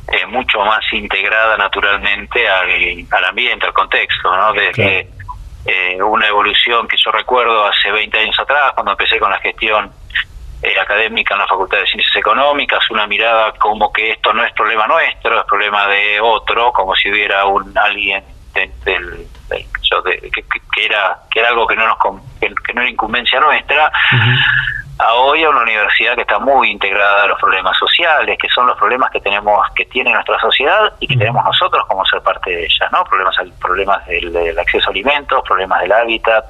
eh, 0.09 0.25
mucho 0.27 0.61
más 0.65 0.81
integrada 0.93 1.57
naturalmente 1.57 2.49
al, 2.49 3.07
al 3.11 3.25
ambiente, 3.25 3.67
al 3.67 3.73
contexto, 3.73 4.35
¿no? 4.35 4.53
Desde 4.53 5.11
eh, 5.67 6.03
una 6.03 6.29
evolución 6.29 6.89
que 6.89 6.97
yo 6.97 7.11
recuerdo 7.11 7.67
hace 7.67 7.91
20 7.91 8.19
años 8.19 8.39
atrás, 8.39 8.73
cuando 8.75 8.93
empecé 8.93 9.19
con 9.19 9.31
la 9.31 9.39
gestión 9.41 9.91
eh, 10.63 10.79
académica 10.81 11.35
en 11.35 11.41
la 11.41 11.47
Facultad 11.47 11.79
de 11.81 11.87
Ciencias 11.87 12.17
Económicas, 12.17 12.91
una 12.91 13.07
mirada 13.07 13.53
como 13.53 13.93
que 13.93 14.13
esto 14.13 14.33
no 14.33 14.45
es 14.45 14.53
problema 14.55 14.87
nuestro, 14.87 15.39
es 15.39 15.47
problema 15.47 15.87
de 15.89 16.21
otro, 16.21 16.73
como 16.73 16.95
si 16.95 17.11
hubiera 17.11 17.45
un 17.45 17.77
alguien 17.77 18.25
del, 18.55 19.27
que, 20.75 20.87
era 20.87 21.19
que 21.31 21.41
era 21.41 21.49
algo 21.49 21.67
que 21.67 21.77
no 21.77 21.87
nos 21.87 21.99
que, 22.41 22.73
no 22.75 22.81
era 22.81 22.91
incumbencia 22.91 23.41
nuestra 23.41 23.91
a 25.03 25.15
hoy 25.15 25.43
a 25.43 25.51
una 25.51 25.63
universidad 25.63 26.15
que 26.15 26.23
está 26.23 26.39
muy 26.39 26.71
integrada 26.71 27.25
a 27.25 27.27
los 27.27 27.39
problemas 27.39 27.77
sociales, 27.77 28.39
que 28.39 28.49
son 28.49 28.67
los 28.67 28.79
problemas 28.79 29.11
que 29.11 29.21
tenemos, 29.21 29.59
que 29.75 29.85
tiene 29.87 30.13
nuestra 30.13 30.39
sociedad 30.39 30.93
y 31.01 31.07
que 31.07 31.17
tenemos 31.17 31.45
nosotros 31.45 31.85
como 31.87 32.05
ser 32.07 32.21
parte 32.23 32.51
de 32.51 32.65
ella, 32.65 32.89
¿no? 32.93 33.05
Problemas, 33.05 33.37
problemas 33.61 34.07
del, 34.07 34.59
acceso 34.59 34.89
a 34.89 34.91
alimentos, 34.91 35.43
problemas 35.47 35.81
del 35.81 35.93
hábitat, 35.93 36.45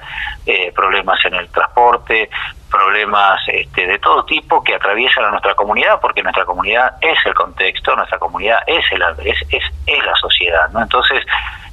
eh, 0.46 0.72
problemas 0.74 1.24
en 1.24 1.34
el 1.34 1.48
transporte, 1.48 2.28
problemas 2.70 3.40
este, 3.48 3.86
de 3.86 3.98
todo 3.98 4.24
tipo 4.24 4.62
que 4.62 4.74
atraviesan 4.74 5.24
a 5.24 5.30
nuestra 5.30 5.54
comunidad, 5.54 6.00
porque 6.00 6.22
nuestra 6.22 6.44
comunidad 6.44 6.96
es 7.00 7.18
el 7.26 7.34
contexto, 7.34 7.96
nuestra 7.96 8.18
comunidad 8.18 8.58
es 8.66 8.84
el 8.92 9.02
es, 9.24 9.42
es, 9.50 9.64
es 9.86 10.04
la 10.04 10.14
sociedad, 10.16 10.68
¿no? 10.70 10.82
Entonces 10.82 11.24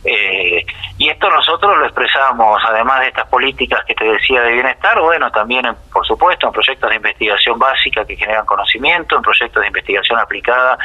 Eh, 0.04 0.66
y 0.98 1.10
esto 1.10 1.30
nosotros 1.30 1.78
lo 1.78 1.86
expresamos, 1.86 2.62
además 2.66 3.02
de 3.02 3.08
estas 3.08 3.28
políticas 3.28 3.84
que 3.86 3.96
te 3.96 4.06
decía 4.06 4.42
de 4.42 4.54
bienestar, 4.54 5.00
bueno, 5.02 5.30
también, 5.32 5.66
por 5.92 6.06
supuesto, 6.06 6.48
en 6.48 6.54
proyectos 6.54 6.90
de 6.90 6.96
investigación 6.96 7.60
básica 7.60 8.06
que 8.06 8.16
generan 8.16 8.46
conocimiento, 8.46 9.18
en 9.18 9.22
proyectos 9.22 9.62
de 9.62 9.68
investigación 9.68 10.20
aplicada 10.20 10.78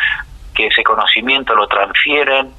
que 0.55 0.67
ese 0.67 0.83
conocimiento 0.83 1.55
lo 1.55 1.67
transfieren 1.67 2.53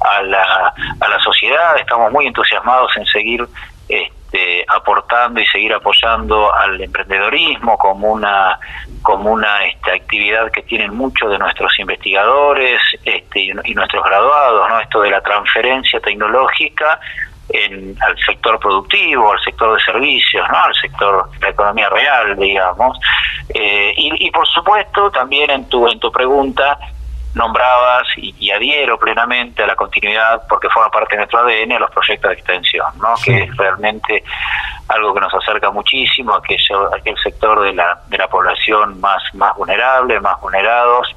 a 0.00 0.22
la, 0.22 0.74
a 1.00 1.08
la 1.08 1.18
sociedad. 1.20 1.76
Estamos 1.78 2.12
muy 2.12 2.26
entusiasmados 2.26 2.96
en 2.96 3.06
seguir 3.06 3.46
este, 3.88 4.64
aportando 4.68 5.40
y 5.40 5.46
seguir 5.46 5.74
apoyando 5.74 6.54
al 6.54 6.80
emprendedorismo 6.80 7.76
como 7.78 8.12
una 8.12 8.58
como 9.02 9.32
una 9.32 9.64
este, 9.66 9.92
actividad 9.92 10.50
que 10.50 10.62
tienen 10.62 10.94
muchos 10.94 11.30
de 11.30 11.38
nuestros 11.38 11.78
investigadores 11.78 12.80
este, 13.04 13.40
y, 13.40 13.74
nuestros 13.74 14.04
graduados, 14.04 14.68
¿no? 14.68 14.80
Esto 14.80 15.02
de 15.02 15.10
la 15.10 15.20
transferencia 15.20 16.00
tecnológica 16.00 17.00
en, 17.48 17.96
al 18.00 18.16
sector 18.18 18.58
productivo, 18.58 19.32
al 19.32 19.40
sector 19.40 19.76
de 19.76 19.82
servicios, 19.82 20.48
¿no? 20.48 20.56
al 20.56 20.74
sector 20.74 21.30
de 21.32 21.38
la 21.40 21.48
economía 21.50 21.88
real, 21.90 22.36
digamos. 22.38 22.98
Eh, 23.48 23.92
y, 23.96 24.26
y, 24.26 24.30
por 24.30 24.46
supuesto, 24.48 25.10
también 25.10 25.50
en 25.50 25.68
tu, 25.68 25.86
en 25.88 25.98
tu 25.98 26.10
pregunta, 26.10 26.78
nombrabas 27.34 28.06
y, 28.16 28.50
adhiero 28.50 28.98
plenamente 28.98 29.62
a 29.62 29.66
la 29.66 29.76
continuidad 29.76 30.42
porque 30.48 30.68
forma 30.68 30.90
parte 30.90 31.14
de 31.14 31.18
nuestro 31.18 31.40
ADN 31.40 31.72
a 31.72 31.78
los 31.78 31.90
proyectos 31.90 32.30
de 32.30 32.34
extensión, 32.34 32.86
¿no? 32.98 33.14
que 33.24 33.44
es 33.44 33.56
realmente 33.56 34.22
algo 34.88 35.14
que 35.14 35.20
nos 35.20 35.32
acerca 35.34 35.70
muchísimo 35.70 36.34
a 36.34 36.38
aquello, 36.38 36.94
aquel 36.94 37.16
sector 37.22 37.62
de 37.62 37.72
la, 37.72 38.00
de 38.08 38.18
la 38.18 38.28
población 38.28 39.00
más, 39.00 39.22
más 39.34 39.56
vulnerable, 39.56 40.20
más 40.20 40.38
vulnerados, 40.40 41.14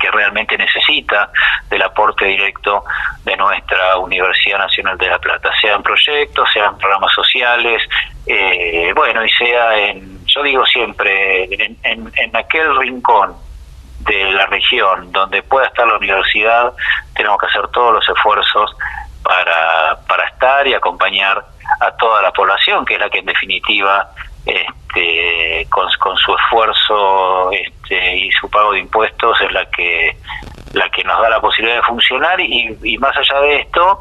que 0.00 0.10
realmente 0.10 0.58
necesita 0.58 1.30
del 1.70 1.82
aporte 1.82 2.26
directo 2.26 2.84
de 3.24 3.36
nuestra 3.36 3.96
Universidad 3.98 4.58
Nacional 4.58 4.98
de 4.98 5.08
La 5.08 5.18
Plata, 5.18 5.50
sean 5.60 5.82
proyectos, 5.82 6.48
sean 6.52 6.76
programas 6.78 7.12
sociales, 7.14 7.82
eh, 8.26 8.92
bueno, 8.94 9.24
y 9.24 9.30
sea 9.30 9.76
en, 9.78 10.24
yo 10.26 10.42
digo 10.42 10.64
siempre, 10.66 11.44
en, 11.44 11.76
en, 11.82 12.12
en 12.16 12.36
aquel 12.36 12.76
rincón 12.78 13.45
de 14.06 14.32
la 14.32 14.46
región 14.46 15.10
donde 15.12 15.42
pueda 15.42 15.66
estar 15.66 15.86
la 15.86 15.96
universidad, 15.96 16.72
tenemos 17.14 17.38
que 17.40 17.46
hacer 17.46 17.66
todos 17.68 17.94
los 17.94 18.08
esfuerzos 18.08 18.76
para, 19.22 19.98
para 20.06 20.28
estar 20.28 20.66
y 20.66 20.74
acompañar 20.74 21.44
a 21.80 21.90
toda 21.96 22.22
la 22.22 22.30
población, 22.32 22.84
que 22.84 22.94
es 22.94 23.00
la 23.00 23.10
que 23.10 23.18
en 23.18 23.26
definitiva 23.26 24.08
este, 24.44 25.66
con, 25.70 26.16
su 26.16 26.34
esfuerzo 26.36 27.50
este, 27.50 28.16
y 28.16 28.30
su 28.32 28.48
pago 28.48 28.72
de 28.72 28.80
impuestos 28.80 29.40
es 29.40 29.52
la 29.52 29.66
que 29.66 30.16
la 30.72 30.88
que 30.90 31.02
nos 31.04 31.20
da 31.20 31.30
la 31.30 31.40
posibilidad 31.40 31.76
de 31.76 31.82
funcionar 31.82 32.40
y, 32.40 32.98
más 32.98 33.16
allá 33.16 33.40
de 33.40 33.56
esto 33.56 33.98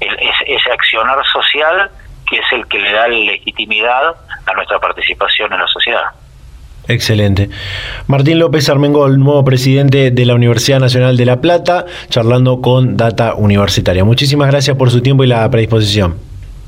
el, 0.00 0.18
ese 0.46 0.72
accionar 0.72 1.24
social 1.26 1.90
que 2.28 2.38
es 2.38 2.52
el 2.52 2.66
que 2.68 2.78
le 2.78 2.92
da 2.92 3.06
legitimidad 3.08 4.16
a 4.46 4.52
nuestra 4.52 4.78
participación 4.80 5.52
en 5.52 5.60
la 5.60 5.66
sociedad. 5.68 6.10
Excelente. 6.88 7.50
Martín 8.06 8.38
López 8.38 8.68
Armengol, 8.68 9.18
nuevo 9.18 9.44
presidente 9.44 10.10
de 10.10 10.24
la 10.24 10.34
Universidad 10.34 10.78
Nacional 10.78 11.16
de 11.16 11.26
La 11.26 11.40
Plata, 11.40 11.86
charlando 12.08 12.60
con 12.60 12.96
Data 12.96 13.34
Universitaria. 13.34 14.04
Muchísimas 14.04 14.48
gracias 14.48 14.76
por 14.76 14.90
su 14.90 15.00
tiempo 15.00 15.24
y 15.24 15.26
la 15.26 15.50
predisposición. 15.50 16.16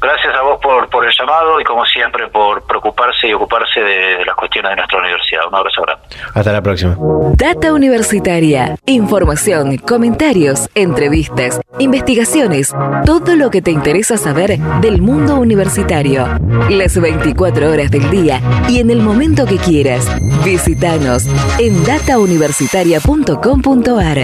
Gracias 0.00 0.34
a 0.34 0.42
vos 0.42 0.58
por, 0.60 0.88
por 0.90 1.04
el 1.04 1.07
llamado 1.18 1.60
y 1.60 1.64
como 1.64 1.84
siempre 1.86 2.28
por 2.28 2.62
preocuparse 2.66 3.28
y 3.28 3.32
ocuparse 3.32 3.80
de, 3.80 4.24
las 4.24 4.36
cuestiones 4.36 4.70
de 4.70 4.76
nuestra 4.76 4.98
universidad. 4.98 5.46
Un 5.48 5.54
abrazo 5.54 5.82
grande. 5.82 6.04
Hasta 6.34 6.52
la 6.52 6.62
próxima. 6.62 6.96
Data 7.34 7.72
Universitaria. 7.72 8.76
Información, 8.86 9.76
comentarios, 9.78 10.68
entrevistas, 10.74 11.60
investigaciones, 11.78 12.74
todo 13.04 13.36
lo 13.36 13.50
que 13.50 13.62
te 13.62 13.70
interesa 13.70 14.16
saber 14.16 14.58
del 14.80 15.00
mundo 15.00 15.36
universitario. 15.36 16.26
Las 16.70 17.00
24 17.00 17.70
horas 17.70 17.90
del 17.90 18.10
día 18.10 18.40
y 18.68 18.80
en 18.80 18.90
el 18.90 19.00
momento 19.00 19.46
que 19.46 19.56
quieras. 19.56 20.06
Visítanos 20.44 21.26
en 21.58 21.84
datauniversitaria.com.ar. 21.84 24.18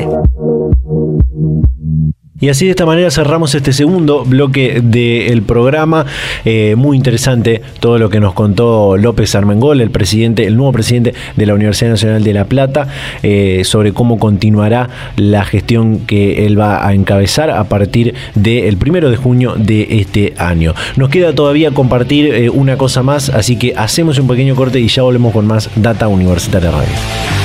Y 2.44 2.50
así 2.50 2.66
de 2.66 2.72
esta 2.72 2.84
manera 2.84 3.10
cerramos 3.10 3.54
este 3.54 3.72
segundo 3.72 4.22
bloque 4.22 4.82
del 4.84 5.40
programa. 5.44 6.04
Eh, 6.44 6.74
muy 6.76 6.94
interesante 6.94 7.62
todo 7.80 7.98
lo 7.98 8.10
que 8.10 8.20
nos 8.20 8.34
contó 8.34 8.98
López 8.98 9.34
Armengol, 9.34 9.80
el 9.80 9.90
presidente, 9.90 10.46
el 10.46 10.54
nuevo 10.54 10.70
presidente 10.70 11.14
de 11.36 11.46
la 11.46 11.54
Universidad 11.54 11.92
Nacional 11.92 12.22
de 12.22 12.34
La 12.34 12.44
Plata, 12.44 12.86
eh, 13.22 13.62
sobre 13.64 13.94
cómo 13.94 14.18
continuará 14.18 14.90
la 15.16 15.46
gestión 15.46 16.00
que 16.00 16.44
él 16.44 16.60
va 16.60 16.86
a 16.86 16.92
encabezar 16.92 17.48
a 17.48 17.64
partir 17.64 18.14
del 18.34 18.76
primero 18.76 19.08
de 19.08 19.16
junio 19.16 19.54
de 19.56 20.00
este 20.00 20.34
año. 20.36 20.74
Nos 20.96 21.08
queda 21.08 21.34
todavía 21.34 21.70
compartir 21.70 22.26
eh, 22.26 22.50
una 22.50 22.76
cosa 22.76 23.02
más, 23.02 23.30
así 23.30 23.56
que 23.56 23.72
hacemos 23.74 24.18
un 24.18 24.28
pequeño 24.28 24.54
corte 24.54 24.80
y 24.80 24.88
ya 24.88 25.02
volvemos 25.02 25.32
con 25.32 25.46
más 25.46 25.70
Data 25.76 26.08
Universitaria 26.08 26.70
Radio. 26.70 27.43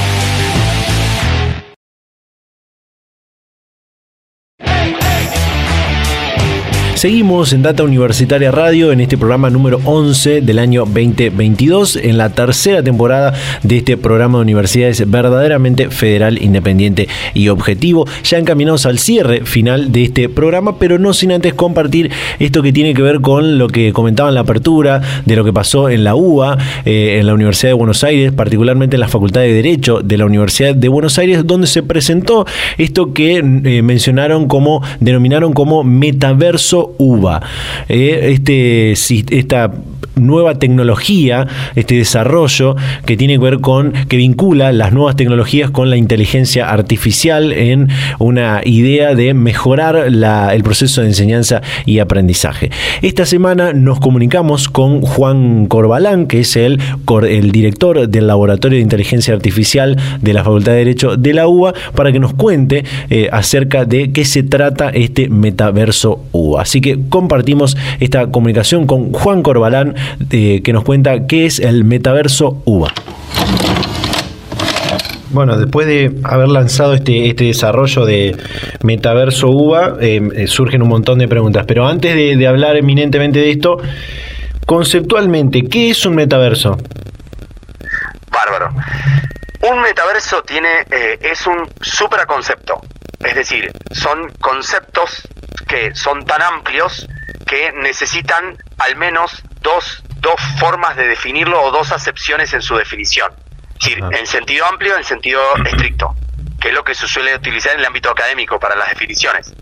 Seguimos 6.99 7.53
en 7.53 7.61
Data 7.61 7.83
Universitaria 7.83 8.51
Radio 8.51 8.91
en 8.91 8.99
este 8.99 9.17
programa 9.17 9.49
número 9.49 9.79
11 9.85 10.41
del 10.41 10.59
año 10.59 10.81
2022, 10.81 11.95
en 11.95 12.17
la 12.17 12.27
tercera 12.31 12.83
temporada 12.83 13.33
de 13.63 13.77
este 13.77 13.95
programa 13.95 14.37
de 14.39 14.41
universidades 14.41 15.09
verdaderamente 15.09 15.91
federal, 15.91 16.41
independiente 16.41 17.07
y 17.33 17.47
objetivo. 17.47 18.05
Ya 18.25 18.37
encaminados 18.37 18.85
al 18.85 18.99
cierre 18.99 19.45
final 19.45 19.93
de 19.93 20.03
este 20.03 20.27
programa, 20.27 20.77
pero 20.77 20.99
no 20.99 21.13
sin 21.13 21.31
antes 21.31 21.53
compartir 21.53 22.11
esto 22.37 22.61
que 22.61 22.73
tiene 22.73 22.93
que 22.93 23.01
ver 23.01 23.21
con 23.21 23.57
lo 23.57 23.69
que 23.69 23.93
comentaba 23.93 24.27
en 24.27 24.35
la 24.35 24.41
apertura, 24.41 25.01
de 25.25 25.37
lo 25.37 25.45
que 25.45 25.53
pasó 25.53 25.87
en 25.87 26.03
la 26.03 26.15
UBA, 26.15 26.57
eh, 26.83 27.19
en 27.21 27.27
la 27.27 27.33
Universidad 27.33 27.69
de 27.69 27.75
Buenos 27.75 28.03
Aires, 28.03 28.33
particularmente 28.33 28.97
en 28.97 28.99
la 28.99 29.07
Facultad 29.07 29.39
de 29.39 29.53
Derecho 29.53 30.01
de 30.01 30.17
la 30.17 30.25
Universidad 30.25 30.75
de 30.75 30.89
Buenos 30.89 31.17
Aires, 31.17 31.47
donde 31.47 31.67
se 31.67 31.81
presentó 31.81 32.45
esto 32.77 33.13
que 33.13 33.37
eh, 33.37 33.81
mencionaron 33.83 34.49
como, 34.49 34.83
denominaron 34.99 35.53
como 35.53 35.85
metaverso 35.85 36.88
UVA. 36.97 37.41
Eh, 37.87 38.31
este, 38.33 38.91
esta 38.91 39.71
nueva 40.19 40.55
tecnología, 40.55 41.47
este 41.75 41.95
desarrollo 41.95 42.75
que 43.05 43.17
tiene 43.17 43.33
que 43.35 43.39
ver 43.39 43.59
con, 43.59 43.93
que 44.07 44.17
vincula 44.17 44.71
las 44.71 44.91
nuevas 44.91 45.15
tecnologías 45.15 45.71
con 45.71 45.89
la 45.89 45.97
inteligencia 45.97 46.69
artificial 46.69 47.51
en 47.53 47.89
una 48.19 48.61
idea 48.63 49.15
de 49.15 49.33
mejorar 49.33 49.95
el 49.95 50.63
proceso 50.63 51.01
de 51.01 51.07
enseñanza 51.07 51.61
y 51.85 51.99
aprendizaje. 51.99 52.69
Esta 53.01 53.25
semana 53.25 53.73
nos 53.73 53.99
comunicamos 53.99 54.69
con 54.69 55.01
Juan 55.01 55.67
Corbalán, 55.67 56.27
que 56.27 56.41
es 56.41 56.55
el, 56.55 56.79
el 57.27 57.51
director 57.51 58.07
del 58.07 58.27
Laboratorio 58.27 58.77
de 58.77 58.83
Inteligencia 58.83 59.33
Artificial 59.33 59.97
de 60.21 60.33
la 60.33 60.43
Facultad 60.43 60.73
de 60.73 60.79
Derecho 60.79 61.15
de 61.15 61.33
la 61.33 61.47
UBA, 61.47 61.73
para 61.95 62.11
que 62.11 62.19
nos 62.19 62.33
cuente 62.33 62.83
eh, 63.09 63.29
acerca 63.31 63.85
de 63.85 64.11
qué 64.11 64.25
se 64.25 64.43
trata 64.43 64.89
este 64.89 65.29
metaverso 65.29 66.23
UBA. 66.31 66.65
Que 66.81 66.99
compartimos 67.09 67.77
esta 67.99 68.27
comunicación 68.27 68.87
con 68.87 69.11
Juan 69.13 69.43
Corbalán, 69.43 69.95
eh, 70.31 70.61
que 70.63 70.73
nos 70.73 70.83
cuenta 70.83 71.27
qué 71.27 71.45
es 71.45 71.59
el 71.59 71.83
metaverso 71.83 72.61
UBA. 72.65 72.93
Bueno, 75.31 75.57
después 75.57 75.85
de 75.85 76.19
haber 76.23 76.47
lanzado 76.47 76.95
este, 76.95 77.27
este 77.27 77.43
desarrollo 77.45 78.05
de 78.05 78.35
Metaverso 78.83 79.49
UBA, 79.49 79.97
eh, 80.01 80.21
eh, 80.35 80.47
surgen 80.47 80.81
un 80.81 80.89
montón 80.89 81.19
de 81.19 81.27
preguntas. 81.27 81.65
Pero 81.67 81.87
antes 81.87 82.15
de, 82.15 82.47
hablar 82.47 82.77
eminentemente 82.77 83.37
de 83.39 83.51
esto, 83.51 83.77
conceptualmente, 84.65 85.63
¿qué 85.69 85.91
es 85.91 86.03
un 86.05 86.15
metaverso? 86.15 86.77
Bárbaro. 88.31 88.73
Un 89.71 89.81
metaverso 89.83 90.41
tiene, 90.41 90.69
es 91.21 91.45
un 91.45 91.69
supraconcepto. 91.79 92.81
Es 93.23 93.35
decir, 93.35 93.69
son 93.91 94.31
conceptos 94.39 95.27
que 95.69 95.93
son 95.93 96.25
tan 96.25 96.41
amplios 96.41 97.07
que 97.45 97.71
necesitan 97.73 98.57
al 98.79 98.95
menos 98.95 99.43
dos, 99.61 100.03
dos 100.19 100.35
formas 100.59 100.97
de 100.97 101.07
definirlo 101.07 101.61
o 101.61 101.71
dos 101.71 101.91
acepciones 101.91 102.53
en 102.53 102.61
su 102.61 102.75
definición. 102.75 103.31
Es 103.79 103.87
decir, 103.87 104.03
en 104.11 104.27
sentido 104.27 104.65
amplio 104.65 104.97
en 104.97 105.03
sentido 105.03 105.41
estricto, 105.63 106.15
que 106.59 106.69
es 106.69 106.73
lo 106.73 106.83
que 106.83 106.95
se 106.95 107.07
suele 107.07 107.35
utilizar 107.35 107.73
en 107.73 107.79
el 107.79 107.85
ámbito 107.85 108.09
académico 108.09 108.59
para 108.59 108.75
las 108.75 108.89
definiciones. 108.89 109.53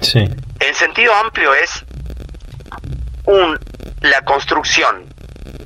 Sí. 0.00 0.28
En 0.60 0.74
sentido 0.74 1.14
amplio 1.14 1.54
es 1.54 1.84
un, 3.24 3.58
la 4.02 4.20
construcción 4.20 5.06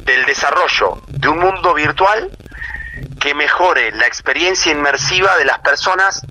del 0.04 0.24
desarrollo 0.26 1.02
de 1.08 1.28
un 1.28 1.38
mundo 1.38 1.74
virtual 1.74 2.30
que 3.20 3.34
mejore 3.34 3.90
la 3.92 4.06
experiencia 4.06 4.70
inmersiva 4.72 5.36
de 5.36 5.44
las 5.44 5.58
personas 5.58 6.24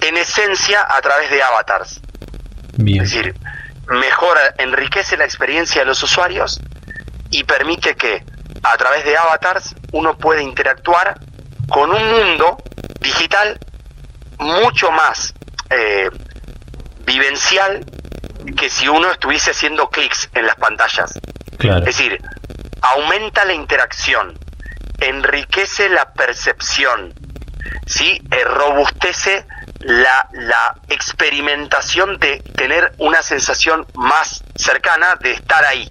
en 0.00 0.16
esencia 0.16 0.86
a 0.88 1.00
través 1.00 1.30
de 1.30 1.42
avatars. 1.42 2.01
Es 2.86 3.10
decir, 3.10 3.34
mejora, 3.88 4.54
enriquece 4.58 5.16
la 5.16 5.24
experiencia 5.24 5.82
de 5.82 5.86
los 5.86 6.02
usuarios 6.02 6.60
y 7.30 7.44
permite 7.44 7.94
que 7.94 8.24
a 8.62 8.76
través 8.76 9.04
de 9.04 9.16
avatars 9.16 9.74
uno 9.92 10.16
puede 10.16 10.42
interactuar 10.42 11.18
con 11.68 11.90
un 11.90 12.10
mundo 12.10 12.58
digital 13.00 13.58
mucho 14.38 14.90
más 14.90 15.34
eh, 15.70 16.10
vivencial 17.04 17.84
que 18.56 18.68
si 18.68 18.88
uno 18.88 19.10
estuviese 19.10 19.52
haciendo 19.52 19.88
clics 19.88 20.28
en 20.34 20.46
las 20.46 20.56
pantallas. 20.56 21.18
Claro. 21.58 21.78
Es 21.78 21.96
decir, 21.96 22.20
aumenta 22.80 23.44
la 23.44 23.54
interacción, 23.54 24.38
enriquece 25.00 25.88
la 25.88 26.12
percepción, 26.12 27.14
¿sí? 27.86 28.20
Eh, 28.30 28.44
robustece 28.44 29.46
la, 29.80 30.28
la 30.32 30.74
experimentación 30.88 32.18
de 32.18 32.38
tener 32.56 32.92
una 32.98 33.22
sensación 33.22 33.86
más 33.94 34.44
cercana 34.54 35.16
de 35.20 35.32
estar 35.32 35.64
ahí. 35.64 35.90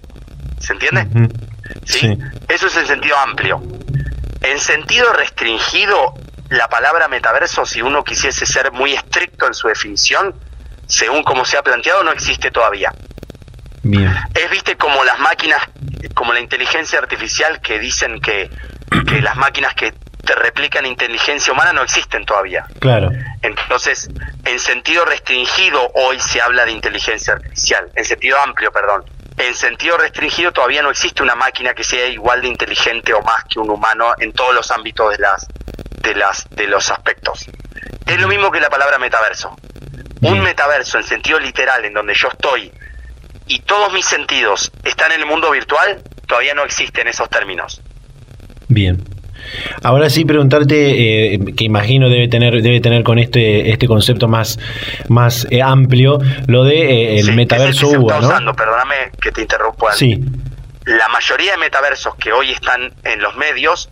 ¿Se 0.58 0.72
entiende? 0.72 1.28
Sí. 1.84 2.16
Eso 2.48 2.66
es 2.66 2.76
en 2.76 2.86
sentido 2.86 3.16
amplio. 3.18 3.62
En 4.40 4.58
sentido 4.58 5.12
restringido, 5.12 6.14
la 6.50 6.68
palabra 6.68 7.08
metaverso, 7.08 7.64
si 7.66 7.82
uno 7.82 8.04
quisiese 8.04 8.46
ser 8.46 8.72
muy 8.72 8.92
estricto 8.92 9.46
en 9.46 9.54
su 9.54 9.68
definición, 9.68 10.34
según 10.86 11.22
como 11.22 11.44
se 11.44 11.56
ha 11.56 11.62
planteado, 11.62 12.02
no 12.02 12.12
existe 12.12 12.50
todavía. 12.50 12.92
Bien. 13.82 14.14
Es, 14.34 14.50
viste, 14.50 14.76
como 14.76 15.02
las 15.04 15.18
máquinas, 15.18 15.60
como 16.14 16.32
la 16.32 16.40
inteligencia 16.40 16.98
artificial 16.98 17.60
que 17.60 17.78
dicen 17.78 18.20
que, 18.20 18.50
que 19.08 19.20
las 19.20 19.36
máquinas 19.36 19.74
que 19.74 19.94
te 20.24 20.34
replican 20.34 20.86
inteligencia 20.86 21.52
humana 21.52 21.72
no 21.72 21.82
existen 21.82 22.24
todavía. 22.24 22.66
Claro. 22.78 23.10
Entonces, 23.42 24.08
en 24.44 24.58
sentido 24.58 25.04
restringido, 25.04 25.90
hoy 25.94 26.20
se 26.20 26.40
habla 26.40 26.64
de 26.64 26.72
inteligencia 26.72 27.34
artificial. 27.34 27.90
En 27.94 28.04
sentido 28.04 28.38
amplio, 28.38 28.70
perdón. 28.72 29.04
En 29.38 29.54
sentido 29.54 29.96
restringido, 29.96 30.52
todavía 30.52 30.82
no 30.82 30.90
existe 30.90 31.22
una 31.22 31.34
máquina 31.34 31.74
que 31.74 31.82
sea 31.82 32.06
igual 32.06 32.42
de 32.42 32.48
inteligente 32.48 33.12
o 33.14 33.22
más 33.22 33.44
que 33.44 33.58
un 33.58 33.70
humano 33.70 34.14
en 34.18 34.32
todos 34.32 34.54
los 34.54 34.70
ámbitos 34.70 35.10
de 35.10 35.18
las 35.18 35.46
de 36.02 36.14
las 36.14 36.46
de 36.50 36.66
los 36.66 36.90
aspectos. 36.90 37.46
Es 38.06 38.20
lo 38.20 38.28
mismo 38.28 38.50
que 38.50 38.60
la 38.60 38.70
palabra 38.70 38.98
metaverso. 38.98 39.56
Un 40.20 40.40
metaverso 40.40 40.98
en 40.98 41.04
sentido 41.04 41.40
literal, 41.40 41.84
en 41.84 41.94
donde 41.94 42.14
yo 42.14 42.28
estoy 42.28 42.70
y 43.46 43.60
todos 43.60 43.92
mis 43.92 44.06
sentidos 44.06 44.72
están 44.84 45.12
en 45.12 45.20
el 45.20 45.26
mundo 45.26 45.50
virtual, 45.50 46.02
todavía 46.26 46.54
no 46.54 46.64
existen 46.64 47.08
esos 47.08 47.28
términos. 47.28 47.80
Bien. 48.68 49.02
Ahora 49.82 50.08
sí 50.10 50.24
preguntarte, 50.24 51.34
eh, 51.34 51.38
que 51.56 51.64
imagino 51.64 52.08
debe 52.08 52.28
tener, 52.28 52.60
debe 52.62 52.80
tener 52.80 53.02
con 53.02 53.18
este, 53.18 53.70
este 53.70 53.86
concepto 53.86 54.28
más, 54.28 54.58
más 55.08 55.46
eh, 55.50 55.62
amplio, 55.62 56.18
lo 56.46 56.64
de 56.64 56.80
eh, 57.14 57.18
el 57.18 57.26
Sí, 57.26 57.32
metaverso 57.32 57.86
es 57.88 57.92
el 57.94 58.00
que 58.00 58.08
se 58.08 58.14
está 58.14 58.20
¿no? 58.20 58.26
usando, 58.28 58.54
perdóname 58.54 58.94
que 59.20 59.32
te 59.32 59.42
interrumpa. 59.42 59.92
Sí, 59.92 60.20
la 60.84 61.08
mayoría 61.08 61.52
de 61.52 61.58
metaversos 61.58 62.14
que 62.16 62.32
hoy 62.32 62.50
están 62.50 62.92
en 63.04 63.20
los 63.22 63.36
medios 63.36 63.88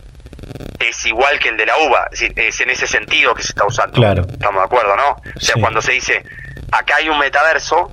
es 0.79 1.05
igual 1.05 1.39
que 1.39 1.49
el 1.49 1.57
de 1.57 1.65
la 1.67 1.77
UBA, 1.77 2.05
es, 2.11 2.19
decir, 2.19 2.33
es 2.35 2.59
en 2.61 2.69
ese 2.71 2.87
sentido 2.87 3.33
que 3.35 3.43
se 3.43 3.49
está 3.49 3.65
usando. 3.65 3.93
Claro. 3.93 4.23
Estamos 4.29 4.61
de 4.61 4.65
acuerdo, 4.65 4.95
¿no? 4.95 5.11
O 5.35 5.39
sea, 5.39 5.55
Sí. 5.55 5.61
cuando 5.61 5.81
se 5.81 5.91
dice, 5.93 6.23
acá 6.71 6.95
hay 6.97 7.07
un 7.09 7.19
metaverso, 7.19 7.91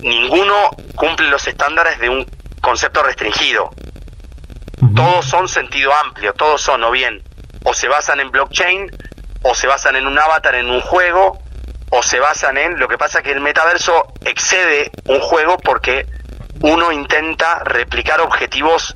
ninguno 0.00 0.54
cumple 0.96 1.28
los 1.28 1.46
estándares 1.46 1.98
de 2.00 2.08
un 2.08 2.26
concepto 2.60 3.02
restringido. 3.02 3.70
Todos 4.94 5.26
son 5.26 5.48
sentido 5.48 5.92
amplio, 6.04 6.32
todos 6.34 6.60
son 6.60 6.82
o 6.84 6.90
bien, 6.90 7.22
o 7.64 7.74
se 7.74 7.88
basan 7.88 8.20
en 8.20 8.30
blockchain, 8.30 8.90
o 9.42 9.54
se 9.54 9.66
basan 9.66 9.96
en 9.96 10.06
un 10.06 10.18
avatar 10.18 10.54
en 10.54 10.68
un 10.70 10.80
juego, 10.80 11.38
o 11.90 12.02
se 12.02 12.18
basan 12.20 12.58
en... 12.58 12.78
Lo 12.78 12.88
que 12.88 12.98
pasa 12.98 13.18
es 13.18 13.24
que 13.24 13.32
el 13.32 13.40
metaverso 13.40 14.12
excede 14.24 14.90
un 15.06 15.20
juego 15.20 15.56
porque 15.58 16.06
uno 16.60 16.90
intenta 16.92 17.60
replicar 17.64 18.20
objetivos 18.20 18.94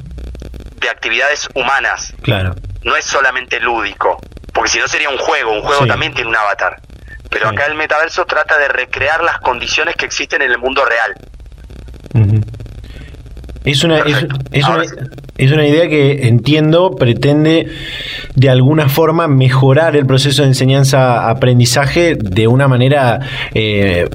de 0.80 0.88
actividades 0.88 1.49
humanas, 1.55 2.12
claro. 2.22 2.55
no 2.82 2.97
es 2.97 3.05
solamente 3.05 3.61
lúdico, 3.61 4.18
porque 4.55 4.70
si 4.70 4.78
no 4.78 4.88
sería 4.88 5.11
un 5.11 5.18
juego, 5.18 5.53
un 5.53 5.62
juego 5.62 5.82
Sí. 5.82 5.88
también 5.88 6.14
tiene 6.14 6.30
un 6.30 6.36
avatar. 6.36 6.80
Pero 7.28 7.49
Sí. 7.51 7.55
acá 7.55 7.66
el 7.66 7.74
metaverso 7.76 8.24
trata 8.26 8.59
de 8.59 8.68
recrear 8.68 9.22
las 9.22 9.38
condiciones 9.41 9.95
que 9.95 10.05
existen 10.07 10.43
en 10.43 10.51
el 10.51 10.59
mundo 10.59 10.84
real. 10.84 11.14
Es 13.64 13.84
una, 13.84 13.99
es, 13.99 14.26
es. 14.53 14.64
Es 15.45 15.53
una 15.53 15.66
idea 15.66 15.88
que 15.88 16.28
entiendo 16.28 16.91
pretende 16.97 17.68
de 18.34 18.51
alguna 18.51 18.88
forma 18.88 19.26
mejorar 19.28 19.97
el 19.97 20.07
proceso 20.07 20.43
de 20.43 20.49
enseñanza-aprendizaje 20.49 22.14
de 22.16 22.47
una 22.47 22.68
manera 22.68 23.20
eh, 23.55 24.09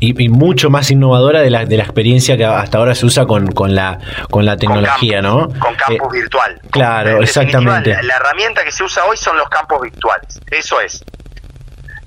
y, 0.00 0.24
y 0.24 0.28
mucho 0.28 0.68
más 0.68 0.90
innovadora 0.90 1.40
de 1.42 1.50
la, 1.50 1.64
de 1.64 1.76
la 1.76 1.84
experiencia 1.84 2.36
que 2.36 2.44
hasta 2.44 2.78
ahora 2.78 2.94
se 2.94 3.06
usa 3.06 3.24
con, 3.26 3.46
con, 3.52 3.74
la, 3.74 3.98
con 4.30 4.44
la 4.44 4.56
tecnología, 4.56 5.22
con 5.22 5.30
¿no? 5.30 5.48
Con 5.60 5.74
campus 5.76 6.14
Eh, 6.14 6.20
virtual. 6.20 6.60
claro, 6.70 7.16
En 7.18 7.22
exactamente. 7.22 7.90
La, 7.90 8.02
la 8.02 8.16
herramienta 8.16 8.64
que 8.64 8.72
se 8.72 8.82
usa 8.82 9.04
hoy 9.04 9.16
son 9.16 9.36
los 9.36 9.48
campos 9.48 9.80
virtuales. 9.82 10.40
Eso 10.50 10.80
es. 10.80 11.04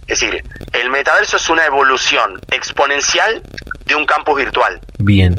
Es 0.07 0.19
decir, 0.19 0.43
el 0.73 0.89
metaverso 0.91 1.38
es 1.38 1.49
una 1.49 1.65
evolución 1.65 2.39
exponencial 2.51 3.41
de 3.86 3.95
un 3.95 4.05
campus 4.05 4.38
virtual. 4.38 4.79
Bien. 4.99 5.36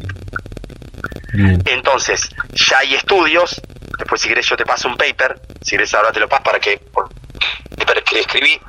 Entonces, 1.32 2.28
ya 2.52 2.78
hay 2.78 2.94
estudios, 2.94 3.60
después 3.98 4.20
si 4.20 4.28
querés 4.28 4.46
yo 4.46 4.56
te 4.56 4.64
paso 4.64 4.88
un 4.88 4.96
paper, 4.96 5.40
si 5.60 5.72
querés 5.72 5.92
ahora 5.94 6.12
te 6.12 6.20
lo 6.20 6.28
paso 6.28 6.42
para 6.44 6.58
que, 6.58 6.80
paper 7.76 8.04
que 8.04 8.20
escribí, 8.20 8.60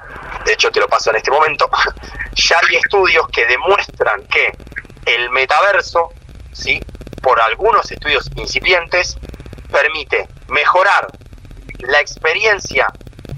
de 0.46 0.54
hecho 0.54 0.72
te 0.72 0.80
lo 0.80 0.88
paso 0.88 1.12
en 1.12 1.18
este 1.18 1.32
momento, 1.32 1.70
ya 2.34 2.60
hay 2.68 2.76
estudios 2.78 3.28
que 3.30 3.46
demuestran 3.46 4.24
que 4.28 4.52
el 5.06 5.30
metaverso, 5.30 6.10
¿sí? 6.52 6.82
por 7.22 7.40
algunos 7.42 7.92
estudios 7.92 8.30
incipientes, 8.36 9.18
permite 9.72 10.28
mejorar 10.48 11.08
la 11.80 12.00
experiencia 12.00 12.88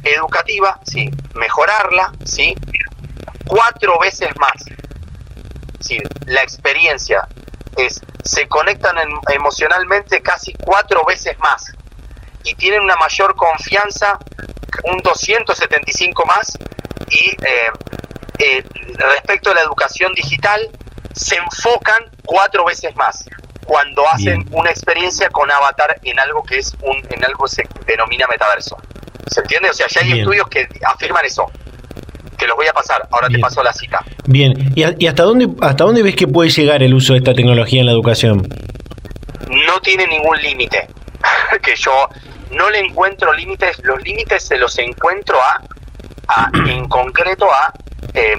educativa, 0.03 0.79
¿sí? 0.85 1.09
mejorarla, 1.33 2.11
¿sí? 2.23 2.55
cuatro 3.45 3.99
veces 3.99 4.29
más. 4.37 4.63
Sí, 5.79 5.97
la 6.25 6.43
experiencia 6.43 7.27
es, 7.77 8.01
se 8.23 8.47
conectan 8.47 8.97
en- 8.97 9.19
emocionalmente 9.33 10.21
casi 10.21 10.53
cuatro 10.53 11.03
veces 11.05 11.37
más 11.39 11.71
y 12.43 12.55
tienen 12.55 12.81
una 12.81 12.95
mayor 12.95 13.35
confianza, 13.35 14.17
un 14.85 14.97
275 14.99 16.25
más, 16.25 16.57
y 17.09 17.29
eh, 17.29 17.71
eh, 18.39 18.63
respecto 18.97 19.51
a 19.51 19.53
la 19.55 19.61
educación 19.61 20.13
digital, 20.13 20.69
se 21.13 21.35
enfocan 21.35 22.03
cuatro 22.25 22.63
veces 22.65 22.95
más 22.95 23.25
cuando 23.65 24.07
hacen 24.09 24.43
Bien. 24.43 24.47
una 24.51 24.69
experiencia 24.69 25.29
con 25.29 25.51
avatar 25.51 25.99
en 26.03 26.19
algo 26.19 26.43
que 26.43 26.57
es 26.59 26.73
un 26.81 26.97
en 27.11 27.23
algo 27.25 27.45
que 27.45 27.51
se 27.51 27.67
denomina 27.85 28.25
metaverso. 28.27 28.77
¿Se 29.29 29.41
entiende? 29.41 29.69
O 29.69 29.73
sea, 29.73 29.87
ya 29.87 30.01
hay 30.01 30.07
Bien. 30.07 30.19
estudios 30.19 30.47
que 30.47 30.67
afirman 30.85 31.25
eso. 31.25 31.51
Que 32.39 32.47
los 32.47 32.55
voy 32.55 32.67
a 32.67 32.73
pasar, 32.73 33.07
ahora 33.11 33.27
Bien. 33.27 33.39
te 33.39 33.43
paso 33.43 33.61
la 33.61 33.73
cita. 33.73 34.03
Bien. 34.25 34.71
¿Y, 34.75 34.83
a- 34.83 34.95
y 34.97 35.07
hasta, 35.07 35.23
dónde, 35.23 35.49
hasta 35.61 35.83
dónde 35.83 36.01
ves 36.01 36.15
que 36.15 36.27
puede 36.27 36.49
llegar 36.49 36.81
el 36.81 36.93
uso 36.93 37.13
de 37.13 37.19
esta 37.19 37.33
tecnología 37.33 37.81
en 37.81 37.85
la 37.85 37.91
educación? 37.91 38.47
no 39.49 39.79
tiene 39.81 40.05
ningún 40.07 40.37
límite. 40.41 40.87
que 41.63 41.75
yo 41.75 42.07
no 42.51 42.69
le 42.69 42.79
encuentro 42.79 43.33
límites, 43.33 43.79
los 43.83 44.01
límites 44.03 44.43
se 44.43 44.57
los 44.57 44.77
encuentro 44.79 45.37
a, 45.41 45.61
a 46.27 46.51
en 46.69 46.87
concreto 46.87 47.45
a, 47.51 47.73
eh, 48.13 48.35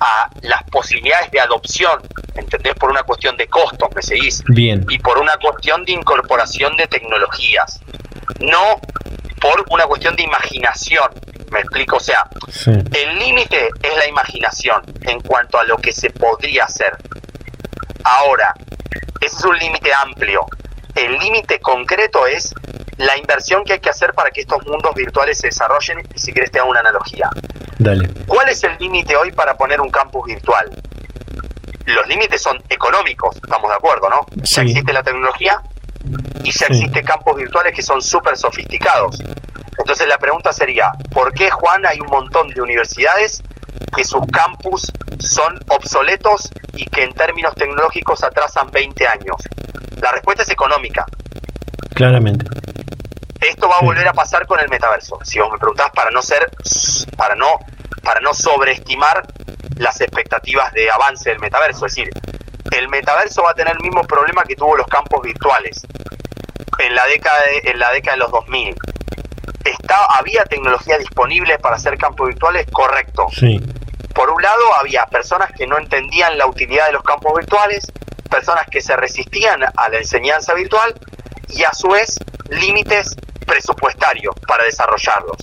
a 0.00 0.28
las 0.42 0.62
posibilidades 0.64 1.30
de 1.30 1.40
adopción, 1.40 2.00
¿entendés? 2.34 2.74
Por 2.74 2.90
una 2.90 3.02
cuestión 3.04 3.36
de 3.36 3.46
costo, 3.46 3.88
me 3.94 4.02
seguís, 4.02 4.42
Bien. 4.48 4.84
y 4.88 4.98
por 4.98 5.18
una 5.18 5.36
cuestión 5.36 5.84
de 5.84 5.92
incorporación 5.92 6.76
de 6.76 6.86
tecnologías, 6.88 7.80
no 8.40 8.80
por 9.40 9.64
una 9.70 9.84
cuestión 9.84 10.16
de 10.16 10.22
imaginación, 10.24 11.10
me 11.50 11.60
explico, 11.60 11.96
o 11.96 12.00
sea, 12.00 12.24
Sí. 12.50 12.70
el 12.70 13.18
límite 13.18 13.68
es 13.82 13.96
la 13.96 14.06
imaginación 14.08 14.82
en 15.02 15.20
cuanto 15.20 15.58
a 15.58 15.64
lo 15.64 15.76
que 15.76 15.92
se 15.92 16.10
podría 16.10 16.64
hacer. 16.64 16.96
Ahora, 18.04 18.54
ese 19.20 19.36
es 19.36 19.44
un 19.44 19.56
límite 19.58 19.90
amplio. 20.02 20.46
El 20.94 21.18
límite 21.18 21.60
concreto 21.60 22.26
es 22.26 22.54
la 22.98 23.16
inversión 23.16 23.64
que 23.64 23.74
hay 23.74 23.80
que 23.80 23.90
hacer 23.90 24.12
para 24.12 24.30
que 24.30 24.40
estos 24.40 24.64
mundos 24.66 24.94
virtuales 24.94 25.38
se 25.38 25.48
desarrollen 25.48 26.00
y 26.14 26.18
si 26.18 26.32
quieres 26.32 26.50
te 26.50 26.58
hago 26.58 26.70
una 26.70 26.80
analogía. 26.80 27.30
Dale. 27.78 28.10
¿Cuál 28.26 28.48
es 28.48 28.62
el 28.64 28.76
límite 28.78 29.16
hoy 29.16 29.32
para 29.32 29.56
poner 29.56 29.80
un 29.80 29.90
campus 29.90 30.26
virtual? 30.26 30.70
Los 31.86 32.06
límites 32.08 32.42
son 32.42 32.62
económicos, 32.68 33.36
estamos 33.36 33.70
de 33.70 33.76
acuerdo, 33.76 34.08
¿no? 34.10 34.26
Ya 34.36 34.44
Sí. 34.44 34.60
existe 34.70 34.92
la 34.92 35.02
tecnología 35.02 35.60
y 36.44 36.50
ya 36.50 36.66
Sí. 36.66 36.72
existen 36.74 37.04
campos 37.04 37.36
virtuales 37.36 37.74
que 37.74 37.82
son 37.82 38.02
súper 38.02 38.36
sofisticados. 38.36 39.18
Entonces 39.80 40.06
la 40.06 40.18
pregunta 40.18 40.52
sería, 40.52 40.92
¿por 41.10 41.32
qué, 41.32 41.50
Juan, 41.50 41.84
hay 41.86 42.00
un 42.00 42.06
montón 42.06 42.48
de 42.48 42.60
universidades 42.60 43.42
que 43.96 44.04
sus 44.04 44.24
campus 44.32 44.92
son 45.18 45.58
obsoletos 45.68 46.50
y 46.74 46.84
que 46.86 47.02
en 47.02 47.12
términos 47.12 47.54
tecnológicos 47.54 48.22
atrasan 48.22 48.70
20 48.70 49.06
años? 49.06 49.36
La 50.00 50.12
respuesta 50.12 50.42
es 50.42 50.50
económica. 50.50 51.06
Claramente. 51.94 52.46
Esto 53.40 53.68
va 53.68 53.76
a 53.76 53.84
volver 53.84 54.06
a 54.06 54.12
pasar 54.12 54.46
con 54.46 54.60
el 54.60 54.68
metaverso. 54.68 55.18
Si 55.24 55.38
vos 55.38 55.50
me 55.50 55.58
preguntás 55.58 55.90
para 55.90 56.10
no 56.10 56.20
ser, 56.20 56.50
para 57.16 57.34
no, 57.34 57.58
para 58.02 58.20
no 58.20 58.34
sobreestimar 58.34 59.26
las 59.76 60.00
expectativas 60.00 60.72
de 60.72 60.90
avance 60.90 61.30
del 61.30 61.40
metaverso, 61.40 61.86
es 61.86 61.94
decir, 61.94 62.10
el 62.70 62.88
metaverso 62.88 63.42
va 63.42 63.52
a 63.52 63.54
tener 63.54 63.74
el 63.76 63.82
mismo 63.82 64.02
problema 64.02 64.44
que 64.44 64.54
tuvo 64.56 64.76
los 64.76 64.86
campos 64.86 65.22
virtuales 65.22 65.82
en 66.78 66.94
la 66.94 67.06
década 67.06 67.38
de, 67.46 67.70
en 67.70 67.78
la 67.78 67.90
década 67.92 68.16
de 68.16 68.20
los 68.20 68.30
2000. 68.30 68.74
Está, 69.64 70.04
había 70.18 70.44
tecnología 70.44 70.98
disponible 70.98 71.58
para 71.58 71.76
hacer 71.76 71.98
campos 71.98 72.28
virtuales, 72.28 72.66
correcto. 72.72 73.26
Sí. 73.32 73.60
Por 74.14 74.30
un 74.30 74.42
lado 74.42 74.50
lado 74.50 74.76
había 74.78 75.06
personas 75.06 75.52
que 75.52 75.66
no 75.66 75.78
entendían 75.78 76.36
la 76.36 76.46
utilidad 76.46 76.86
de 76.86 76.92
los 76.92 77.02
campos 77.02 77.32
virtuales, 77.36 77.92
personas 78.28 78.66
que 78.70 78.80
se 78.80 78.96
resistían 78.96 79.62
a 79.62 79.88
la 79.88 79.98
enseñanza 79.98 80.54
virtual 80.54 80.94
y 81.48 81.62
a 81.64 81.72
su 81.72 81.88
vez 81.88 82.16
límites 82.50 83.16
presupuestarios 83.46 84.34
para 84.46 84.64
desarrollarlos. 84.64 85.36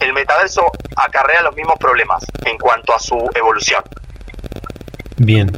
El 0.00 0.12
metaverso 0.12 0.62
acarrea 0.96 1.42
los 1.42 1.54
mismos 1.56 1.78
problemas 1.78 2.24
en 2.44 2.56
cuanto 2.58 2.94
a 2.94 2.98
su 2.98 3.18
evolución. 3.34 3.82
Bien. 5.16 5.50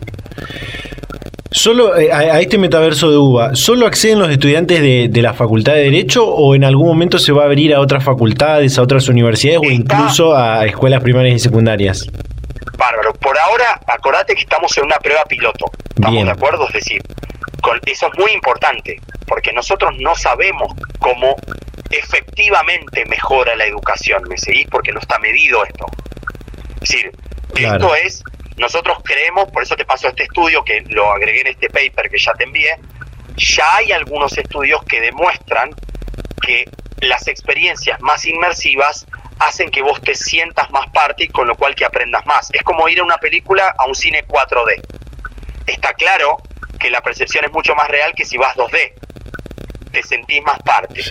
Solo 1.52 1.98
eh, 1.98 2.12
a, 2.12 2.40
este 2.40 2.58
metaverso 2.58 3.10
de 3.10 3.16
UBA, 3.16 3.56
¿solo 3.56 3.86
acceden 3.86 4.20
los 4.20 4.30
estudiantes 4.30 4.80
de, 4.80 5.22
la 5.22 5.34
Facultad 5.34 5.72
de 5.72 5.82
Derecho 5.82 6.24
o 6.24 6.54
en 6.54 6.62
algún 6.62 6.86
momento 6.86 7.18
se 7.18 7.32
va 7.32 7.42
a 7.42 7.46
abrir 7.46 7.74
a 7.74 7.80
otras 7.80 8.04
facultades, 8.04 8.78
a 8.78 8.82
otras 8.82 9.08
universidades 9.08 9.58
o 9.58 9.70
incluso 9.70 10.36
a 10.36 10.64
escuelas 10.64 11.02
primarias 11.02 11.34
y 11.34 11.38
secundarias? 11.40 12.06
Bárbaro. 12.78 13.12
Por 13.14 13.36
ahora, 13.36 13.80
acordate 13.88 14.34
que 14.34 14.42
estamos 14.42 14.76
en 14.78 14.84
una 14.84 14.96
prueba 14.98 15.24
piloto. 15.24 15.66
¿Estamos 15.88 16.24
de 16.24 16.30
acuerdo? 16.30 16.68
Es 16.68 16.74
decir, 16.74 17.02
con, 17.60 17.80
eso 17.84 18.06
es 18.12 18.18
muy 18.18 18.30
importante, 18.30 19.00
porque 19.26 19.52
nosotros 19.52 19.92
no 19.98 20.14
sabemos 20.14 20.72
cómo 21.00 21.34
efectivamente 21.90 23.04
mejora 23.06 23.56
la 23.56 23.66
educación. 23.66 24.22
¿Me 24.28 24.38
seguís? 24.38 24.68
Porque 24.70 24.92
no 24.92 25.00
está 25.00 25.18
medido 25.18 25.64
esto. 25.64 25.86
Es 26.80 26.90
decir, 26.90 27.10
esto 27.56 27.94
es 27.96 28.22
nosotros 28.60 28.98
creemos, 29.02 29.50
por 29.50 29.62
eso 29.62 29.74
te 29.74 29.86
paso 29.86 30.06
este 30.06 30.24
estudio 30.24 30.62
que 30.62 30.82
lo 30.82 31.10
agregué 31.10 31.40
en 31.40 31.46
este 31.46 31.70
paper 31.70 32.10
que 32.10 32.18
ya 32.18 32.34
te 32.34 32.44
envié, 32.44 32.76
ya 33.34 33.64
hay 33.76 33.90
algunos 33.90 34.36
estudios 34.36 34.84
que 34.84 35.00
demuestran 35.00 35.70
que 36.42 36.68
las 37.00 37.26
experiencias 37.26 37.98
más 38.02 38.26
inmersivas 38.26 39.06
hacen 39.38 39.70
que 39.70 39.80
vos 39.80 39.98
te 40.02 40.14
sientas 40.14 40.70
más 40.70 40.86
parte 40.90 41.24
y 41.24 41.28
con 41.28 41.48
lo 41.48 41.54
cual 41.54 41.74
que 41.74 41.86
aprendas 41.86 42.26
más. 42.26 42.50
Es 42.52 42.62
como 42.62 42.86
ir 42.90 43.00
a 43.00 43.04
una 43.04 43.16
película 43.16 43.74
a 43.78 43.86
un 43.86 43.94
cine 43.94 44.26
4D. 44.26 44.74
Está 45.66 45.94
claro 45.94 46.36
que 46.78 46.90
la 46.90 47.00
percepción 47.00 47.46
es 47.46 47.52
mucho 47.52 47.74
más 47.74 47.88
real 47.88 48.12
que 48.14 48.26
si 48.26 48.36
vas 48.36 48.54
2D. 48.56 48.92
Te 49.90 50.02
sentís 50.02 50.42
más 50.42 50.58
parte. 50.58 51.02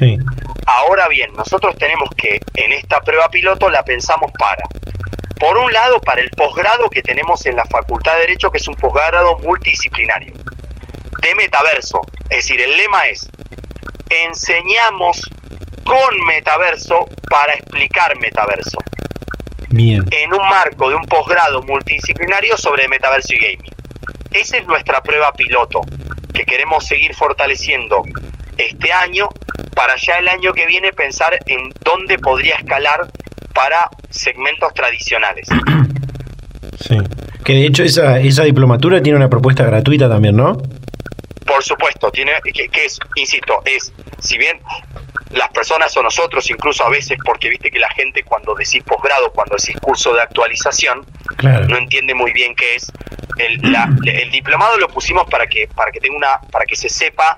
Ahora 0.67 1.07
bien, 1.07 1.33
nosotros 1.33 1.75
tenemos 1.77 2.09
que 2.15 2.39
en 2.53 2.73
esta 2.73 3.01
prueba 3.01 3.27
piloto 3.29 3.71
la 3.71 3.83
pensamos 3.83 4.31
para 4.37 4.63
por 5.39 5.57
un 5.57 5.71
lado, 5.71 6.01
para 6.01 6.21
el 6.21 6.29
posgrado 6.31 6.89
que 6.89 7.01
tenemos 7.01 7.45
en 7.45 7.55
la 7.55 7.65
Facultad 7.65 8.13
de 8.15 8.21
Derecho, 8.21 8.51
que 8.51 8.57
es 8.57 8.67
un 8.67 8.75
posgrado 8.75 9.39
multidisciplinario, 9.39 10.33
de 11.21 11.35
metaverso. 11.35 12.01
Es 12.29 12.37
decir, 12.37 12.61
el 12.61 12.75
lema 12.75 13.07
es, 13.07 13.29
enseñamos 14.09 15.21
con 15.85 16.25
metaverso 16.25 17.07
para 17.29 17.53
explicar 17.53 18.17
metaverso. 18.19 18.77
Bien. 19.69 20.03
En 20.11 20.33
un 20.33 20.49
marco 20.49 20.89
de 20.89 20.95
un 20.95 21.05
posgrado 21.05 21.61
multidisciplinario 21.63 22.57
sobre 22.57 22.87
metaverso 22.87 23.33
y 23.33 23.37
gaming. 23.37 23.73
Esa 24.31 24.57
es 24.57 24.67
nuestra 24.67 25.01
prueba 25.01 25.31
piloto, 25.33 25.81
que 26.33 26.43
queremos 26.43 26.85
seguir 26.85 27.15
fortaleciendo 27.15 28.03
este 28.57 28.91
año 28.91 29.29
para 29.73 29.95
ya 29.95 30.17
el 30.17 30.27
año 30.27 30.53
que 30.53 30.65
viene 30.65 30.91
pensar 30.91 31.39
en 31.45 31.73
dónde 31.81 32.19
podría 32.19 32.55
escalar 32.55 33.09
para 33.59 33.89
segmentos 34.09 34.73
tradicionales. 34.73 35.45
Sí. 36.79 36.97
Que 37.43 37.53
de 37.53 37.65
hecho 37.65 37.83
esa, 37.83 38.17
esa 38.19 38.43
diplomatura 38.43 39.03
tiene 39.03 39.17
una 39.17 39.29
propuesta 39.29 39.65
gratuita 39.65 40.07
también, 40.07 40.37
¿no? 40.37 40.55
Por 41.45 41.61
supuesto, 41.61 42.09
tiene 42.09 42.31
que, 42.53 42.85
es, 42.85 42.97
insisto, 43.15 43.61
es, 43.65 43.91
si 44.19 44.37
bien 44.37 44.61
las 45.31 45.49
personas 45.49 45.95
o 45.97 46.03
nosotros, 46.03 46.49
incluso 46.49 46.85
a 46.85 46.89
veces, 46.89 47.17
porque 47.25 47.49
viste 47.49 47.69
que 47.69 47.79
la 47.79 47.89
gente 47.89 48.23
cuando 48.23 48.55
decís 48.55 48.81
posgrado, 48.85 49.29
cuando 49.33 49.57
decís 49.57 49.75
curso 49.81 50.13
de 50.13 50.21
actualización, 50.21 51.05
no 51.67 51.77
entiende 51.77 52.13
muy 52.13 52.31
bien 52.31 52.55
qué 52.55 52.75
es. 52.75 52.89
El, 53.37 53.61
el 54.05 54.31
diplomado 54.31 54.77
lo 54.77 54.87
pusimos 54.87 55.29
para 55.29 55.47
que, 55.47 55.67
para 55.75 55.91
que 55.91 55.99
tenga 55.99 56.15
una, 56.15 56.39
para 56.49 56.65
que 56.65 56.77
se 56.77 56.87
sepa, 56.87 57.35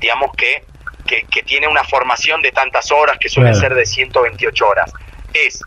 digamos 0.00 0.32
que, 0.36 0.64
que, 1.06 1.42
tiene 1.44 1.68
una 1.68 1.84
formación 1.84 2.42
de 2.42 2.50
tantas 2.50 2.90
horas, 2.90 3.18
que 3.20 3.28
suele 3.28 3.54
ser 3.54 3.74
de 3.74 3.86
128 3.86 4.66
horas 4.66 4.92
es 5.34 5.60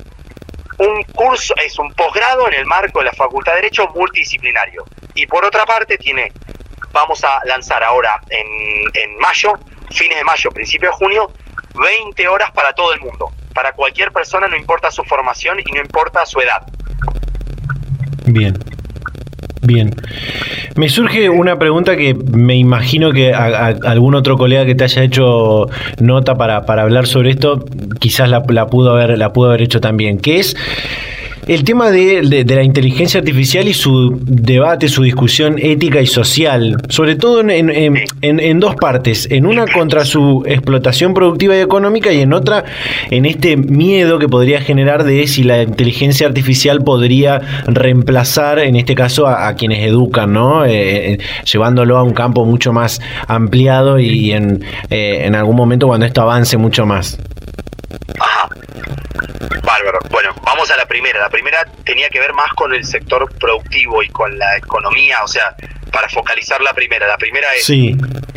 un 0.78 1.04
curso, 1.14 1.54
es 1.64 1.78
un 1.78 1.94
posgrado 1.94 2.48
en 2.48 2.56
el 2.56 2.66
marco 2.66 3.00
de 3.00 3.06
la 3.06 3.14
Facultad 3.14 3.54
de 3.54 3.62
Derecho 3.62 3.88
multidisciplinario. 3.96 4.84
Y 5.16 5.26
por 5.28 5.46
otra 5.46 5.66
parte 5.66 5.98
tiene, 5.98 6.32
vamos 6.92 7.24
a 7.24 7.40
lanzar 7.46 7.84
ahora 7.84 8.20
en, 8.30 8.48
en 8.94 9.18
mayo, 9.18 9.54
fines 9.92 10.18
de 10.18 10.24
mayo, 10.24 10.50
principio 10.52 10.90
de 10.90 10.96
junio, 10.96 11.32
20 11.76 12.28
horas 12.28 12.52
para 12.52 12.74
todo 12.74 12.94
el 12.94 13.00
mundo. 13.00 13.32
Para 13.54 13.74
cualquier 13.74 14.12
persona, 14.12 14.48
no 14.48 14.56
importa 14.56 14.90
su 14.90 15.04
formación 15.04 15.60
y 15.60 15.72
no 15.72 15.80
importa 15.80 16.26
su 16.26 16.40
edad. 16.40 16.66
Bien. 18.26 18.73
Bien. 19.64 19.92
Me 20.76 20.90
surge 20.90 21.30
una 21.30 21.58
pregunta 21.58 21.96
que 21.96 22.14
me 22.14 22.56
imagino 22.56 23.12
que 23.12 23.34
algún 23.34 24.16
otro 24.16 24.38
colega 24.38 24.66
que 24.66 24.76
te 24.76 24.84
haya 24.84 25.04
hecho 25.04 25.68
nota 26.00 26.36
para, 26.36 26.66
para 26.66 26.82
hablar 26.82 27.08
sobre 27.08 27.32
esto, 27.32 27.64
quizás 28.00 28.30
la, 28.30 28.44
la, 28.50 28.68
pudo 28.68 28.92
haber, 28.92 29.18
la 29.18 29.32
pudo 29.32 29.50
haber 29.50 29.62
hecho 29.62 29.80
también, 29.80 30.18
que 30.18 30.40
es 30.40 30.56
el 31.48 31.64
tema 31.64 31.92
de, 31.92 32.46
la 32.46 32.64
inteligencia 32.64 33.20
artificial 33.20 33.68
y 33.68 33.74
su 33.74 34.20
debate, 34.24 34.88
su 34.88 35.04
discusión 35.04 35.58
ética 35.60 36.02
y 36.02 36.08
social, 36.08 36.78
sobre 36.90 37.16
todo 37.16 37.42
en, 37.42 38.60
dos 38.60 38.76
partes, 38.76 39.28
en 39.30 39.46
una 39.46 39.66
contra 39.68 40.06
su 40.06 40.44
explotación 40.46 41.14
productiva 41.14 41.56
y 41.56 41.60
económica 41.60 42.12
y 42.12 42.22
en 42.22 42.34
otra 42.34 42.64
en 43.10 43.26
este 43.26 43.58
miedo 43.58 44.20
que 44.20 44.28
podría 44.28 44.62
generar 44.62 45.04
de 45.04 45.28
si 45.28 45.44
la 45.44 45.64
inteligencia 45.64 46.28
artificial 46.28 46.84
podría 46.84 47.42
reemplazar, 47.68 48.60
en 48.60 48.76
este 48.76 48.96
caso, 48.96 49.28
a, 49.28 49.54
quienes 49.56 49.86
educan, 49.86 50.34
¿no? 50.34 50.66
Eh, 50.66 51.14
eh, 51.14 51.18
llevándolo 51.52 51.98
a 51.98 52.04
un 52.04 52.14
campo 52.14 52.46
mucho 52.46 52.74
más 52.74 53.02
ampliado 53.28 54.00
y 54.00 54.32
en, 54.32 54.64
eh, 54.90 55.24
en 55.26 55.36
algún 55.36 55.56
momento 55.56 55.88
cuando 55.88 56.06
esto 56.06 56.22
avance 56.22 56.58
mucho 56.58 56.86
más. 56.86 57.20
Bárbaro. 59.64 60.00
Bueno, 60.10 60.36
vamos 60.44 60.70
a 60.72 60.78
la 60.78 60.86
primera. 60.86 61.20
La 61.20 61.30
primera 61.30 61.66
tenía 61.86 62.10
que 62.10 62.20
ver 62.20 62.34
más 62.34 62.50
con 62.54 62.74
el 62.74 62.84
sector 62.86 63.32
productivo 63.38 64.04
y 64.04 64.10
con 64.10 64.38
la 64.38 64.58
economía, 64.58 65.24
o 65.24 65.28
sea, 65.28 65.56
para 65.92 66.10
focalizar 66.10 66.62
la 66.62 66.74
primera. 66.74 67.08
La 67.08 67.18
primera 67.18 67.54
es 67.54 67.72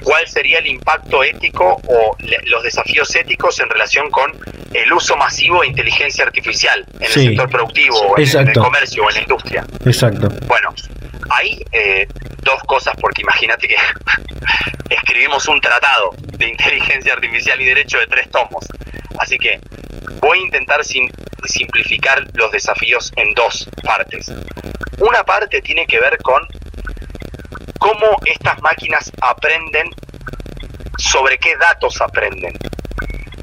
cuál 0.02 0.28
sería 0.28 0.58
el 0.58 0.66
impacto 0.66 1.24
ético 1.24 1.80
o 1.88 2.16
los 2.44 2.62
desafíos 2.62 3.14
éticos 3.16 3.58
en 3.60 3.68
relación 3.68 4.10
con 4.10 4.32
el 4.72 4.92
uso 4.92 5.16
masivo 5.16 5.62
de 5.62 5.68
inteligencia 5.68 6.24
artificial 6.24 6.86
en 7.00 7.04
el 7.04 7.10
sector 7.10 7.50
productivo, 7.50 8.16
en, 8.16 8.48
el 8.48 8.54
comercio 8.54 9.04
o 9.04 9.08
en 9.08 9.14
la 9.16 9.22
industria. 9.22 9.66
Exacto. 9.84 10.28
Bueno, 10.46 10.72
hay 11.30 11.64
eh, 11.72 12.06
dos 12.42 12.62
cosas, 12.66 12.94
porque 13.00 13.22
imagínate 13.22 13.66
que 13.68 13.76
escribimos 14.94 15.48
un 15.48 15.60
tratado 15.60 16.14
de 16.38 16.48
inteligencia 16.48 17.14
artificial 17.14 17.60
y 17.60 17.64
derecho 17.64 17.98
de 17.98 18.06
tres 18.06 18.30
tomos. 18.30 18.66
Así 19.18 19.38
que 19.38 19.60
voy 20.20 20.38
a 20.38 20.42
intentar 20.42 20.80
simplificar 20.84 22.24
los 22.34 22.50
desafíos 22.52 23.12
en 23.16 23.32
dos 23.34 23.68
partes. 23.82 24.32
Una 24.98 25.24
parte 25.24 25.60
tiene 25.62 25.86
que 25.86 26.00
ver 26.00 26.18
con 26.22 26.42
cómo 27.78 28.16
estas 28.24 28.60
máquinas 28.62 29.12
aprenden, 29.20 29.90
sobre 30.98 31.38
qué 31.38 31.56
datos 31.56 32.00
aprenden 32.00 32.54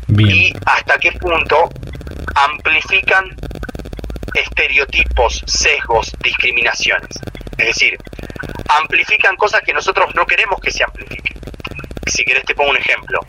y 0.09 0.53
hasta 0.65 0.97
qué 0.97 1.11
punto 1.13 1.69
amplifican 2.35 3.25
estereotipos, 4.33 5.43
sesgos, 5.45 6.11
discriminaciones. 6.23 7.09
Es 7.57 7.67
decir, 7.67 7.97
amplifican 8.67 9.35
cosas 9.35 9.61
que 9.61 9.73
nosotros 9.73 10.13
no 10.15 10.25
queremos 10.25 10.59
que 10.59 10.71
se 10.71 10.83
amplifiquen. 10.83 11.42
Si 12.05 12.23
querés 12.23 12.43
te 12.43 12.55
pongo 12.55 12.71
un 12.71 12.77
ejemplo. 12.77 13.19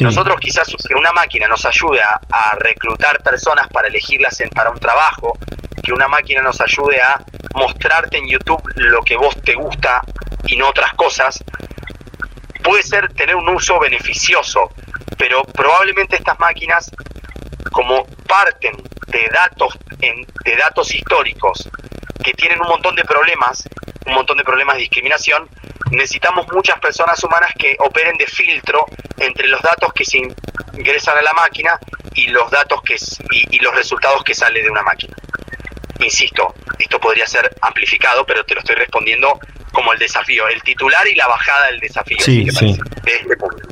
Nosotros 0.00 0.38
quizás 0.40 0.66
que 0.66 0.94
una 0.94 1.12
máquina 1.12 1.46
nos 1.46 1.64
ayude 1.64 2.00
a, 2.00 2.56
reclutar 2.58 3.22
personas 3.22 3.68
para 3.68 3.88
elegirlas 3.88 4.42
para 4.54 4.70
un 4.70 4.80
trabajo, 4.80 5.38
que 5.82 5.92
una 5.92 6.08
máquina 6.08 6.42
nos 6.42 6.60
ayude 6.60 7.00
a 7.00 7.22
mostrarte 7.54 8.18
en 8.18 8.28
YouTube 8.28 8.62
lo 8.74 9.02
que 9.02 9.16
vos 9.16 9.36
te 9.42 9.54
gusta 9.54 10.02
y 10.44 10.56
no 10.56 10.68
otras 10.68 10.92
cosas, 10.94 11.42
puede 12.64 12.82
ser 12.82 13.12
tener 13.14 13.36
un 13.36 13.48
uso 13.48 13.78
beneficioso, 13.78 14.72
pero 15.16 15.42
probablemente 15.44 16.16
estas 16.16 16.38
máquinas, 16.40 16.90
como 17.70 18.06
parten 18.26 18.76
de 19.06 19.28
datos, 19.32 19.78
de 19.98 20.56
datos 20.56 20.92
históricos 20.94 21.68
que 22.24 22.32
tienen 22.32 22.60
un 22.60 22.68
montón 22.68 22.96
de 22.96 23.04
problemas, 23.04 23.68
un 24.04 24.14
montón 24.14 24.36
de 24.36 24.44
problemas 24.44 24.76
de 24.76 24.82
discriminación, 24.82 25.48
necesitamos 25.90 26.46
muchas 26.52 26.78
personas 26.80 27.22
humanas 27.22 27.50
que 27.58 27.76
operen 27.78 28.16
de 28.16 28.26
filtro 28.26 28.86
entre 29.18 29.48
los 29.48 29.60
datos 29.62 29.92
que 29.92 30.04
se 30.04 30.18
ingresan 30.74 31.18
a 31.18 31.22
la 31.22 31.32
máquina 31.32 31.78
y 32.14 32.28
los 32.28 32.50
datos 32.50 32.82
que 32.82 32.96
y, 33.30 33.58
los 33.60 33.74
resultados 33.74 34.22
que 34.24 34.34
salen 34.34 34.62
de 34.62 34.70
una 34.70 34.82
máquina. 34.82 35.16
Insisto, 36.00 36.54
esto 36.78 37.00
podría 37.00 37.26
ser 37.26 37.50
amplificado, 37.62 38.24
pero 38.26 38.44
te 38.44 38.54
lo 38.54 38.60
estoy 38.60 38.76
respondiendo 38.76 39.38
como 39.72 39.92
el 39.92 39.98
desafío, 39.98 40.48
el 40.48 40.62
titular 40.62 41.06
y 41.06 41.14
la 41.14 41.26
bajada 41.26 41.66
del 41.66 41.80
desafío 41.80 42.18
sí, 42.20 42.46
sí. 42.50 42.78
de 43.02 43.12
este 43.12 43.36
punto. 43.36 43.68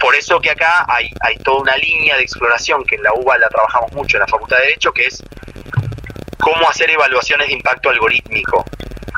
Por 0.00 0.14
eso 0.14 0.40
que 0.40 0.50
acá 0.50 0.86
hay, 0.88 1.10
hay 1.20 1.36
toda 1.38 1.60
una 1.60 1.76
línea 1.76 2.16
de 2.16 2.22
exploración 2.22 2.84
que 2.84 2.96
en 2.96 3.02
la 3.02 3.12
UBA 3.12 3.36
la 3.38 3.48
trabajamos 3.48 3.92
mucho 3.92 4.16
en 4.16 4.20
la 4.20 4.26
Facultad 4.26 4.56
de 4.58 4.64
Derecho, 4.64 4.92
que 4.92 5.04
es 5.06 5.22
cómo 6.38 6.68
hacer 6.68 6.90
evaluaciones 6.90 7.48
de 7.48 7.52
impacto 7.54 7.90
algorítmico, 7.90 8.64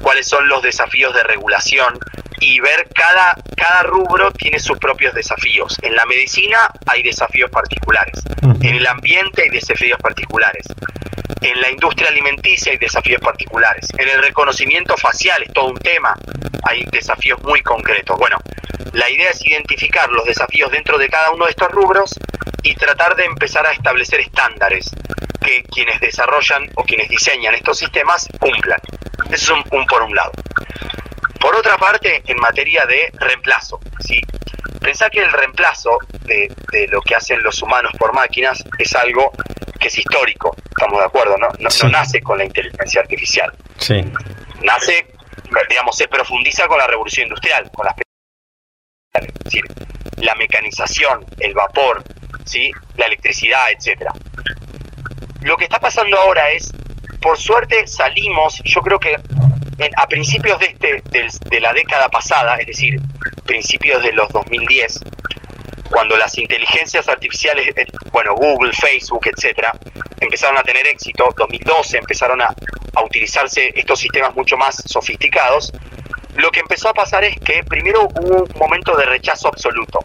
cuáles 0.02 0.28
son 0.28 0.48
los 0.48 0.62
desafíos 0.62 1.14
de 1.14 1.22
regulación 1.22 1.98
y 2.40 2.60
ver 2.60 2.88
cada, 2.94 3.36
cada 3.56 3.84
rubro 3.84 4.32
tiene 4.32 4.58
sus 4.58 4.78
propios 4.78 5.14
desafíos. 5.14 5.78
En 5.82 5.94
la 5.94 6.04
medicina 6.06 6.58
hay 6.86 7.02
desafíos 7.02 7.50
particulares, 7.50 8.22
en 8.42 8.74
el 8.74 8.86
ambiente 8.86 9.42
hay 9.42 9.50
desafíos 9.50 9.98
particulares, 10.02 10.66
en 11.40 11.60
la 11.60 11.70
industria 11.70 12.08
alimenticia 12.08 12.72
hay 12.72 12.78
desafíos 12.78 13.20
particulares, 13.20 13.88
en 13.96 14.08
el 14.08 14.22
reconocimiento 14.22 14.96
facial 14.96 15.42
es 15.42 15.52
todo 15.52 15.66
un 15.68 15.78
tema, 15.78 16.14
hay 16.64 16.84
desafíos 16.90 17.40
muy 17.42 17.60
concretos. 17.62 18.18
Bueno, 18.18 18.38
la 18.92 19.08
idea 19.08 19.30
es 19.30 19.44
identificar 19.46 20.10
los 20.10 20.24
desafíos 20.24 20.70
dentro 20.70 20.98
de 20.98 21.08
cada 21.08 21.30
uno 21.30 21.44
de 21.44 21.50
estos 21.50 21.68
rubros 21.70 22.14
y 22.62 22.74
tratar 22.74 23.16
de 23.16 23.24
empezar 23.24 23.66
a 23.66 23.72
establecer 23.72 24.20
estándares 24.20 24.90
que 25.44 25.62
quienes 25.64 26.00
desarrollan 26.00 26.70
o 26.74 26.84
quienes 26.84 27.08
diseñan 27.08 27.54
estos 27.54 27.78
sistemas 27.78 28.28
cumplan. 28.38 28.80
Eso 29.30 29.56
es 29.56 29.72
un, 29.72 29.86
por 29.86 30.02
un 30.02 30.14
lado. 30.14 30.32
Por 31.40 31.56
otra 31.56 31.76
parte, 31.76 32.22
en 32.26 32.36
materia 32.38 32.86
de 32.86 33.10
reemplazo, 33.14 33.80
¿sí? 34.00 34.20
pensá 34.80 35.10
que 35.10 35.20
el 35.20 35.32
reemplazo 35.32 35.98
de, 36.22 36.52
lo 36.88 37.00
que 37.02 37.14
hacen 37.14 37.42
los 37.42 37.62
humanos 37.62 37.92
por 37.98 38.12
máquinas 38.12 38.62
es 38.78 38.94
algo 38.94 39.32
que 39.80 39.88
es 39.88 39.98
histórico, 39.98 40.54
estamos 40.70 41.00
de 41.00 41.06
acuerdo, 41.06 41.36
¿no? 41.38 41.48
No, 41.58 41.68
no 41.82 41.88
nace 41.88 42.20
con 42.20 42.38
la 42.38 42.44
inteligencia 42.44 43.00
artificial. 43.00 43.52
Sí. 43.78 44.00
Nace, 44.62 45.06
digamos, 45.68 45.96
se 45.96 46.06
profundiza 46.06 46.68
con 46.68 46.78
la 46.78 46.86
revolución 46.86 47.26
industrial, 47.26 47.70
con 47.72 47.86
las 47.86 47.96
es 49.14 49.44
decir, 49.44 49.64
la 50.16 50.34
mecanización, 50.36 51.26
el 51.40 51.52
vapor, 51.52 52.02
¿sí? 52.44 52.70
la 52.96 53.06
electricidad, 53.06 53.70
etcétera. 53.70 54.12
Lo 55.42 55.56
que 55.56 55.64
está 55.64 55.78
pasando 55.78 56.16
ahora 56.18 56.50
es, 56.50 56.72
por 57.22 57.38
suerte 57.38 57.86
salimos, 57.86 58.60
yo 58.64 58.82
creo 58.82 58.98
que 58.98 59.16
a 59.96 60.06
principios 60.06 60.58
de, 60.58 60.66
este, 60.66 61.48
de, 61.48 61.60
la 61.60 61.72
década 61.72 62.08
pasada, 62.08 62.56
es 62.56 62.66
decir, 62.66 63.00
principios 63.46 64.02
de 64.02 64.12
los 64.12 64.28
2010, 64.28 65.00
cuando 65.90 66.16
las 66.16 66.36
inteligencias 66.38 67.08
artificiales, 67.08 67.68
eh, 67.76 67.86
bueno, 68.12 68.34
Google, 68.34 68.72
Facebook, 68.72 69.26
etcétera, 69.34 69.72
empezaron 70.20 70.58
a 70.58 70.62
tener 70.62 70.86
éxito, 70.86 71.28
2012 71.36 71.98
empezaron 71.98 72.42
a, 72.42 72.54
a 72.94 73.04
utilizarse 73.04 73.72
estos 73.74 73.98
sistemas 73.98 74.34
mucho 74.34 74.56
más 74.56 74.82
sofisticados, 74.86 75.72
lo 76.36 76.50
que 76.50 76.60
empezó 76.60 76.88
a 76.88 76.94
pasar 76.94 77.24
es 77.24 77.38
que 77.40 77.62
primero 77.64 78.08
hubo 78.20 78.44
un 78.44 78.58
momento 78.58 78.96
de 78.96 79.04
rechazo 79.04 79.48
absoluto. 79.48 79.98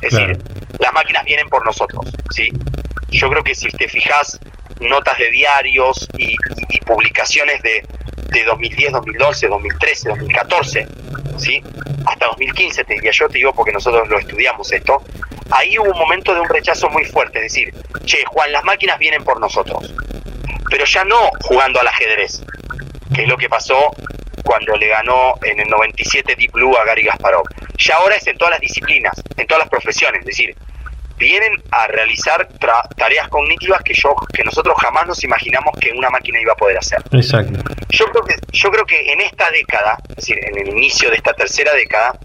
Es 0.00 0.12
decir, 0.12 0.38
las 0.78 0.92
máquinas 0.92 1.24
vienen 1.24 1.48
por 1.48 1.64
nosotros, 1.64 2.06
¿sí? 2.30 2.50
Yo 3.10 3.28
creo 3.28 3.42
que 3.42 3.54
si 3.54 3.68
te 3.68 3.88
fijas 3.88 4.38
notas 4.80 5.18
de 5.18 5.30
diarios 5.30 6.08
y, 6.16 6.36
publicaciones 6.86 7.60
de, 7.62 7.84
de 8.30 8.44
2010, 8.44 8.92
2012, 8.92 9.48
2013, 9.48 10.08
2014, 10.08 10.86
¿sí? 11.36 11.62
Hasta 12.06 12.26
2015 12.28 12.84
te 12.84 12.94
diría 12.94 13.10
yo, 13.10 13.28
te 13.28 13.34
digo 13.34 13.52
porque 13.52 13.72
nosotros 13.72 14.08
lo 14.08 14.18
estudiamos 14.18 14.72
esto, 14.72 15.02
ahí 15.50 15.78
hubo 15.78 15.90
un 15.90 15.98
momento 15.98 16.32
de 16.32 16.40
un 16.40 16.48
rechazo 16.48 16.88
muy 16.88 17.04
fuerte, 17.04 17.44
es 17.44 17.52
decir, 17.52 17.74
che, 18.06 18.24
Juan, 18.26 18.52
las 18.52 18.64
máquinas 18.64 18.98
vienen 18.98 19.22
por 19.22 19.38
nosotros, 19.38 19.92
pero 20.70 20.86
ya 20.86 21.04
no 21.04 21.30
jugando 21.42 21.78
al 21.80 21.88
ajedrez, 21.88 22.42
que 23.14 23.24
es 23.24 23.28
lo 23.28 23.36
que 23.36 23.50
pasó 23.50 23.94
cuando 24.44 24.76
le 24.76 24.88
ganó 24.88 25.34
en 25.42 25.60
el 25.60 25.68
97 25.68 26.34
Deep 26.36 26.52
Blue 26.52 26.74
a 26.78 26.84
Gary 26.84 27.02
Gasparov. 27.02 27.44
Ya 27.76 27.96
ahora 27.96 28.16
es 28.16 28.26
en 28.26 28.38
todas 28.38 28.52
las 28.52 28.60
disciplinas, 28.60 29.12
en 29.36 29.46
todas 29.46 29.60
las 29.60 29.68
profesiones, 29.68 30.20
es 30.20 30.26
decir, 30.26 30.56
vienen 31.18 31.52
a 31.70 31.86
realizar 31.88 32.48
tareas 32.96 33.28
cognitivas 33.28 33.82
que 33.82 33.94
yo 33.94 34.14
que 34.32 34.44
nosotros 34.44 34.74
jamás 34.80 35.06
nos 35.06 35.22
imaginamos 35.24 35.74
que 35.80 35.92
una 35.92 36.10
máquina 36.10 36.40
iba 36.40 36.52
a 36.52 36.56
poder 36.56 36.78
hacer. 36.78 37.02
Exacto. 37.12 37.60
Yo 37.90 38.06
creo 38.06 38.24
que 38.24 38.34
yo 38.52 38.70
creo 38.70 38.86
que 38.86 39.12
en 39.12 39.20
esta 39.20 39.50
década, 39.50 39.98
es 40.10 40.16
decir, 40.16 40.38
en 40.42 40.58
el 40.58 40.68
inicio 40.68 41.10
de 41.10 41.16
esta 41.16 41.32
tercera 41.34 41.72
década, 41.74 42.18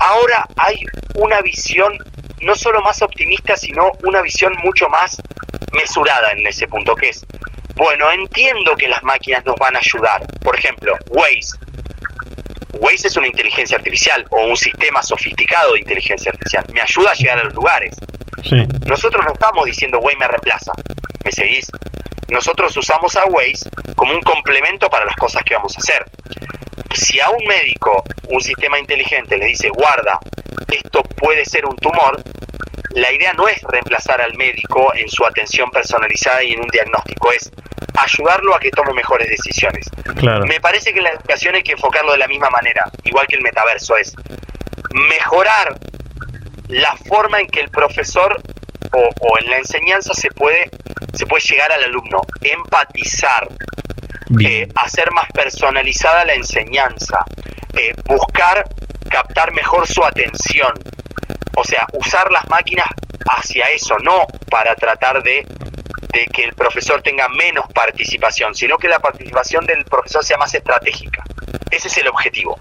ahora 0.00 0.46
hay 0.56 0.76
una 1.14 1.40
visión 1.40 1.96
no 2.40 2.54
solo 2.54 2.80
más 2.82 3.02
optimista, 3.02 3.56
sino 3.56 3.92
una 4.04 4.22
visión 4.22 4.54
mucho 4.62 4.88
más 4.88 5.20
mesurada 5.72 6.32
en 6.32 6.46
ese 6.46 6.66
punto, 6.66 6.94
que 6.94 7.10
es 7.10 7.24
bueno, 7.80 8.10
entiendo 8.10 8.76
que 8.76 8.88
las 8.88 9.02
máquinas 9.02 9.44
nos 9.46 9.56
van 9.56 9.74
a 9.74 9.78
ayudar. 9.78 10.26
Por 10.42 10.54
ejemplo, 10.54 10.94
Waze. 11.08 11.56
Waze 12.80 13.08
es 13.08 13.16
una 13.16 13.26
inteligencia 13.26 13.76
artificial 13.76 14.26
o 14.30 14.46
un 14.46 14.56
sistema 14.56 15.02
sofisticado 15.02 15.74
de 15.74 15.80
inteligencia 15.80 16.32
artificial. 16.32 16.64
Me 16.72 16.80
ayuda 16.80 17.10
a 17.10 17.14
llegar 17.14 17.38
a 17.38 17.44
los 17.44 17.54
lugares. 17.54 17.94
Nosotros 18.86 19.22
no 19.24 19.34
estamos 19.34 19.66
diciendo 19.66 19.98
Waze 19.98 20.16
me 20.16 20.26
reemplaza. 20.26 20.72
¿Me 21.22 21.30
seguís? 21.30 21.70
Nosotros 22.28 22.74
usamos 22.76 23.14
a 23.16 23.26
Waze 23.26 23.68
como 23.94 24.14
un 24.14 24.22
complemento 24.22 24.88
para 24.88 25.04
las 25.04 25.16
cosas 25.16 25.44
que 25.44 25.54
vamos 25.54 25.76
a 25.76 25.80
hacer. 25.80 26.04
Si 26.94 27.20
a 27.20 27.28
un 27.28 27.44
médico 27.44 28.02
un 28.30 28.40
sistema 28.40 28.78
inteligente 28.78 29.36
le 29.36 29.46
dice, 29.46 29.68
guarda, 29.68 30.18
esto 30.68 31.02
puede 31.02 31.44
ser 31.44 31.66
un 31.66 31.76
tumor, 31.76 32.22
la 32.94 33.12
idea 33.12 33.32
no 33.34 33.48
es 33.48 33.62
reemplazar 33.62 34.20
al 34.20 34.36
médico 34.36 34.92
en 34.94 35.08
su 35.08 35.24
atención 35.24 35.70
personalizada 35.70 36.42
y 36.42 36.52
en 36.52 36.60
un 36.60 36.68
diagnóstico, 36.68 37.32
es 37.32 37.50
ayudarlo 37.96 38.54
a 38.54 38.60
que 38.60 38.70
tome 38.70 38.92
mejores 38.92 39.28
decisiones. 39.28 39.88
Me 40.46 40.60
parece 40.60 40.92
que 40.92 41.00
la 41.00 41.10
educación 41.10 41.54
hay 41.54 41.62
que 41.62 41.72
enfocarlo 41.72 42.12
de 42.12 42.18
la 42.18 42.28
misma 42.28 42.50
manera, 42.50 42.90
igual 43.04 43.26
que 43.26 43.36
el 43.36 43.42
metaverso, 43.42 43.96
es 43.96 44.14
mejorar 44.90 45.78
la 46.68 46.96
forma 46.96 47.40
en 47.40 47.46
que 47.46 47.60
el 47.60 47.68
profesor 47.68 48.40
o, 48.92 49.38
en 49.38 49.50
la 49.50 49.58
enseñanza 49.58 50.14
se 50.14 50.30
puede, 50.30 50.68
se 51.14 51.26
puede 51.26 51.42
llegar 51.48 51.70
al 51.72 51.84
alumno, 51.84 52.22
empatizar, 52.40 53.48
eh, 54.40 54.68
hacer 54.74 55.10
más 55.12 55.26
personalizada 55.32 56.24
la 56.24 56.34
enseñanza, 56.34 57.24
eh, 57.74 57.94
buscar 58.04 58.64
captar 59.08 59.52
mejor 59.52 59.86
su 59.86 60.04
atención. 60.04 60.72
O 61.56 61.64
sea, 61.64 61.86
usar 61.92 62.30
las 62.30 62.48
máquinas 62.48 62.86
hacia 63.26 63.66
eso, 63.70 63.96
no 63.98 64.26
para 64.50 64.74
tratar 64.74 65.22
de 65.22 65.46
que 66.32 66.44
el 66.44 66.54
profesor 66.54 67.02
tenga 67.02 67.28
menos 67.28 67.66
participación, 67.72 68.54
sino 68.54 68.76
que 68.78 68.88
la 68.88 68.98
participación 68.98 69.64
del 69.66 69.84
profesor 69.84 70.24
sea 70.24 70.36
más 70.38 70.52
estratégica. 70.54 71.22
Ese 71.70 71.88
es 71.88 71.96
el 71.98 72.08
objetivo, 72.08 72.58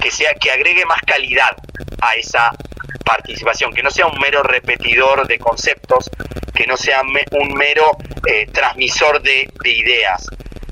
que 0.00 0.10
sea 0.10 0.34
que 0.34 0.50
agregue 0.50 0.84
más 0.84 1.00
calidad 1.02 1.56
a 2.00 2.14
esa 2.14 2.52
participación, 3.04 3.72
que 3.72 3.82
no 3.82 3.90
sea 3.90 4.06
un 4.06 4.18
mero 4.18 4.42
repetidor 4.42 5.26
de 5.26 5.38
conceptos, 5.38 6.10
que 6.54 6.66
no 6.66 6.76
sea 6.76 7.02
un 7.02 7.54
mero 7.54 7.96
eh, 8.26 8.46
transmisor 8.52 9.22
de, 9.22 9.48
de 9.62 9.70
ideas, 9.70 10.26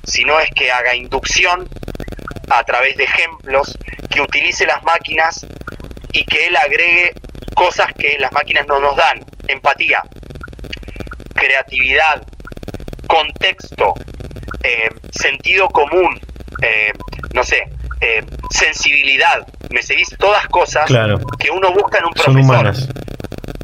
sino 0.04 0.38
es 0.40 0.50
que 0.50 0.70
haga 0.70 0.94
inducción 0.94 1.68
a 2.58 2.64
través 2.64 2.96
de 2.96 3.04
ejemplos, 3.04 3.76
que 4.10 4.20
utilice 4.20 4.66
las 4.66 4.82
máquinas 4.82 5.46
y 6.12 6.24
que 6.24 6.46
él 6.46 6.56
agregue 6.56 7.14
cosas 7.54 7.92
que 7.94 8.16
las 8.18 8.32
máquinas 8.32 8.66
no 8.66 8.80
nos 8.80 8.96
dan, 8.96 9.24
empatía, 9.48 10.02
creatividad, 11.34 12.22
contexto, 13.06 13.94
eh, 14.62 14.88
sentido 15.12 15.68
común, 15.68 16.20
eh, 16.62 16.92
no 17.32 17.44
sé, 17.44 17.68
eh, 18.00 18.24
sensibilidad, 18.50 19.46
me 19.70 19.82
seguís 19.82 20.08
todas 20.18 20.46
cosas 20.48 20.88
que 21.38 21.50
uno 21.50 21.72
busca 21.72 21.98
en 21.98 22.04
un 22.06 22.12
profesor. 22.12 22.32
Son 22.32 22.36
humanas. 22.36 22.88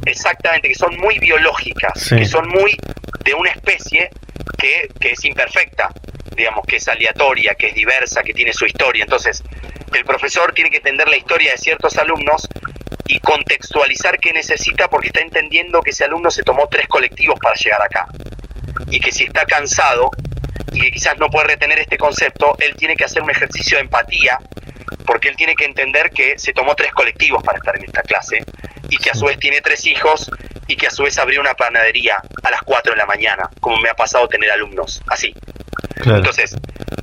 Exactamente, 0.06 0.68
que 0.68 0.74
son 0.74 0.96
muy 0.98 1.18
biológicas, 1.18 2.08
que 2.08 2.24
son 2.24 2.48
muy 2.48 2.76
de 3.24 3.34
una 3.34 3.50
especie 3.50 4.10
que, 4.58 4.88
que 4.98 5.12
es 5.12 5.24
imperfecta, 5.24 5.90
digamos, 6.36 6.64
que 6.66 6.76
es 6.76 6.88
aleatoria, 6.88 7.54
que 7.54 7.68
es 7.68 7.74
diversa, 7.74 8.22
que 8.22 8.32
tiene 8.32 8.52
su 8.52 8.66
historia. 8.66 9.04
Entonces, 9.04 9.42
el 9.94 10.04
profesor 10.04 10.52
tiene 10.52 10.70
que 10.70 10.78
entender 10.78 11.08
la 11.08 11.16
historia 11.16 11.52
de 11.52 11.58
ciertos 11.58 11.96
alumnos 11.98 12.48
y 13.06 13.18
contextualizar 13.20 14.18
qué 14.18 14.32
necesita 14.32 14.88
porque 14.88 15.08
está 15.08 15.20
entendiendo 15.20 15.80
que 15.82 15.90
ese 15.90 16.04
alumno 16.04 16.30
se 16.30 16.42
tomó 16.42 16.68
tres 16.68 16.86
colectivos 16.86 17.38
para 17.40 17.54
llegar 17.56 17.82
acá. 17.82 18.06
Y 18.90 19.00
que 19.00 19.12
si 19.12 19.24
está 19.24 19.44
cansado 19.46 20.10
y 20.72 20.80
que 20.80 20.90
quizás 20.92 21.18
no 21.18 21.28
puede 21.28 21.48
retener 21.48 21.78
este 21.80 21.98
concepto, 21.98 22.56
él 22.60 22.74
tiene 22.76 22.96
que 22.96 23.04
hacer 23.04 23.22
un 23.22 23.30
ejercicio 23.30 23.78
de 23.78 23.82
empatía 23.82 24.38
porque 25.06 25.28
él 25.28 25.36
tiene 25.36 25.54
que 25.54 25.64
entender 25.64 26.10
que 26.10 26.38
se 26.38 26.52
tomó 26.52 26.74
tres 26.74 26.92
colectivos 26.92 27.42
para 27.42 27.58
estar 27.58 27.76
en 27.76 27.84
esta 27.84 28.02
clase 28.02 28.44
y 28.88 28.96
que 28.96 29.10
a 29.10 29.14
su 29.14 29.24
vez 29.24 29.38
tiene 29.38 29.60
tres 29.60 29.86
hijos 29.86 30.30
y 30.66 30.76
que 30.76 30.86
a 30.86 30.90
su 30.90 31.02
vez 31.02 31.18
abrió 31.18 31.40
una 31.40 31.54
panadería 31.54 32.16
a 32.42 32.50
las 32.50 32.62
4 32.62 32.92
de 32.92 32.98
la 32.98 33.06
mañana, 33.06 33.50
como 33.60 33.78
me 33.78 33.88
ha 33.88 33.94
pasado 33.94 34.28
tener 34.28 34.50
alumnos, 34.50 35.02
así. 35.08 35.34
Entonces, 36.04 36.56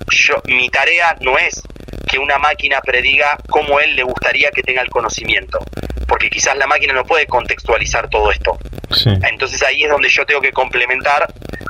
yo, 0.09 0.41
mi 0.45 0.69
tarea 0.69 1.15
no 1.21 1.37
es 1.37 1.61
que 2.07 2.19
una 2.19 2.37
máquina 2.37 2.79
prediga 2.81 3.37
cómo 3.49 3.79
él 3.79 3.95
le 3.95 4.03
gustaría 4.03 4.49
que 4.51 4.63
tenga 4.63 4.81
el 4.81 4.89
conocimiento, 4.89 5.59
porque 6.07 6.29
quizás 6.29 6.57
la 6.57 6.67
máquina 6.67 6.93
no 6.93 7.03
puede 7.03 7.27
contextualizar 7.27 8.09
todo 8.09 8.31
esto. 8.31 8.57
Entonces 9.29 9.61
ahí 9.63 9.83
es 9.83 9.89
donde 9.89 10.09
yo 10.09 10.25
tengo 10.25 10.41
que 10.41 10.51
complementar 10.51 11.27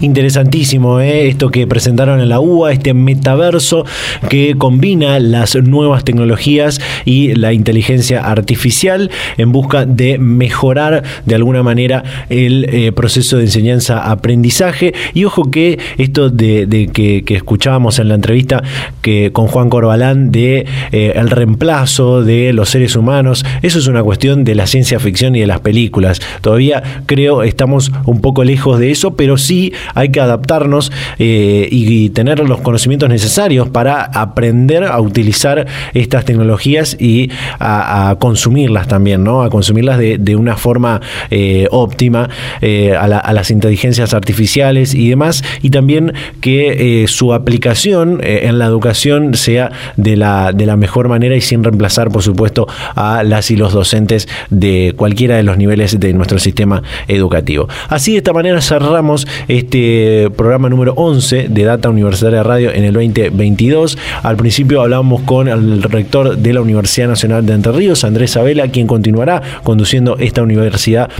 Interesantísimo 0.00 1.00
¿eh? 1.00 1.28
esto 1.28 1.50
que 1.50 1.66
presentaron 1.66 2.20
en 2.20 2.28
la 2.28 2.40
UA, 2.40 2.72
este 2.72 2.94
metaverso 2.94 3.84
que 4.28 4.54
combina 4.56 5.18
las 5.18 5.56
nuevas 5.56 6.04
tecnologías 6.04 6.80
y 7.04 7.34
la 7.34 7.52
inteligencia 7.52 8.20
artificial 8.20 9.10
en 9.36 9.52
busca 9.52 9.86
de 9.86 10.18
mejorar 10.18 11.02
de 11.26 11.34
alguna 11.34 11.62
manera 11.62 12.04
el 12.28 12.66
eh, 12.70 12.92
proceso 12.92 13.36
de 13.36 13.44
enseñanza-aprendizaje. 13.44 14.94
Y 15.14 15.24
ojo 15.24 15.50
que 15.50 15.78
esto 15.98 16.30
de, 16.30 16.90
que, 16.92 17.24
escuchábamos 17.34 17.98
en 17.98 18.08
la 18.08 18.14
entrevista 18.14 18.62
que 19.02 19.32
con 19.32 19.46
Juan 19.46 19.70
Corbalán 19.70 20.32
de 20.32 20.66
eh, 20.92 21.12
el 21.14 21.30
reemplazo 21.30 22.22
de 22.22 22.52
los 22.52 22.70
seres 22.70 22.96
humanos, 22.96 23.44
eso 23.62 23.78
es 23.78 23.86
una 23.86 24.02
cuestión 24.02 24.44
de 24.44 24.54
la 24.54 24.66
ciencia 24.66 24.98
ficción 25.00 25.34
y 25.36 25.40
de 25.40 25.46
las 25.46 25.60
películas. 25.60 26.20
Todavía 26.40 26.82
creo 27.06 27.42
estamos 27.42 27.92
un 28.06 28.20
poco 28.20 28.44
lejos 28.44 28.78
de 28.78 28.90
eso, 28.90 29.14
pero 29.14 29.36
sí 29.40 29.72
hay 29.94 30.10
que 30.10 30.20
adaptarnos 30.20 30.92
eh, 31.18 31.68
y, 31.70 32.10
tener 32.10 32.40
los 32.40 32.60
conocimientos 32.60 33.08
necesarios 33.08 33.68
para 33.68 34.02
aprender 34.02 34.84
a 34.84 35.00
utilizar 35.00 35.66
estas 35.94 36.24
tecnologías 36.24 36.96
y 36.98 37.30
a, 37.58 38.16
consumirlas 38.18 38.88
también, 38.88 39.22
¿no? 39.24 39.42
A 39.42 39.50
consumirlas 39.50 39.98
de, 39.98 40.36
una 40.36 40.56
forma 40.56 41.00
eh, 41.30 41.66
óptima 41.70 42.28
eh, 42.60 42.94
a, 42.96 43.32
las 43.32 43.50
inteligencias 43.50 44.14
artificiales 44.14 44.94
y 44.94 45.08
demás, 45.08 45.44
y 45.62 45.70
también 45.70 46.12
que 46.40 47.04
su 47.08 47.32
aplicación 47.34 48.20
en 48.22 48.58
la 48.58 48.66
educación 48.66 49.34
sea 49.34 49.70
de 49.96 50.16
la, 50.16 50.52
de 50.52 50.66
la 50.66 50.76
mejor 50.76 51.08
manera 51.08 51.36
y 51.36 51.40
sin 51.40 51.62
reemplazar, 51.62 52.10
por 52.10 52.22
supuesto, 52.22 52.66
a 52.94 53.22
las 53.22 53.50
y 53.50 53.56
los 53.56 53.72
docentes 53.72 54.28
de 54.50 54.94
cualquiera 54.96 55.36
de 55.36 55.42
los 55.42 55.56
niveles 55.56 55.98
de 55.98 56.12
nuestro 56.12 56.38
sistema 56.38 56.82
educativo. 57.08 57.68
Así 57.88 58.12
de 58.12 58.18
esta 58.18 58.32
manera 58.32 58.60
cerramos 58.60 59.26
este 59.48 60.28
programa 60.36 60.68
número 60.68 60.94
11 60.94 61.48
de 61.48 61.64
Data 61.64 61.88
Universitaria 61.88 62.42
Radio 62.42 62.72
en 62.72 62.84
el 62.84 62.92
2022. 62.92 63.98
Al 64.22 64.36
principio 64.36 64.80
hablamos 64.80 65.22
con 65.22 65.48
el 65.48 65.82
rector 65.82 66.36
de 66.36 66.52
la 66.52 66.60
Universidad 66.60 67.08
Nacional 67.08 67.46
de 67.46 67.54
Entre 67.54 67.72
Ríos, 67.72 68.04
Andrés 68.04 68.36
Abela, 68.36 68.68
quien 68.68 68.86
continuará 68.86 69.42
conduciendo 69.62 70.16
esta 70.18 70.42
universidad 70.42 71.10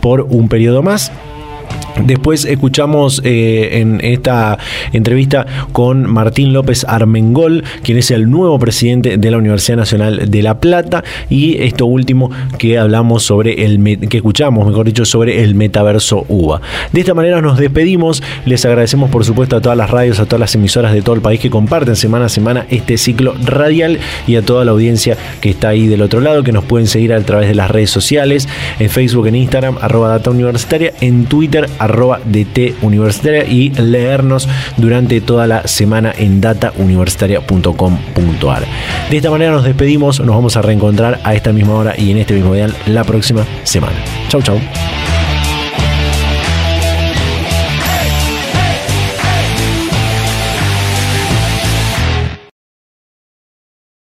por 0.00 0.22
un 0.22 0.48
periodo 0.48 0.82
más. 0.82 1.12
Después 2.04 2.44
escuchamos 2.44 3.20
eh, 3.24 3.80
en 3.80 4.00
esta 4.02 4.58
entrevista 4.92 5.46
con 5.72 6.10
Martín 6.10 6.52
López 6.52 6.84
Armengol, 6.84 7.64
quien 7.82 7.98
es 7.98 8.10
el 8.10 8.30
nuevo 8.30 8.58
presidente 8.58 9.16
de 9.18 9.30
la 9.30 9.38
Universidad 9.38 9.76
Nacional 9.76 10.30
de 10.30 10.42
La 10.42 10.60
Plata, 10.60 11.04
y 11.28 11.62
esto 11.62 11.86
último 11.86 12.30
que 12.58 12.78
hablamos 12.78 13.22
sobre 13.22 13.64
el 13.64 14.08
que 14.08 14.18
escuchamos, 14.18 14.66
mejor 14.66 14.86
dicho, 14.86 15.04
sobre 15.04 15.42
el 15.42 15.54
metaverso 15.54 16.24
UBA. 16.28 16.60
De 16.92 17.00
esta 17.00 17.14
manera 17.14 17.40
nos 17.40 17.58
despedimos, 17.58 18.22
les 18.46 18.64
agradecemos 18.64 19.10
por 19.10 19.24
supuesto 19.24 19.56
a 19.56 19.60
todas 19.60 19.76
las 19.76 19.90
radios, 19.90 20.20
a 20.20 20.24
todas 20.24 20.40
las 20.40 20.54
emisoras 20.54 20.92
de 20.92 21.02
todo 21.02 21.14
el 21.14 21.22
país 21.22 21.40
que 21.40 21.50
comparten 21.50 21.96
semana 21.96 22.26
a 22.26 22.28
semana 22.28 22.66
este 22.70 22.98
ciclo 22.98 23.34
radial 23.44 23.98
y 24.26 24.36
a 24.36 24.42
toda 24.42 24.64
la 24.64 24.72
audiencia 24.72 25.16
que 25.40 25.50
está 25.50 25.68
ahí 25.68 25.86
del 25.86 26.02
otro 26.02 26.20
lado, 26.20 26.42
que 26.42 26.52
nos 26.52 26.64
pueden 26.64 26.86
seguir 26.86 27.12
a 27.12 27.20
través 27.20 27.48
de 27.48 27.54
las 27.54 27.70
redes 27.70 27.90
sociales, 27.90 28.48
en 28.78 28.90
Facebook, 28.90 29.26
en 29.26 29.36
Instagram, 29.36 29.76
arroba 29.80 30.08
data 30.08 30.30
en 31.00 31.24
Twitter, 31.24 31.68
arroba 31.90 32.18
DT 32.24 32.76
Universitaria 32.82 33.44
y 33.44 33.70
leernos 33.70 34.48
durante 34.76 35.20
toda 35.20 35.46
la 35.46 35.68
semana 35.68 36.12
en 36.16 36.40
datauniversitaria.com.ar. 36.40 38.64
De 39.10 39.16
esta 39.16 39.30
manera 39.30 39.52
nos 39.52 39.64
despedimos, 39.64 40.18
nos 40.20 40.34
vamos 40.34 40.56
a 40.56 40.62
reencontrar 40.62 41.20
a 41.24 41.34
esta 41.34 41.52
misma 41.52 41.74
hora 41.74 41.94
y 41.96 42.10
en 42.10 42.16
este 42.18 42.34
mismo 42.34 42.54
día 42.54 42.68
la 42.86 43.04
próxima 43.04 43.46
semana. 43.64 43.96
Chau, 44.28 44.42
chau. 44.42 44.58